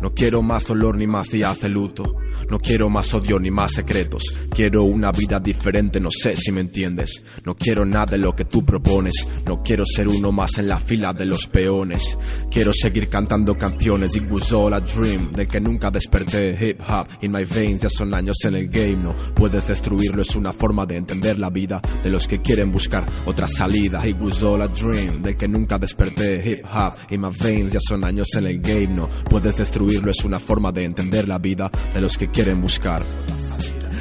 No 0.00 0.12
quiero 0.12 0.42
más 0.42 0.66
dolor 0.66 0.96
ni 0.96 1.06
más 1.06 1.28
días 1.28 1.60
de 1.60 1.68
luto. 1.68 2.14
No 2.48 2.58
quiero 2.58 2.88
más 2.88 3.12
odio 3.14 3.38
ni 3.38 3.50
más 3.50 3.72
secretos. 3.72 4.22
Quiero 4.50 4.84
una 4.84 5.12
vida 5.12 5.40
diferente, 5.40 6.00
no 6.00 6.10
sé 6.10 6.36
si 6.36 6.52
me 6.52 6.60
entiendes. 6.60 7.22
No 7.44 7.56
quiero 7.56 7.84
nada 7.84 8.12
de 8.12 8.18
lo 8.18 8.34
que 8.34 8.44
tú 8.44 8.64
propones. 8.64 9.26
No 9.46 9.62
quiero 9.62 9.84
ser 9.86 10.08
uno 10.08 10.32
más 10.32 10.58
en 10.58 10.68
la 10.68 10.78
fila 10.78 11.12
de 11.12 11.26
los 11.26 11.46
peones. 11.46 12.16
Quiero 12.50 12.72
seguir 12.72 13.08
cantando 13.08 13.56
canciones. 13.56 14.16
It 14.16 14.30
was 14.30 14.52
all 14.52 14.74
a 14.74 14.80
dream, 14.80 15.32
del 15.32 15.48
que 15.48 15.60
nunca 15.60 15.90
desperté. 15.90 16.56
Hip 16.60 16.80
hop 16.80 17.08
in 17.22 17.32
my 17.32 17.44
veins, 17.44 17.82
ya 17.82 17.90
son 17.90 18.14
años 18.14 18.36
en 18.44 18.54
el 18.54 18.68
game. 18.68 18.96
No 18.96 19.14
puedes 19.34 19.66
destruirlo, 19.66 20.22
es 20.22 20.34
una 20.36 20.52
forma 20.52 20.86
de 20.86 20.96
entender 20.96 21.38
la 21.38 21.50
vida 21.50 21.80
de 22.02 22.10
los 22.10 22.26
que 22.28 22.40
quieren 22.40 22.70
buscar 22.72 23.06
otra 23.26 23.48
salida. 23.48 24.06
It 24.06 24.16
was 24.20 24.42
all 24.42 24.62
a 24.62 24.68
dream, 24.68 25.22
del 25.22 25.36
que 25.36 25.48
nunca 25.48 25.78
desperté. 25.78 26.42
Hip 26.44 26.64
hop 26.66 26.94
in 27.10 27.20
my 27.20 27.30
veins, 27.30 27.72
ya 27.72 27.80
son 27.80 28.04
años 28.04 28.28
en 28.34 28.46
el 28.46 28.60
game. 28.60 28.88
No 28.88 29.08
puedes 29.28 29.56
destruirlo, 29.56 30.10
es 30.10 30.24
una 30.24 30.38
forma 30.38 30.72
de 30.72 30.84
entender 30.84 31.28
la 31.28 31.38
vida 31.38 31.70
de 31.92 32.00
los 32.00 32.16
que 32.18 32.23
quieren 32.28 32.60
buscar. 32.60 33.02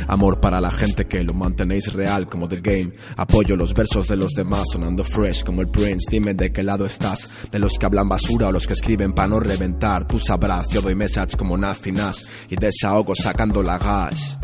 Amor 0.08 0.40
para 0.40 0.60
la 0.60 0.72
gente 0.72 1.06
que 1.06 1.24
lo 1.24 1.34
mantenéis 1.34 1.92
real 1.94 2.28
como 2.28 2.48
The 2.48 2.62
Game. 2.62 2.92
Apoyo 3.18 3.56
los 3.56 3.74
versos 3.74 4.08
de 4.08 4.18
los 4.18 4.32
demás 4.32 4.64
sonando 4.72 5.04
fresh 5.04 5.44
como 5.44 5.62
el 5.62 5.70
Prince. 5.70 6.08
Dime 6.10 6.34
de 6.34 6.52
qué 6.52 6.64
lado 6.64 6.86
estás. 6.86 7.30
De 7.52 7.60
los 7.60 7.74
que 7.80 7.86
hablan 7.86 8.10
basura 8.10 8.50
o 8.50 8.52
los 8.52 8.68
que 8.68 8.74
escriben 8.74 9.14
para 9.14 9.30
no 9.30 9.40
reventar. 9.40 10.06
Tú 10.06 10.20
sabrás, 10.20 10.70
yo 10.70 10.82
doy 10.82 10.96
message 10.96 11.38
como 11.38 11.58
Nasty 11.58 11.92
Nas 11.92 12.24
y 12.50 12.56
desahogo 12.56 13.14
sacando 13.16 13.64
la 13.64 13.78
gas. 13.78 14.38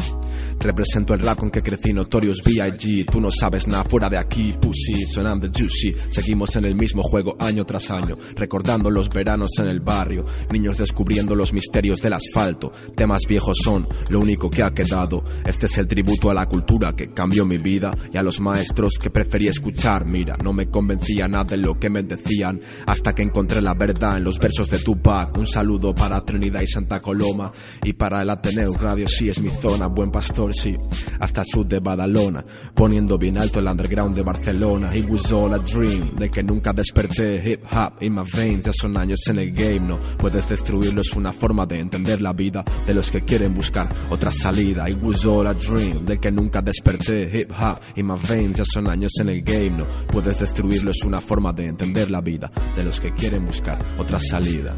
Represento 0.59 1.13
el 1.13 1.21
rap 1.21 1.39
con 1.39 1.49
que 1.49 1.63
crecí 1.63 1.93
Notorious 1.93 2.43
B.I.G. 2.43 3.05
Tú 3.09 3.21
no 3.21 3.31
sabes 3.31 3.65
nada 3.65 3.85
fuera 3.85 4.09
de 4.09 4.17
aquí, 4.17 4.53
pussy, 4.59 5.05
sonando 5.05 5.47
juicy. 5.47 5.95
Seguimos 6.09 6.53
en 6.57 6.65
el 6.65 6.75
mismo 6.75 7.01
juego 7.01 7.37
año 7.39 7.63
tras 7.63 7.89
año, 7.91 8.17
recordando 8.35 8.91
los 8.91 9.07
veranos 9.09 9.51
en 9.59 9.67
el 9.67 9.79
barrio. 9.79 10.25
Niños 10.51 10.77
descubriendo 10.77 11.33
los 11.33 11.53
misterios 11.53 12.01
del 12.01 12.11
asfalto. 12.11 12.73
Temas 12.93 13.21
viejos 13.25 13.57
son 13.63 13.87
lo 14.09 14.19
único 14.19 14.49
que 14.49 14.61
ha 14.61 14.73
quedado. 14.73 15.23
Este 15.45 15.67
es 15.67 15.77
el 15.77 15.87
tributo 15.87 16.29
a 16.29 16.33
la 16.33 16.47
cultura 16.47 16.93
que 16.93 17.13
cambió 17.13 17.45
mi 17.45 17.57
vida 17.57 17.95
y 18.11 18.17
a 18.17 18.23
los 18.23 18.41
maestros 18.41 18.97
que 18.99 19.09
preferí 19.09 19.47
escuchar. 19.47 20.05
Mira, 20.05 20.35
no 20.43 20.51
me 20.51 20.69
convencía 20.69 21.29
nada 21.29 21.45
de 21.45 21.57
lo 21.57 21.79
que 21.79 21.89
me 21.89 22.03
decían 22.03 22.59
hasta 22.85 23.15
que 23.15 23.23
encontré 23.23 23.61
la 23.61 23.75
verdad 23.75 24.17
en 24.17 24.25
los 24.25 24.37
versos 24.37 24.69
de 24.69 24.79
Tupac. 24.79 25.37
Un 25.37 25.47
saludo 25.47 25.95
para 25.95 26.19
Trinidad 26.25 26.61
y 26.61 26.67
Santa 26.67 27.01
Coloma 27.01 27.49
y 27.81 27.93
para 27.93 28.21
el 28.21 28.29
Ateneo 28.29 28.73
Radio, 28.73 29.07
sí 29.07 29.29
es 29.29 29.39
mi 29.39 29.49
zona, 29.49 29.87
buen 29.87 30.11
pastor 30.11 30.48
sí, 30.53 30.75
hasta 31.19 31.41
el 31.41 31.47
sur 31.47 31.65
de 31.65 31.79
Badalona, 31.79 32.43
poniendo 32.73 33.17
bien 33.17 33.37
alto 33.37 33.59
el 33.59 33.67
underground 33.67 34.15
de 34.15 34.21
Barcelona. 34.23 34.95
It 34.95 35.09
was 35.09 35.31
all 35.31 35.53
a 35.53 35.59
dream, 35.59 36.15
de 36.17 36.29
que 36.29 36.43
nunca 36.43 36.73
desperté. 36.73 37.41
Hip 37.51 37.63
hop 37.71 37.93
in 38.01 38.13
my 38.15 38.23
veins, 38.33 38.65
ya 38.65 38.71
son 38.73 38.97
años 38.97 39.19
en 39.27 39.39
el 39.39 39.51
game, 39.51 39.79
no 39.81 39.99
puedes 40.17 40.47
destruirlo, 40.49 41.01
es 41.01 41.13
una 41.15 41.33
forma 41.33 41.65
de 41.65 41.79
entender 41.79 42.21
la 42.21 42.33
vida 42.33 42.63
de 42.85 42.93
los 42.93 43.09
que 43.11 43.21
quieren 43.21 43.53
buscar 43.55 43.89
otra 44.09 44.31
salida. 44.31 44.89
It 44.89 44.97
was 45.01 45.25
all 45.25 45.47
a 45.47 45.53
dream, 45.53 46.05
de 46.05 46.19
que 46.19 46.31
nunca 46.31 46.61
desperté. 46.61 47.29
Hip 47.39 47.51
hop 47.51 47.79
in 47.95 48.07
my 48.07 48.15
veins, 48.27 48.57
ya 48.57 48.65
son 48.65 48.87
años 48.87 49.11
en 49.19 49.29
el 49.29 49.41
game, 49.41 49.71
no 49.71 49.85
puedes 50.11 50.39
destruirlo, 50.39 50.91
es 50.91 51.03
una 51.03 51.21
forma 51.21 51.53
de 51.53 51.67
entender 51.67 52.09
la 52.11 52.21
vida 52.21 52.51
de 52.75 52.83
los 52.83 52.99
que 52.99 53.11
quieren 53.13 53.45
buscar 53.45 53.79
otra 53.97 54.19
salida. 54.19 54.75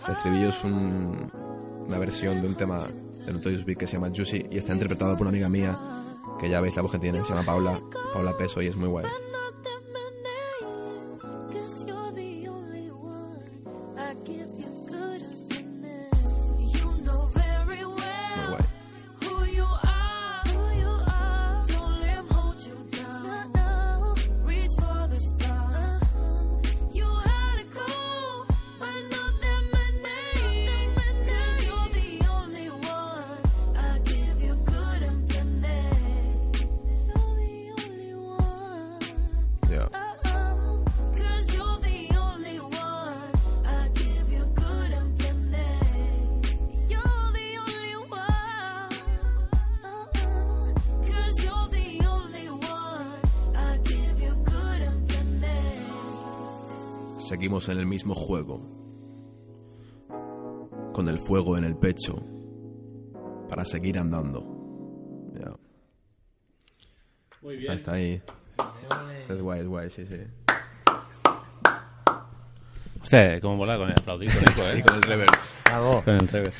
Este 0.00 0.12
estribillo 0.12 0.48
es 0.48 0.64
un- 0.64 1.30
una 1.88 1.98
versión 1.98 2.40
de 2.42 2.48
un 2.48 2.54
tema 2.54 2.78
de 3.26 3.32
Notorious 3.32 3.64
Big 3.64 3.78
que 3.78 3.86
se 3.86 3.94
llama 3.94 4.12
Juicy 4.14 4.46
y 4.50 4.58
está 4.58 4.72
interpretado 4.72 5.16
por 5.16 5.26
una 5.26 5.30
amiga 5.30 5.48
mía 5.48 5.78
que 6.38 6.48
ya 6.48 6.60
veis 6.60 6.76
la 6.76 6.82
voz 6.82 6.92
que 6.92 6.98
tiene, 6.98 7.24
se 7.24 7.30
llama 7.30 7.42
Paula, 7.44 7.80
Paula 8.12 8.36
Peso 8.36 8.62
y 8.62 8.68
es 8.68 8.76
muy 8.76 8.88
guay. 8.88 9.06
Mismo 58.08 58.14
juego. 58.14 58.60
Con 60.92 61.08
el 61.08 61.18
fuego 61.18 61.56
en 61.58 61.64
el 61.64 61.76
pecho. 61.76 62.16
Para 63.48 63.64
seguir 63.64 63.98
andando. 63.98 64.44
Ya. 65.34 65.54
Muy 67.42 67.56
Ahí 67.68 67.74
Está 67.74 67.92
ahí. 67.94 68.22
Es 69.28 69.40
guay, 69.40 69.60
es 69.60 69.66
guay, 69.66 69.90
sí, 69.90 70.06
sí. 70.06 70.16
Hostia, 73.00 73.40
cómo 73.40 73.56
mola 73.56 73.76
con 73.76 73.88
el 73.88 73.94
aplaudir 73.98 74.30
con 74.32 74.42
eco, 74.42 74.60
Sí, 74.72 74.78
eh. 74.78 74.82
con 74.82 74.96
el 74.96 75.02
reverb. 75.02 75.30
Bravo. 75.64 76.02
Con 76.02 76.14
el 76.14 76.28
reverb. 76.28 76.52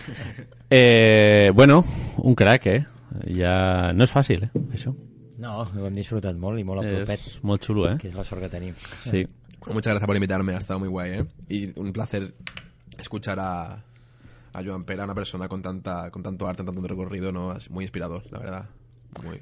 Eh, 0.71 1.51
bueno, 1.55 1.85
un 2.19 2.35
crack, 2.35 2.67
eh? 2.67 2.87
Ja 3.25 3.91
no 3.97 4.05
és 4.05 4.13
fàcil, 4.13 4.45
eh? 4.45 4.51
Això. 4.77 4.93
No, 5.41 5.63
ho 5.65 5.87
hem 5.89 5.95
disfrutat 5.97 6.37
molt 6.37 6.61
i 6.61 6.65
molt 6.69 6.83
a 6.83 6.85
propet, 6.85 7.23
És 7.25 7.39
molt 7.43 7.65
xulo, 7.65 7.87
eh? 7.89 7.95
que 7.99 8.11
és 8.11 8.15
la 8.15 8.23
sort 8.23 8.45
que 8.45 8.51
tenim. 8.53 8.75
Sí. 9.01 9.25
Bueno, 9.61 9.75
muchas 9.75 9.93
gracias 9.93 10.07
por 10.07 10.17
invitarme, 10.17 10.55
ha 10.55 10.59
estado 10.59 10.79
muy 10.81 10.89
guay, 10.89 11.13
¿eh? 11.13 11.25
Y 11.49 11.79
un 11.79 11.93
placer 11.93 12.33
escuchar 12.99 13.39
a, 13.41 13.83
a 14.53 14.65
Joan 14.65 14.85
Pera, 14.85 15.05
una 15.05 15.15
persona 15.15 15.49
con 15.49 15.63
tanta 15.63 16.11
con 16.11 16.23
tanto 16.23 16.47
arte, 16.47 16.65
tanto 16.65 16.81
recorrido, 16.81 17.33
¿no? 17.33 17.53
Es 17.57 17.71
muy 17.71 17.85
inspirador, 17.85 18.23
la 18.31 18.39
verdad. 18.39 18.65
Muy... 19.25 19.41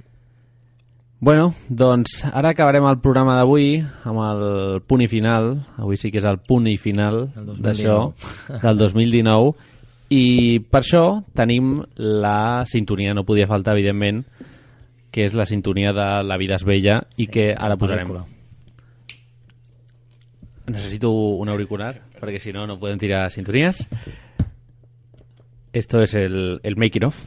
Bueno, 1.18 1.54
doncs 1.68 2.26
ara 2.28 2.50
acabarem 2.52 2.84
el 2.90 2.98
programa 3.00 3.38
d'avui 3.38 3.78
amb 4.04 4.20
el 4.20 4.42
punt 4.84 5.00
i 5.00 5.08
final. 5.08 5.54
Avui 5.80 5.96
sí 5.96 6.10
que 6.12 6.20
és 6.20 6.28
el 6.28 6.42
punt 6.44 6.68
i 6.68 6.76
final 6.76 7.30
El 7.32 7.46
2019. 7.54 7.64
d'això, 7.64 8.60
del 8.60 8.82
2019. 8.84 9.54
I 10.12 10.26
per 10.60 10.82
això 10.84 11.02
tenim 11.34 11.80
la 11.96 12.64
sintonia, 12.68 13.16
no 13.16 13.24
podia 13.26 13.48
faltar, 13.48 13.74
evidentment, 13.74 14.22
que 15.10 15.24
és 15.24 15.34
la 15.34 15.48
sintonia 15.48 15.96
de 15.96 16.06
La 16.28 16.36
vida 16.36 16.60
és 16.60 16.68
bella 16.68 17.00
i 17.16 17.26
que 17.32 17.48
ara 17.56 17.80
posarem. 17.80 18.12
Pel·lícula. 18.12 18.35
Necesito 20.66 21.12
un 21.12 21.48
auricular, 21.48 21.94
perquè 22.18 22.40
si 22.42 22.52
no, 22.52 22.66
no 22.66 22.78
podem 22.80 22.98
tirar 22.98 23.30
sintonies. 23.30 23.84
Esto 25.72 26.00
es 26.02 26.14
el, 26.14 26.58
el 26.62 26.76
making 26.76 27.04
of, 27.04 27.20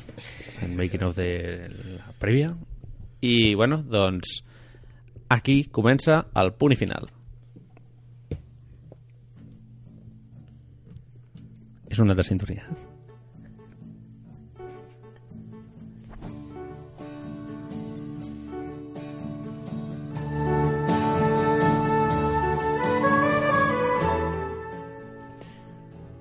el 0.62 0.76
making 0.76 1.04
of 1.06 1.16
de 1.16 1.70
la 1.70 2.12
prèvia. 2.20 2.52
I, 3.22 3.54
bueno, 3.54 3.80
doncs, 3.84 4.42
aquí 5.30 5.64
comença 5.72 6.26
el 6.36 6.52
punt 6.58 6.76
final. 6.80 7.08
És 11.90 12.02
una 12.02 12.14
altra 12.14 12.28
sintonia. 12.28 12.89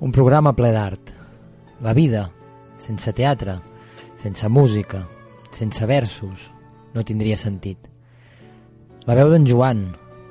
Un 0.09 0.13
programa 0.17 0.55
ple 0.57 0.71
d'art. 0.73 1.11
La 1.85 1.93
vida, 1.93 2.23
sense 2.81 3.13
teatre, 3.13 3.59
sense 4.17 4.49
música, 4.49 5.03
sense 5.53 5.85
versos, 5.85 6.47
no 6.95 7.03
tindria 7.05 7.37
sentit. 7.37 7.91
La 9.05 9.13
veu 9.19 9.29
d'en 9.29 9.45
Joan, 9.45 9.83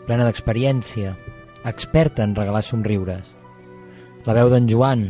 plena 0.08 0.26
d'experiència, 0.26 1.12
experta 1.70 2.26
en 2.26 2.34
regalar 2.34 2.64
somriures. 2.66 3.36
La 4.26 4.34
veu 4.40 4.50
d'en 4.50 4.66
Joan, 4.72 5.04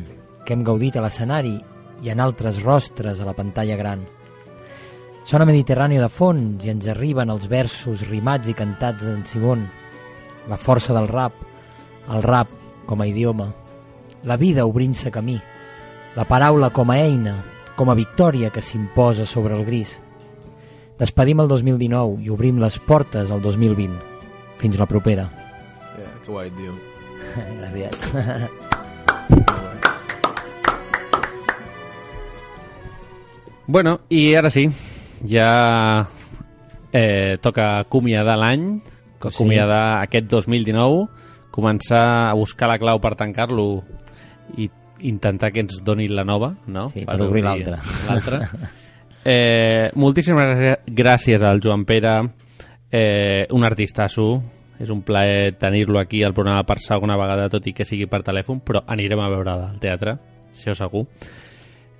que 0.44 0.58
hem 0.58 0.66
gaudit 0.68 0.98
a 1.00 1.04
l'escenari 1.06 1.54
i 2.04 2.12
en 2.12 2.20
altres 2.26 2.60
rostres 2.66 3.22
a 3.24 3.28
la 3.30 3.36
pantalla 3.38 3.78
gran. 3.80 4.02
Sona 5.24 5.48
Mediterrani 5.48 6.02
de 6.02 6.10
fons 6.12 6.68
i 6.68 6.74
ens 6.74 6.90
arriben 6.92 7.32
els 7.32 7.48
versos 7.48 8.04
rimats 8.12 8.52
i 8.52 8.58
cantats 8.66 9.08
d'en 9.08 9.24
Simón. 9.32 9.64
La 10.52 10.60
força 10.60 10.92
del 11.00 11.08
rap, 11.08 11.40
el 12.12 12.28
rap 12.28 12.52
com 12.84 13.00
a 13.00 13.08
idioma, 13.08 13.48
la 14.24 14.38
vida 14.38 14.66
obrint-se 14.66 15.12
camí, 15.12 15.40
la 16.16 16.26
paraula 16.26 16.70
com 16.72 16.90
a 16.92 16.98
eina, 17.00 17.36
com 17.76 17.90
a 17.92 17.96
victòria 17.96 18.50
que 18.50 18.62
s'imposa 18.62 19.26
sobre 19.26 19.56
el 19.56 19.66
gris. 19.66 20.00
Despedim 20.98 21.40
el 21.44 21.48
2019 21.48 22.24
i 22.26 22.32
obrim 22.34 22.58
les 22.60 22.80
portes 22.80 23.30
al 23.32 23.42
2020. 23.42 23.94
Fins 24.58 24.80
la 24.80 24.88
propera. 24.90 25.28
Yeah, 25.98 26.14
qué 26.26 26.32
guay, 26.32 26.50
tío. 26.58 26.74
Gràcies. 27.62 27.94
Bueno, 33.68 34.00
i 34.10 34.34
ara 34.36 34.50
sí, 34.50 34.70
ja 35.28 36.08
eh, 36.94 37.38
toca 37.42 37.80
acomiadar 37.80 38.38
l'any, 38.40 38.80
Pues 39.20 39.34
sí. 39.36 39.42
acomiadar 39.42 40.00
aquest 40.04 40.28
2019, 40.30 41.08
començar 41.52 42.30
a 42.30 42.34
buscar 42.38 42.70
la 42.70 42.78
clau 42.80 43.00
per 43.02 43.16
tancar-lo 43.18 43.84
i 44.56 44.70
intentar 45.02 45.52
que 45.52 45.60
ens 45.62 45.84
doni 45.84 46.08
la 46.08 46.24
nova, 46.24 46.56
no? 46.68 46.90
Sí, 46.90 47.06
per 47.06 47.22
obrir 47.22 47.44
l'altra. 47.44 47.80
l'altra. 48.08 48.42
Eh, 49.30 49.92
moltíssimes 49.96 50.80
gràcies- 50.88 51.42
al 51.44 51.60
Joan 51.60 51.84
Pere, 51.84 52.30
eh, 52.90 53.46
un 53.52 53.66
artistasso, 53.66 54.42
és 54.80 54.90
un 54.90 55.02
plaer 55.02 55.58
tenir-lo 55.58 56.00
aquí 56.00 56.24
al 56.24 56.34
programa 56.34 56.64
per 56.64 56.80
segona 56.80 57.18
vegada, 57.18 57.50
tot 57.50 57.66
i 57.68 57.74
que 57.74 57.84
sigui 57.84 58.06
per 58.06 58.22
telèfon, 58.24 58.62
però 58.64 58.84
anirem 58.88 59.20
a 59.20 59.30
veure 59.30 59.52
al 59.52 59.80
teatre, 59.82 60.16
això 60.56 60.74
segur. 60.74 61.06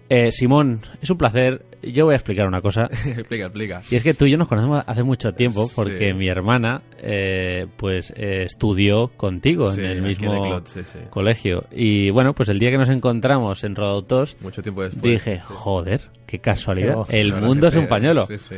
Eh, 0.08 0.32
Simón, 0.32 0.80
es 1.02 1.10
un 1.10 1.18
placer. 1.18 1.66
Yo 1.84 2.06
voy 2.06 2.14
a 2.14 2.16
explicar 2.18 2.48
una 2.48 2.60
cosa. 2.62 2.86
explica, 3.06 3.46
explica. 3.46 3.82
Y 3.92 3.96
es 3.96 4.04
que 4.04 4.14
tú 4.14 4.26
y 4.26 4.32
yo 4.32 4.38
nos 4.38 4.48
conocemos 4.48 4.84
hace 4.86 5.04
mucho 5.04 5.32
tiempo 5.34 5.70
porque 5.76 6.10
Sí. 6.10 6.14
mi 6.14 6.28
hermana 6.28 6.82
eh, 7.00 7.68
pues 7.78 8.12
eh, 8.16 8.44
estudió 8.46 9.10
contigo 9.16 9.68
Sí, 9.72 9.82
en 9.82 9.86
el 9.88 10.02
mismo 10.02 10.32
en 10.34 10.38
el 10.38 10.44
Clot, 10.50 10.68
sí, 10.68 10.80
sí. 10.84 11.00
colegio. 11.10 11.66
Y 11.72 12.10
bueno, 12.10 12.34
pues 12.34 12.50
el 12.50 12.60
día 12.60 12.72
que 12.72 12.78
nos 12.78 12.90
encontramos 12.90 13.64
en 13.64 13.76
Rodautos 13.76 14.36
Mucho 14.42 14.62
tiempo 14.64 14.84
después. 14.84 15.04
dije, 15.04 15.38
sí. 15.38 15.44
joder, 15.46 16.02
qué 16.26 16.40
casualidad. 16.40 17.06
El 17.10 17.34
mundo 17.36 17.68
es 17.68 17.76
un 17.76 17.88
pañuelo. 17.88 18.26
Sí, 18.26 18.38
sí. 18.40 18.56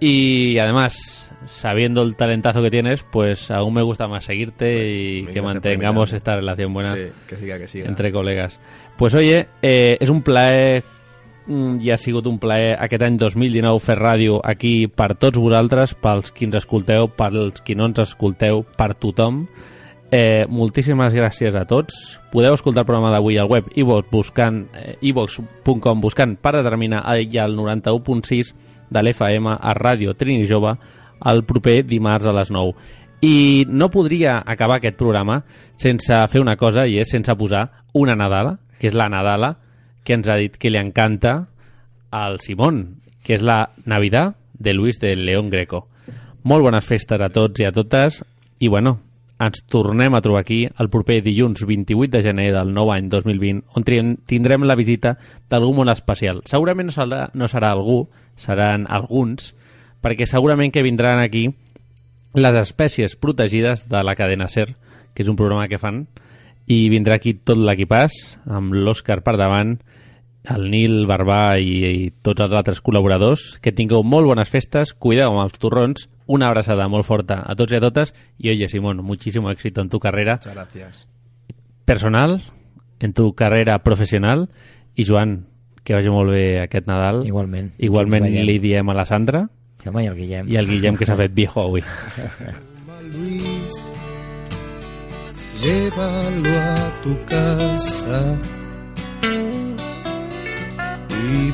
Y 0.00 0.58
además, 0.58 1.30
sabiendo 1.46 2.02
el 2.02 2.16
talentazo 2.16 2.60
que 2.60 2.70
tienes, 2.70 3.04
pues 3.10 3.50
aún 3.50 3.74
me 3.74 3.82
gusta 3.82 4.08
más 4.08 4.24
seguirte 4.24 4.88
y 4.90 5.24
que 5.26 5.40
mantengamos 5.40 6.12
esta 6.12 6.34
relación 6.34 6.74
buena 6.74 6.94
Sí, 6.94 7.02
que 7.28 7.36
siga, 7.36 7.58
que 7.58 7.66
siga. 7.68 7.86
entre 7.88 8.12
col·legues. 8.12 8.58
pues 8.98 9.14
oye, 9.14 9.48
eh, 9.62 9.96
és 10.00 10.08
un 10.10 10.22
plaer 10.22 10.82
mm, 10.84 10.93
i 11.46 11.90
ha 11.92 11.98
sigut 12.00 12.26
un 12.26 12.38
plaer 12.40 12.72
aquest 12.80 13.02
any 13.04 13.18
2019 13.20 13.80
fer 13.84 13.98
ràdio 13.98 14.38
aquí 14.44 14.86
per 14.88 15.12
tots 15.20 15.38
vosaltres, 15.38 15.92
pels 15.94 16.32
qui 16.32 16.48
ens 16.48 16.56
escolteu, 16.62 17.10
pels 17.12 17.60
qui 17.64 17.76
no 17.76 17.90
ens 17.90 18.00
escolteu, 18.00 18.62
per 18.78 18.94
tothom. 18.96 19.44
Eh, 20.14 20.46
moltíssimes 20.48 21.12
gràcies 21.12 21.56
a 21.58 21.64
tots. 21.68 22.18
Podeu 22.32 22.54
escoltar 22.54 22.84
el 22.84 22.88
programa 22.88 23.12
d'avui 23.12 23.36
al 23.38 23.50
web 23.50 23.68
iVox 23.74 24.08
buscant 24.12 24.64
eh, 24.72 24.96
buscant 26.00 26.36
per 26.36 26.54
determinar 26.56 27.02
i 27.18 27.38
al 27.38 27.56
91.6 27.56 28.54
de 28.90 29.02
l'FM 29.02 29.48
a 29.58 29.74
Ràdio 29.74 30.14
Trini 30.14 30.46
Jove 30.46 30.76
el 31.24 31.44
proper 31.44 31.82
dimarts 31.84 32.26
a 32.26 32.32
les 32.32 32.50
9. 32.50 32.72
I 33.24 33.64
no 33.68 33.90
podria 33.90 34.42
acabar 34.44 34.76
aquest 34.76 34.96
programa 34.96 35.42
sense 35.76 36.14
fer 36.28 36.40
una 36.40 36.56
cosa 36.56 36.86
i 36.86 36.98
és 37.00 37.10
sense 37.10 37.34
posar 37.34 37.84
una 37.94 38.14
Nadala, 38.14 38.58
que 38.78 38.88
és 38.88 38.94
la 38.94 39.08
Nadala 39.08 39.63
que 40.04 40.14
ens 40.14 40.28
ha 40.28 40.36
dit 40.38 40.56
que 40.60 40.70
li 40.70 40.78
encanta 40.78 41.48
al 42.14 42.38
Simón, 42.44 43.00
que 43.24 43.34
és 43.38 43.42
la 43.42 43.72
Navidad 43.84 44.36
de 44.52 44.74
Luis 44.74 45.00
de 45.00 45.16
León 45.16 45.50
Greco. 45.50 45.88
Molt 46.44 46.62
bones 46.62 46.86
festes 46.86 47.20
a 47.20 47.32
tots 47.32 47.60
i 47.60 47.66
a 47.66 47.72
totes 47.72 48.20
i 48.60 48.68
bueno, 48.68 48.98
ens 49.40 49.64
tornem 49.66 50.14
a 50.14 50.20
trobar 50.22 50.44
aquí 50.44 50.62
el 50.66 50.90
proper 50.92 51.18
dilluns 51.24 51.64
28 51.66 52.12
de 52.12 52.22
gener 52.22 52.50
del 52.54 52.70
nou 52.74 52.92
any 52.94 53.08
2020 53.10 53.64
on 53.74 54.16
tindrem 54.28 54.62
la 54.68 54.76
visita 54.78 55.16
d'algú 55.50 55.72
molt 55.80 55.90
especial. 55.90 56.42
Segurament 56.46 56.92
no 56.92 56.94
serà, 56.94 57.24
no 57.34 57.48
serà 57.50 57.72
algú, 57.74 58.04
seran 58.36 58.86
alguns, 58.88 59.54
perquè 60.04 60.28
segurament 60.28 60.72
que 60.72 60.84
vindran 60.84 61.22
aquí 61.22 61.48
les 62.34 62.56
espècies 62.60 63.16
protegides 63.16 63.88
de 63.88 64.02
la 64.04 64.14
cadena 64.18 64.48
SER, 64.48 64.68
que 65.14 65.22
és 65.22 65.30
un 65.30 65.38
programa 65.38 65.68
que 65.70 65.78
fan, 65.78 66.04
i 66.66 66.88
vindrà 66.90 67.18
aquí 67.18 67.34
tot 67.34 67.58
l'equipàs, 67.60 68.38
amb 68.50 68.74
l'Òscar 68.74 69.20
per 69.24 69.36
davant, 69.38 69.76
el 70.44 70.66
Nil, 70.70 71.06
Barbà 71.08 71.56
i, 71.58 71.72
i 72.04 72.10
tots 72.22 72.42
els 72.44 72.52
altres 72.52 72.82
col·laboradors. 72.84 73.58
Que 73.64 73.72
tingueu 73.72 74.02
molt 74.04 74.26
bones 74.28 74.50
festes, 74.52 74.92
cuideu 74.92 75.30
amb 75.32 75.44
els 75.46 75.58
torrons, 75.58 76.08
una 76.26 76.48
abraçada 76.48 76.86
molt 76.88 77.04
forta 77.08 77.40
a 77.44 77.54
tots 77.56 77.72
i 77.72 77.76
a 77.78 77.80
totes, 77.84 78.14
i 78.38 78.50
oye, 78.52 78.68
Simón, 78.68 79.02
muchísimo 79.04 79.50
éxito 79.50 79.80
en 79.80 79.88
tu 79.88 79.98
carrera 80.00 80.36
Muchas 80.36 80.54
gracias. 80.54 81.06
personal, 81.84 82.40
en 83.00 83.12
tu 83.12 83.32
carrera 83.34 83.78
professional, 83.84 84.48
i 84.94 85.04
Joan, 85.04 85.46
que 85.84 85.92
vagi 85.94 86.08
molt 86.08 86.30
bé 86.32 86.60
aquest 86.62 86.86
Nadal. 86.88 87.26
Igualment. 87.26 87.72
Igualment 87.78 88.24
li 88.24 88.58
diem 88.58 88.88
a 88.88 88.94
la 88.94 89.04
Sandra 89.04 89.46
Sí, 89.82 89.88
home, 89.90 90.04
i 90.04 90.06
el 90.08 90.14
Guillem. 90.16 90.48
i 90.48 90.56
al 90.56 90.66
Guillem, 90.70 90.96
que 90.96 91.04
s'ha 91.04 91.16
fet 91.18 91.34
viejo 91.34 91.60
avui. 91.60 91.82
Luis, 93.12 93.82
llévalo 95.60 96.54
a 96.56 97.02
tu 97.02 97.16
casa 97.28 98.22
y 101.32 101.52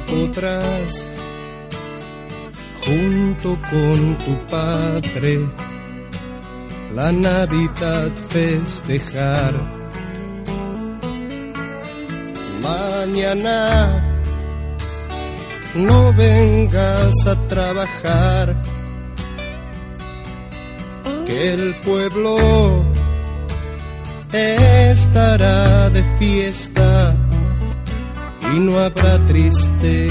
junto 2.85 3.57
con 3.71 4.17
tu 4.25 4.35
padre, 4.49 5.39
la 6.95 7.13
Navidad 7.13 8.11
festejar. 8.29 9.55
Mañana 12.63 14.03
no 15.75 16.13
vengas 16.15 17.27
a 17.27 17.37
trabajar 17.49 18.55
que 21.27 21.53
el 21.55 21.75
pueblo 21.85 22.85
estará 24.33 25.91
de 25.91 26.03
fiesta 26.19 27.10
y 28.55 28.61
no 28.61 28.79
habrá 28.79 29.19
tristezas. 29.27 30.11